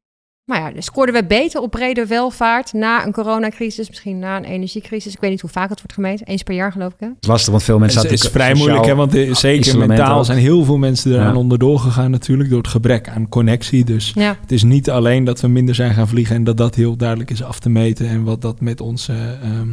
nou 0.60 0.74
ja, 0.74 0.80
scoorden 0.80 1.14
we 1.14 1.24
beter 1.24 1.60
op 1.60 1.70
brede 1.70 2.06
welvaart 2.06 2.72
na 2.72 3.06
een 3.06 3.12
coronacrisis, 3.12 3.88
misschien 3.88 4.18
na 4.18 4.36
een 4.36 4.44
energiecrisis? 4.44 5.12
Ik 5.12 5.20
weet 5.20 5.30
niet 5.30 5.40
hoe 5.40 5.50
vaak 5.50 5.68
het 5.68 5.78
wordt 5.78 5.92
gemeten. 5.92 6.26
Eens 6.26 6.42
per 6.42 6.54
jaar 6.54 6.72
geloof 6.72 6.92
ik. 6.92 7.00
Hè? 7.00 7.06
Het 7.06 7.16
is 7.20 7.28
lastig, 7.28 7.50
want 7.50 7.62
veel 7.62 7.78
mensen 7.78 8.02
Het 8.02 8.12
is, 8.12 8.20
vrij 8.28 8.48
sociaal- 8.48 8.56
moeilijk, 8.66 8.86
hè, 8.86 8.94
want 8.94 9.36
zeker 9.38 9.78
mentaal 9.78 10.18
ook. 10.18 10.24
zijn 10.24 10.38
heel 10.38 10.64
veel 10.64 10.78
mensen 10.78 11.12
eraan 11.12 11.32
Ja. 11.32 11.38
onderdoor 11.38 11.78
gegaan 11.78 12.10
natuurlijk 12.10 12.48
door 12.50 12.58
het 12.58 12.68
gebrek 12.68 13.08
aan 13.08 13.28
connectie. 13.28 13.84
Dus 13.84 14.12
Ja. 14.14 14.36
het 14.40 14.52
is 14.52 14.62
niet 14.62 14.90
alleen 14.90 15.24
dat 15.24 15.40
we 15.40 15.48
minder 15.48 15.74
zijn 15.74 15.94
gaan 15.94 16.08
vliegen 16.08 16.36
en 16.36 16.44
dat 16.44 16.56
dat 16.56 16.74
heel 16.74 16.96
duidelijk 16.96 17.30
is 17.30 17.42
af 17.42 17.58
te 17.58 17.68
meten 17.68 18.08
en 18.08 18.24
wat 18.24 18.40
dat 18.42 18.60
met 18.60 18.80
ons, 18.80 19.08
eh, 19.08 19.16
ehm, 19.42 19.68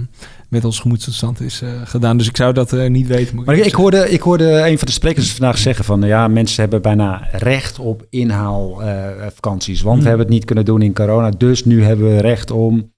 met 0.49 0.65
ons 0.65 0.79
gemoedstoestand 0.79 1.41
is 1.41 1.61
eh, 1.61 1.69
gedaan. 1.83 2.17
Dus 2.17 2.27
ik 2.27 2.37
zou 2.37 2.53
dat 2.53 2.73
eh, 2.73 2.89
niet 2.89 3.07
weten. 3.07 3.43
Maar 3.43 3.55
ik, 3.55 3.65
ik, 3.65 3.73
hoorde, 3.73 4.09
ik 4.09 4.21
hoorde 4.21 4.67
een 4.67 4.77
van 4.77 4.87
de 4.87 4.93
sprekers 4.93 5.31
vandaag 5.31 5.57
zeggen 5.57 5.85
van... 5.85 6.01
ja, 6.01 6.27
mensen 6.27 6.61
hebben 6.61 6.81
bijna 6.81 7.27
recht 7.31 7.79
op 7.79 8.05
inhaalvakanties. 8.09 9.81
want 9.81 9.93
Hmm. 9.93 10.03
we 10.03 10.09
hebben 10.09 10.25
het 10.25 10.35
niet 10.35 10.45
kunnen 10.45 10.65
doen 10.65 10.81
in 10.81 10.93
corona. 10.93 11.29
Dus 11.29 11.65
nu 11.65 11.83
hebben 11.83 12.15
we 12.15 12.21
recht 12.21 12.51
om 12.51 12.91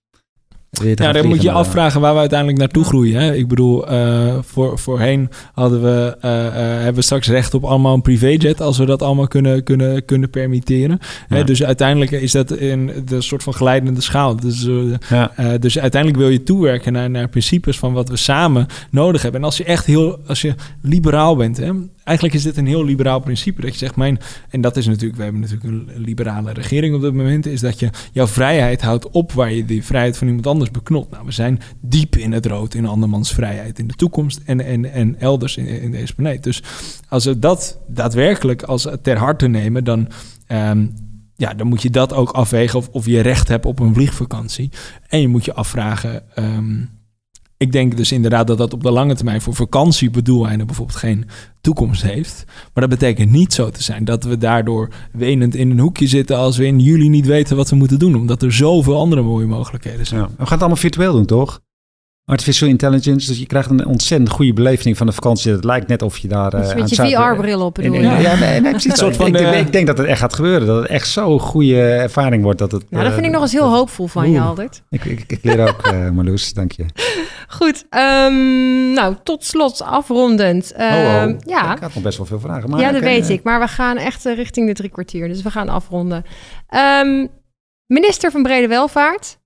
Ja, 0.72 1.12
dan 1.12 1.28
moet 1.28 1.42
je 1.42 1.52
afvragen 1.52 2.02
waar 2.02 2.14
we 2.14 2.20
uiteindelijk 2.20 2.60
naartoe 2.60 2.84
groeien. 2.84 3.22
Hè? 3.22 3.36
Ik 3.36 3.48
bedoel, 3.48 3.88
eh, 3.88 4.36
voor, 4.42 4.80
voorheen 4.80 5.30
hadden 5.54 5.82
we, 5.82 6.18
eh, 6.22 6.48
eh, 6.48 6.54
hebben 6.54 6.94
we 6.96 7.02
straks 7.02 7.28
recht 7.28 7.54
op 7.54 7.64
allemaal 7.64 7.94
een 7.94 8.02
privéjet... 8.02 8.62
als 8.62 8.78
we 8.78 8.86
dat 8.86 9.02
allemaal 9.02 9.28
kunnen, 9.28 9.64
kunnen, 9.64 10.06
kunnen 10.06 10.30
permitteren. 10.30 11.00
Hè? 11.28 11.44
Dus 11.44 11.64
uiteindelijk 11.64 12.12
is 12.12 12.32
dat 12.32 12.52
in 12.52 12.92
de 13.06 13.22
soort 13.22 13.44
van 13.44 13.54
glijdende 13.54 14.02
schaal. 14.02 14.36
Dus, 14.36 14.68
Ja. 15.10 15.58
dus 15.58 15.80
uiteindelijk 15.80 16.22
wil 16.22 16.32
je 16.32 16.44
toewerken 16.44 16.94
naar, 16.94 17.10
naar 17.10 17.30
principes 17.30 17.78
van 17.78 17.94
wat 17.94 18.10
we 18.10 18.18
samen 18.18 18.68
nodig 18.92 19.22
hebben. 19.22 19.40
En 19.42 19.46
als 19.46 19.58
je 19.58 19.64
echt 19.64 19.86
heel, 19.86 20.20
als 20.28 20.42
je 20.42 20.56
liberaal 20.82 21.36
bent, 21.36 21.58
hè, 21.58 21.72
eigenlijk 22.04 22.38
is 22.38 22.44
dit 22.44 22.58
een 22.58 22.68
heel 22.68 22.86
liberaal 22.86 23.20
principe. 23.20 23.62
Dat 23.62 23.72
je 23.72 23.78
zegt, 23.78 23.96
mijn, 23.96 24.20
en 24.50 24.62
dat 24.62 24.78
is 24.78 24.88
natuurlijk, 24.88 25.16
we 25.16 25.24
hebben 25.24 25.42
natuurlijk 25.42 25.70
een 25.70 25.90
liberale 25.96 26.54
regering 26.54 26.96
op 26.96 27.02
dit 27.02 27.14
moment, 27.14 27.46
is 27.46 27.60
dat 27.60 27.80
je 27.80 27.90
jouw 28.12 28.28
vrijheid 28.28 28.82
houdt 28.82 29.10
op 29.10 29.32
waar 29.32 29.54
je 29.54 29.66
die 29.66 29.86
vrijheid 29.86 30.18
van 30.18 30.28
iemand 30.28 30.48
anders 30.48 30.61
beknot. 30.70 31.10
Nou, 31.10 31.26
we 31.26 31.32
zijn 31.32 31.60
diep 31.80 32.16
in 32.16 32.32
het 32.32 32.46
rood 32.46 32.74
in 32.74 32.86
andermans 32.86 33.34
vrijheid 33.34 33.80
in 33.80 33.88
de 33.88 33.94
toekomst 33.94 34.42
en, 34.46 34.66
en, 34.66 34.92
en 34.92 35.20
elders 35.20 35.58
in, 35.58 35.66
in 35.66 35.92
deze 35.92 36.16
planeet. 36.16 36.44
Dus 36.44 36.64
als 37.10 37.26
we 37.26 37.40
dat 37.40 37.80
daadwerkelijk 37.88 38.64
als 38.64 38.88
ter 39.02 39.18
harte 39.18 39.48
nemen, 39.48 39.84
dan. 39.84 40.08
ehm, 40.48 40.86
ja, 41.36 41.54
dan 41.54 41.68
moet 41.68 41.82
je 41.82 41.90
dat 41.90 42.14
ook 42.14 42.32
afwegen 42.32 42.80
of, 42.80 42.88
of 42.88 43.06
je 43.06 43.20
recht 43.20 43.48
hebt 43.48 43.66
op 43.66 43.80
een 43.80 43.94
vliegvakantie. 43.94 44.70
En 45.08 45.22
je 45.22 45.28
moet 45.28 45.46
je 45.46 45.54
afvragen. 45.54 46.36
ehm, 46.36 46.84
ik 47.62 47.72
denk 47.72 47.98
dus 47.98 48.12
inderdaad 48.12 48.48
dat 48.48 48.58
dat 48.58 48.74
op 48.74 48.84
de 48.84 48.92
lange 48.92 49.16
termijn 49.16 49.42
voor 49.42 49.56
vakantiebedoeleinden 49.56 50.68
bijvoorbeeld 50.68 50.98
geen 50.98 51.26
toekomst 51.62 52.02
heeft. 52.02 52.44
Maar 52.46 52.88
dat 52.88 53.00
betekent 53.00 53.32
niet 53.32 53.54
zo 53.54 53.70
te 53.70 53.84
zijn 53.84 54.06
dat 54.06 54.24
we 54.24 54.38
daardoor 54.38 54.90
wenend 55.12 55.56
in 55.56 55.72
een 55.72 55.80
hoekje 55.80 56.08
zitten 56.08 56.38
als 56.38 56.58
we 56.58 56.66
in 56.66 56.80
juli 56.80 57.10
niet 57.10 57.26
weten 57.26 57.56
wat 57.56 57.70
we 57.70 57.76
moeten 57.76 58.00
doen. 58.00 58.16
Omdat 58.16 58.42
er 58.42 58.54
zoveel 58.54 58.98
andere 58.98 59.22
mooie 59.22 59.46
mogelijkheden 59.46 60.06
zijn. 60.06 60.22
We 60.22 60.28
gaan 60.38 60.48
het 60.48 60.60
allemaal 60.60 60.76
virtueel 60.76 61.14
doen, 61.14 61.26
toch? 61.26 61.62
Artificial 62.32 62.70
intelligence. 62.70 63.28
Dus 63.28 63.40
je 63.40 63.46
krijgt 63.46 63.70
een 63.70 63.86
ontzettend 63.86 64.30
goede 64.32 64.54
beleving 64.54 64.98
van 64.98 65.08
de 65.08 65.14
vakantie. 65.14 65.52
Het 65.52 65.64
lijkt 65.64 65.88
net 65.88 66.02
of 66.02 66.18
je 66.18 66.28
daar... 66.28 66.54
eh, 66.54 66.70
aan 66.70 66.78
met 66.80 66.90
je 66.90 66.96
VR-bril 66.96 67.62
op 67.66 67.74
bedoel 67.74 67.94
in- 67.94 68.02
je? 68.02 68.08
in- 68.16 68.22
Ja, 68.22 68.36
nee, 68.36 68.60
nee, 68.62 68.72
precies. 68.72 68.98
Soort 69.00 69.12
Ik- 69.12 69.18
van 69.18 69.28
ik, 69.28 69.34
denk- 69.34 69.66
ik 69.68 69.72
denk 69.72 69.88
dat 69.88 69.98
het 69.98 70.08
echt 70.08 70.20
gaat 70.20 70.34
gebeuren. 70.34 70.68
Dat 70.68 70.82
het 70.82 70.88
echt 70.92 71.10
zo'n 71.10 71.40
goede 71.40 71.82
ervaring 71.82 72.44
wordt. 72.44 72.60
Dat 72.60 72.72
het, 72.72 72.90
Nou, 72.90 73.04
dat 73.04 73.14
vind 73.14 73.26
ik 73.26 73.32
eh, 73.32 73.38
nog 73.38 73.42
eens 73.44 73.52
heel 73.52 73.70
dat- 73.70 73.78
hoopvol 73.78 74.08
van 74.08 74.32
je. 74.32 74.40
Aldert. 74.40 74.82
Ik, 74.90 75.06
ik, 75.06 75.24
ik 75.28 75.40
leer 75.44 75.68
ook, 75.70 75.82
eh 75.88 76.10
Marloes. 76.16 76.54
Dank 76.54 76.72
je. 76.72 76.86
Goed, 77.48 77.86
ehm, 77.90 78.92
nou, 78.94 79.16
tot 79.24 79.46
slot 79.46 79.82
afrondend. 79.82 80.74
Oh, 80.76 80.82
Ehm, 80.82 81.30
oh. 81.30 81.36
Ja, 81.46 81.74
Ik 81.74 81.82
had 81.82 81.94
nog 81.94 82.04
best 82.04 82.18
wel 82.18 82.26
veel 82.28 82.40
vragen. 82.40 82.70
Maar 82.70 82.80
ja, 82.80 82.92
dat 82.92 83.02
weet 83.02 83.24
eh, 83.24 83.30
ik. 83.30 83.44
Maar 83.44 83.60
we 83.60 83.68
gaan 83.68 83.98
echt 83.98 84.26
eh, 84.26 84.36
richting 84.36 84.68
de 84.68 84.74
drie 84.74 84.90
kwartier. 84.90 85.28
Dus 85.28 85.42
we 85.42 85.52
gaan 85.52 85.70
afronden. 85.70 86.24
Ehm, 86.68 87.28
minister 87.86 88.32
van 88.32 88.44
Brede 88.44 88.68
Welvaart. 88.68 89.40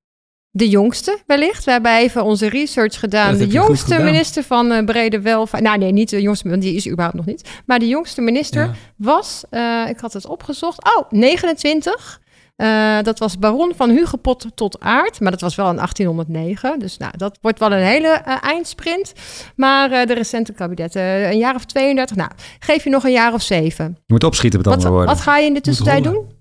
De 0.58 0.70
jongste 0.70 1.18
wellicht. 1.28 1.64
We 1.66 1.72
hebben 1.72 1.96
even 1.98 2.24
onze 2.24 2.50
research 2.50 3.00
gedaan. 3.00 3.38
De 3.38 3.48
jongste 3.48 3.86
gedaan. 3.92 4.06
minister 4.06 4.44
van 4.44 4.72
eh, 4.72 4.86
Brede 4.86 5.22
Welvaart. 5.22 5.64
Nou 5.64 5.78
nee, 5.78 5.92
niet 5.92 6.10
de 6.10 6.22
jongste, 6.22 6.50
want 6.50 6.62
die 6.62 6.76
is 6.76 6.86
er 6.86 6.92
überhaupt 6.92 7.18
nog 7.18 7.26
niet. 7.26 7.50
Maar 7.66 7.80
de 7.80 7.88
jongste 7.88 8.22
minister 8.22 8.64
Ja. 8.64 8.72
was, 8.98 9.44
eh, 9.50 9.84
ik 9.90 10.00
had 10.00 10.14
het 10.14 10.26
opgezocht, 10.28 10.84
oh, 10.98 11.12
29. 11.12 12.22
Eh, 12.56 12.98
dat 13.02 13.20
was 13.20 13.40
baron 13.40 13.72
van 13.76 13.90
Hugepot 13.90 14.46
tot 14.56 14.80
Aard, 14.80 15.20
maar 15.20 15.32
dat 15.32 15.42
was 15.42 15.56
wel 15.56 15.70
in 15.70 15.80
1809. 15.80 16.80
Dus 16.80 16.98
nou, 16.98 17.12
dat 17.18 17.38
wordt 17.42 17.60
wel 17.60 17.72
een 17.72 17.84
hele 17.84 18.08
eh, 18.08 18.36
eindsprint. 18.42 19.14
Maar 19.56 20.08
de 20.08 20.14
recente 20.14 20.54
kabinetten, 20.54 21.02
een 21.32 21.38
jaar 21.38 21.56
of 21.56 21.66
32. 21.66 22.16
Nou, 22.16 22.30
geef 22.60 22.84
je 22.84 22.90
nog 22.90 23.04
een 23.04 23.12
jaar 23.12 23.34
of 23.34 23.42
zeven. 23.42 23.86
Je 24.06 24.14
moet 24.14 24.24
opschieten 24.24 24.60
met 24.60 24.68
Wat, 24.68 24.76
andere 24.76 24.94
woorden. 24.94 25.14
wat 25.16 25.24
ga 25.24 25.38
je 25.38 25.46
in 25.48 25.54
de 25.54 25.62
tussentijd 25.62 26.04
doen? 26.04 26.34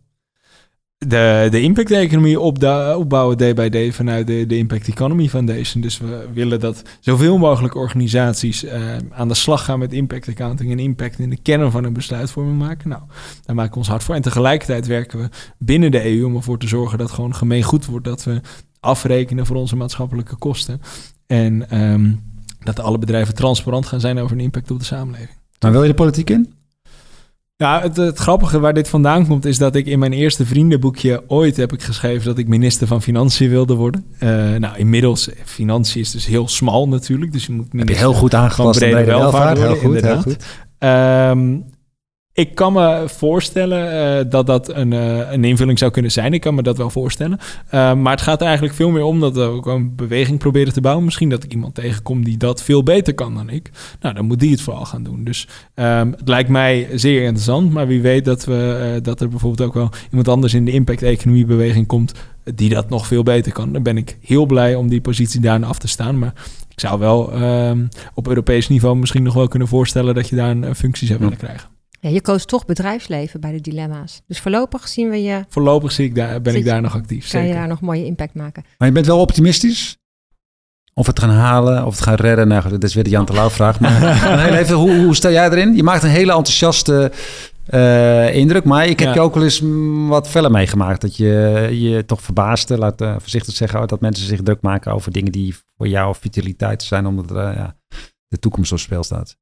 De, 0.98 1.48
de 1.50 1.60
impact-economie 1.60 2.40
opbouwen 2.40 3.38
day 3.38 3.54
by 3.54 3.68
day 3.68 3.92
vanuit 3.92 4.26
de, 4.26 4.46
de 4.46 4.56
Impact 4.56 4.88
Economy 4.88 5.28
Foundation. 5.28 5.82
Dus 5.82 5.98
we 5.98 6.28
willen 6.32 6.60
dat 6.60 6.82
zoveel 7.00 7.38
mogelijk 7.38 7.74
organisaties 7.74 8.64
eh, 8.64 8.96
aan 9.10 9.28
de 9.28 9.34
slag 9.34 9.64
gaan 9.64 9.78
met 9.78 9.92
impact 9.92 10.28
accounting 10.28 10.70
en 10.70 10.78
impact 10.78 11.18
in 11.18 11.30
de 11.30 11.42
kern 11.42 11.70
van 11.70 11.84
hun 11.84 11.92
besluitvorming 11.92 12.58
maken. 12.58 12.88
Nou, 12.88 13.02
daar 13.44 13.56
maken 13.56 13.72
we 13.72 13.78
ons 13.78 13.88
hard 13.88 14.02
voor. 14.02 14.14
En 14.14 14.22
tegelijkertijd 14.22 14.86
werken 14.86 15.18
we 15.18 15.28
binnen 15.58 15.90
de 15.90 16.04
EU 16.04 16.24
om 16.24 16.36
ervoor 16.36 16.58
te 16.58 16.68
zorgen 16.68 16.98
dat 16.98 17.10
gewoon 17.10 17.34
gemeen 17.34 17.62
goed 17.62 17.86
wordt 17.86 18.04
dat 18.04 18.24
we 18.24 18.40
afrekenen 18.80 19.46
voor 19.46 19.56
onze 19.56 19.76
maatschappelijke 19.76 20.36
kosten. 20.36 20.80
En 21.26 21.70
ehm, 21.70 22.12
dat 22.60 22.80
alle 22.80 22.98
bedrijven 22.98 23.34
transparant 23.34 23.86
gaan 23.86 24.00
zijn 24.00 24.18
over 24.18 24.36
hun 24.36 24.44
impact 24.44 24.70
op 24.70 24.78
de 24.78 24.84
samenleving. 24.84 25.38
Maar 25.60 25.72
wil 25.72 25.82
je 25.82 25.88
de 25.88 25.94
politiek 25.94 26.30
in? 26.30 26.52
Ja, 27.56 27.80
het, 27.80 27.96
het 27.96 28.18
grappige 28.18 28.60
waar 28.60 28.74
dit 28.74 28.88
vandaan 28.88 29.26
komt 29.26 29.44
is 29.44 29.58
dat 29.58 29.74
ik 29.74 29.86
in 29.86 29.98
mijn 29.98 30.12
eerste 30.12 30.46
vriendenboekje 30.46 31.22
ooit 31.26 31.56
heb 31.56 31.72
ik 31.72 31.82
geschreven 31.82 32.24
dat 32.26 32.38
ik 32.38 32.48
minister 32.48 32.86
van 32.86 33.02
Financiën 33.02 33.50
wilde 33.50 33.74
worden. 33.74 34.04
Eh, 34.18 34.28
nou, 34.54 34.76
inmiddels, 34.76 35.28
eh, 35.28 35.36
financiën 35.44 36.00
is 36.00 36.10
dus 36.10 36.26
heel 36.26 36.48
smal 36.48 36.88
natuurlijk, 36.88 37.32
dus 37.32 37.46
je 37.46 37.52
moet 37.52 37.64
Heb 37.64 37.72
je 37.72 37.78
minister 37.78 38.06
heel 38.06 38.14
goed 38.14 38.30
van 38.30 38.40
aangepast 38.40 38.82
aan 38.82 38.90
brede 38.90 39.04
welvaart 39.04 39.58
welvaart. 39.58 40.02
Heel 40.02 40.22
goed. 40.22 40.36
Ehm, 40.78 41.56
ik 42.34 42.54
kan 42.54 42.72
me 42.72 43.04
voorstellen 43.06 43.92
eh, 43.92 44.30
dat 44.30 44.46
dat 44.46 44.68
een, 44.68 44.92
eh, 44.92 45.32
een 45.32 45.44
invulling 45.44 45.78
zou 45.78 45.90
kunnen 45.90 46.10
zijn. 46.10 46.32
Ik 46.32 46.40
kan 46.40 46.54
me 46.54 46.62
dat 46.62 46.76
wel 46.76 46.90
voorstellen. 46.90 47.38
Ehm, 47.70 48.02
maar 48.02 48.12
het 48.12 48.22
gaat 48.22 48.40
er 48.40 48.46
eigenlijk 48.46 48.76
veel 48.76 48.90
meer 48.90 49.02
om 49.02 49.20
dat 49.20 49.34
we 49.34 49.40
ook 49.40 49.66
een 49.66 49.94
beweging 49.94 50.38
proberen 50.38 50.72
te 50.72 50.80
bouwen. 50.80 51.04
Misschien 51.04 51.28
dat 51.28 51.44
ik 51.44 51.52
iemand 51.52 51.74
tegenkom 51.74 52.24
die 52.24 52.36
dat 52.36 52.62
veel 52.62 52.82
beter 52.82 53.14
kan 53.14 53.34
dan 53.34 53.50
ik. 53.50 53.70
Nou, 54.00 54.14
dan 54.14 54.24
moet 54.24 54.40
die 54.40 54.50
het 54.50 54.60
vooral 54.60 54.84
gaan 54.84 55.02
doen. 55.02 55.24
Dus 55.24 55.48
ehm, 55.74 56.10
het 56.10 56.28
lijkt 56.28 56.48
mij 56.48 56.88
zeer 56.94 57.22
interessant. 57.22 57.72
Maar 57.72 57.86
wie 57.86 58.00
weet 58.00 58.24
dat, 58.24 58.44
we, 58.44 58.92
eh, 58.94 59.02
dat 59.02 59.20
er 59.20 59.28
bijvoorbeeld 59.28 59.68
ook 59.68 59.74
wel 59.74 59.90
iemand 60.08 60.28
anders 60.28 60.54
in 60.54 60.64
de 60.64 60.72
impact-economie 60.72 61.46
beweging 61.46 61.86
komt 61.86 62.12
die 62.54 62.68
dat 62.68 62.88
nog 62.88 63.06
veel 63.06 63.22
beter 63.22 63.52
kan. 63.52 63.72
Dan 63.72 63.82
ben 63.82 63.96
ik 63.96 64.18
heel 64.20 64.46
blij 64.46 64.74
om 64.74 64.88
die 64.88 65.00
positie 65.00 65.40
daarna 65.40 65.66
af 65.66 65.78
te 65.78 65.88
staan. 65.88 66.18
Maar 66.18 66.32
ik 66.68 66.80
zou 66.80 66.98
wel 66.98 67.32
ehm, 67.32 67.86
op 68.14 68.28
Europees 68.28 68.68
niveau 68.68 68.96
misschien 68.96 69.22
nog 69.22 69.34
wel 69.34 69.48
kunnen 69.48 69.68
voorstellen 69.68 70.14
dat 70.14 70.28
je 70.28 70.36
daar 70.36 70.50
een, 70.50 70.62
een 70.62 70.74
functie 70.74 71.06
zou 71.06 71.18
willen 71.18 71.36
krijgen. 71.36 71.73
Ja, 72.04 72.10
je 72.10 72.20
koos 72.20 72.44
toch 72.44 72.64
bedrijfsleven 72.64 73.40
bij 73.40 73.52
de 73.52 73.60
dilemma's. 73.60 74.20
Dus 74.26 74.40
voorlopig 74.40 74.88
zien 74.88 75.10
we 75.10 75.22
je, 75.22 75.44
Voorlopig 75.48 75.92
zie 75.92 76.04
ik 76.04 76.14
daar, 76.14 76.40
ben 76.42 76.52
Zit 76.52 76.60
ik 76.60 76.66
je- 76.66 76.72
daar 76.72 76.82
nog 76.82 76.94
actief. 76.94 77.30
kan 77.30 77.40
je 77.40 77.46
Zeker. 77.46 77.60
daar 77.60 77.68
nog 77.68 77.80
mooie 77.80 78.04
impact 78.04 78.34
maken. 78.34 78.64
Maar 78.78 78.88
je 78.88 78.94
bent 78.94 79.06
wel 79.06 79.20
optimistisch? 79.20 79.96
Of 80.94 81.06
het 81.06 81.18
gaan 81.18 81.30
halen, 81.30 81.86
of 81.86 81.94
het 81.94 82.04
gaan 82.04 82.14
redden. 82.14 82.48
Nou, 82.48 82.68
dat 82.68 82.84
is 82.84 82.94
weer 82.94 83.04
de 83.04 83.10
Jan 83.10 83.24
Terlouw 83.24 83.50
vraag. 83.50 83.80
Maar 83.80 84.00
heel 84.46 84.54
even, 84.54 84.76
hoe, 84.76 85.04
hoe 85.04 85.14
stel 85.14 85.30
jij 85.30 85.50
erin? 85.50 85.76
Je 85.76 85.82
maakt 85.82 86.02
een 86.02 86.08
hele 86.08 86.32
enthousiaste 86.32 87.12
eh, 87.66 88.34
indruk. 88.34 88.64
Maar 88.64 88.86
ik 88.86 88.98
heb 88.98 89.08
Ja. 89.08 89.14
je 89.14 89.20
ook 89.20 89.34
wel 89.34 89.42
eens 89.44 89.60
mm, 89.60 90.08
wat 90.08 90.28
feller 90.28 90.50
meegemaakt. 90.50 91.00
Dat 91.00 91.16
je 91.16 91.68
je 91.70 92.04
toch 92.04 92.22
verbaasde, 92.22 92.78
laat 92.78 93.00
eh, 93.00 93.14
voorzichtig 93.18 93.54
zeggen, 93.54 93.88
dat 93.88 94.00
mensen 94.00 94.26
zich 94.26 94.42
druk 94.42 94.60
maken 94.62 94.92
over 94.92 95.12
dingen 95.12 95.32
die 95.32 95.54
voor 95.76 95.88
jou 95.88 96.14
vitaliteit 96.20 96.82
zijn, 96.82 97.06
omdat 97.06 97.30
er, 97.30 97.36
eh, 97.36 97.56
ja, 97.56 97.76
de 98.28 98.38
toekomst 98.38 98.72
op 98.72 98.78
spel 98.78 99.02
staat. 99.04 99.36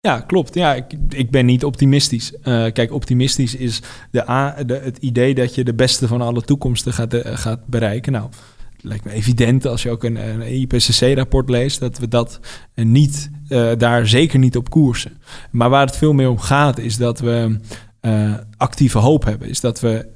Ja, 0.00 0.20
klopt. 0.20 0.54
Ja, 0.54 0.74
ik, 0.74 0.84
ik 1.08 1.30
ben 1.30 1.46
niet 1.46 1.64
optimistisch. 1.64 2.32
Eh, 2.42 2.66
kijk, 2.72 2.92
optimistisch 2.92 3.54
is 3.54 3.82
de, 4.10 4.28
A- 4.30 4.62
de, 4.64 4.74
het 4.74 4.98
idee 4.98 5.34
dat 5.34 5.54
je 5.54 5.64
de 5.64 5.74
beste 5.74 6.06
van 6.08 6.20
alle 6.20 6.42
toekomsten 6.42 6.92
gaat, 6.92 7.14
eh, 7.14 7.36
gaat 7.36 7.66
bereiken. 7.66 8.12
Nou, 8.12 8.28
het 8.72 8.84
lijkt 8.84 9.04
me 9.04 9.12
evident 9.12 9.66
als 9.66 9.82
je 9.82 9.90
ook 9.90 10.04
een, 10.04 10.16
een 10.16 10.60
IPCC-rapport 10.60 11.48
leest, 11.48 11.80
dat 11.80 11.98
we 11.98 12.08
dat 12.08 12.40
eh, 12.74 12.84
niet, 12.84 13.30
daar 13.78 14.06
zeker 14.06 14.38
niet 14.38 14.56
op 14.56 14.70
koersen. 14.70 15.12
Maar 15.50 15.70
waar 15.70 15.86
het 15.86 15.96
veel 15.96 16.12
meer 16.12 16.28
om 16.28 16.38
gaat, 16.38 16.78
is 16.78 16.96
dat 16.96 17.20
we 17.20 17.58
eh, 18.00 18.34
actieve 18.56 18.98
hoop 18.98 19.24
hebben. 19.24 19.48
Is 19.48 19.60
dat 19.60 19.80
we, 19.80 20.08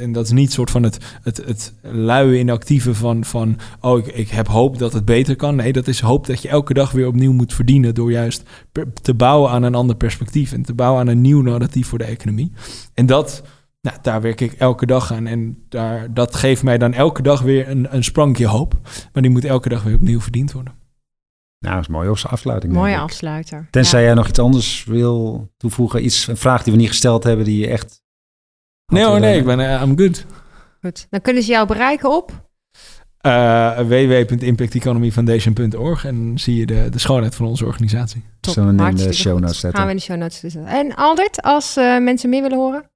en 0.00 0.12
dat 0.12 0.24
is 0.24 0.30
niet 0.30 0.52
soort 0.52 0.70
van 0.70 0.82
het, 0.82 0.98
het, 1.22 1.36
het 1.36 1.74
luien 1.82 2.38
inactieve 2.38 2.94
van, 2.94 3.24
van 3.24 3.58
oh, 3.80 3.98
ik, 3.98 4.06
ik 4.06 4.28
heb 4.28 4.48
hoop 4.48 4.78
dat 4.78 4.92
het 4.92 5.04
beter 5.04 5.36
kan. 5.36 5.56
Nee, 5.56 5.72
dat 5.72 5.88
is 5.88 6.00
hoop 6.00 6.26
dat 6.26 6.42
je 6.42 6.48
elke 6.48 6.74
dag 6.74 6.90
weer 6.90 7.06
opnieuw 7.06 7.32
moet 7.32 7.54
verdienen 7.54 7.94
door 7.94 8.10
juist 8.10 8.42
te 9.02 9.14
bouwen 9.14 9.50
aan 9.50 9.62
een 9.62 9.74
ander 9.74 9.96
perspectief 9.96 10.52
en 10.52 10.62
te 10.62 10.74
bouwen 10.74 11.00
aan 11.00 11.06
een 11.06 11.20
nieuw 11.20 11.42
narratief 11.42 11.88
voor 11.88 11.98
de 11.98 12.04
economie. 12.04 12.52
En 12.94 13.06
dat, 13.06 13.42
nou, 13.80 13.96
daar 14.02 14.20
werk 14.20 14.40
ik 14.40 14.52
elke 14.52 14.86
dag 14.86 15.12
aan 15.12 15.26
en 15.26 15.58
daar, 15.68 16.14
dat 16.14 16.34
geeft 16.34 16.62
mij 16.62 16.78
dan 16.78 16.92
elke 16.92 17.22
dag 17.22 17.42
weer 17.42 17.68
een, 17.68 17.94
een 17.94 18.04
sprankje 18.04 18.46
hoop. 18.46 18.74
Maar 19.12 19.22
die 19.22 19.32
moet 19.32 19.44
elke 19.44 19.68
dag 19.68 19.82
weer 19.82 19.94
opnieuw 19.94 20.20
verdiend 20.20 20.52
worden. 20.52 20.72
Nou, 21.58 21.74
dat 21.74 21.82
is 21.82 21.88
mooi 21.88 22.08
als 22.08 22.26
afsluiting. 22.26 22.72
denk 22.72 22.84
Mooie 22.84 22.96
ik. 22.96 23.02
afsluiter. 23.02 23.68
Tenzij 23.70 24.00
Ja. 24.00 24.06
jij 24.06 24.14
nog 24.14 24.28
iets 24.28 24.38
anders 24.38 24.84
wil 24.84 25.48
toevoegen, 25.56 26.04
iets, 26.04 26.26
een 26.26 26.36
vraag 26.36 26.62
die 26.62 26.72
we 26.72 26.78
niet 26.78 26.88
gesteld 26.88 27.24
hebben, 27.24 27.44
die 27.44 27.58
je 27.60 27.68
echt... 27.68 28.02
Nee 28.92 29.04
hoor, 29.04 29.20
nee, 29.20 29.38
ik 29.38 29.44
ben, 29.44 29.60
eh, 29.60 29.82
I'm 29.86 29.98
good. 29.98 30.24
Goed. 30.80 31.06
Dan 31.10 31.20
kunnen 31.20 31.42
ze 31.42 31.50
jou 31.50 31.66
bereiken 31.66 32.10
op. 32.16 32.46
Uh, 33.26 33.78
www.impacteconomyfoundation.org 33.78 36.04
en 36.04 36.38
zie 36.38 36.56
je 36.56 36.66
de, 36.66 36.88
de 36.90 36.98
schoonheid 36.98 37.34
van 37.34 37.46
onze 37.46 37.64
organisatie. 37.66 38.24
Top. 38.40 38.54
Zullen 38.54 38.76
we 38.76 38.88
in 38.88 38.94
de 38.96 39.12
show 39.12 39.38
notes 39.38 39.58
zetten. 39.60 39.78
Gaan 39.78 39.86
we 39.88 39.92
in 39.92 39.98
de 39.98 40.02
show 40.04 40.16
notes 40.16 40.38
zetten. 40.40 40.66
En 40.66 40.94
Aldert, 40.94 41.42
als 41.42 41.76
eh, 41.76 41.98
mensen 41.98 42.28
meer 42.30 42.42
willen 42.42 42.58
horen 42.58 42.90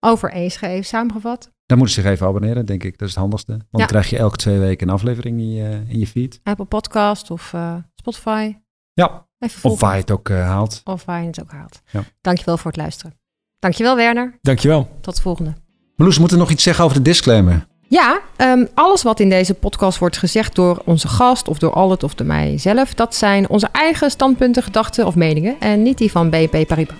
over 0.00 0.32
ESG 0.32 0.62
even 0.62 0.84
samengevat. 0.84 1.50
Dan 1.68 1.78
moeten 1.78 1.94
ze 1.94 2.00
zich 2.00 2.10
even 2.10 2.26
abonneren, 2.26 2.66
denk 2.66 2.84
ik. 2.84 2.98
Dat 2.98 3.08
is 3.08 3.14
het 3.14 3.22
handigste. 3.22 3.52
Want 3.52 3.66
dan 3.70 3.86
krijg 3.86 4.10
je 4.10 4.18
elke 4.18 4.36
twee 4.36 4.58
weken 4.58 4.88
een 4.88 4.94
aflevering 4.94 5.38
in 5.40 5.52
je, 5.52 5.82
in 5.88 5.98
je 5.98 6.06
feed. 6.06 6.40
Apple 6.42 6.64
Podcast 6.64 7.30
of 7.30 7.52
eh, 7.52 7.74
Spotify. 7.94 8.56
Ja, 8.92 9.26
Even 9.38 9.70
of 9.70 9.80
waar 9.80 9.94
je 9.94 10.00
het 10.00 10.10
ook 10.10 10.28
eh, 10.28 10.46
haalt. 10.46 10.80
Of 10.84 11.04
waar 11.04 11.20
je 11.20 11.26
het 11.26 11.40
ook 11.40 11.50
haalt. 11.50 11.82
Ja. 11.90 12.02
Dankjewel 12.20 12.56
voor 12.56 12.70
het 12.70 12.80
luisteren. 12.80 13.14
Dankjewel 13.58 13.96
Werner. 13.96 14.38
Dankjewel. 14.42 14.88
Tot 15.00 15.16
de 15.16 15.22
volgende. 15.22 15.52
Marloes, 15.96 16.18
moeten 16.18 16.36
we 16.36 16.42
nog 16.42 16.52
iets 16.52 16.62
zeggen 16.62 16.84
over 16.84 16.96
de 16.96 17.02
disclaimer? 17.02 17.66
Ja, 17.88 18.20
ehm, 18.36 18.64
alles 18.74 19.02
wat 19.02 19.20
in 19.20 19.28
deze 19.28 19.54
podcast 19.54 19.98
wordt 19.98 20.16
gezegd 20.16 20.54
door 20.54 20.82
onze 20.84 21.08
gast 21.08 21.48
of 21.48 21.58
door 21.58 21.72
Albert 21.72 22.02
of 22.02 22.14
door 22.14 22.26
mijzelf, 22.26 22.94
dat 22.94 23.14
zijn 23.14 23.48
onze 23.48 23.68
eigen 23.72 24.10
standpunten, 24.10 24.62
gedachten 24.62 25.06
of 25.06 25.14
meningen 25.14 25.56
en 25.60 25.82
niet 25.82 25.98
die 25.98 26.10
van 26.10 26.30
BNP 26.30 26.66
Paribas. 26.66 26.96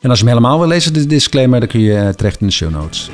En 0.00 0.10
als 0.10 0.18
je 0.18 0.24
hem 0.24 0.34
helemaal 0.34 0.58
wil 0.58 0.68
lezen, 0.68 0.92
de 0.92 1.06
disclaimer, 1.06 1.60
dan 1.60 1.68
kun 1.68 1.80
je 1.80 1.96
eh, 1.96 2.08
terecht 2.08 2.40
in 2.40 2.46
de 2.46 2.52
show 2.52 2.70
notes. 2.70 3.10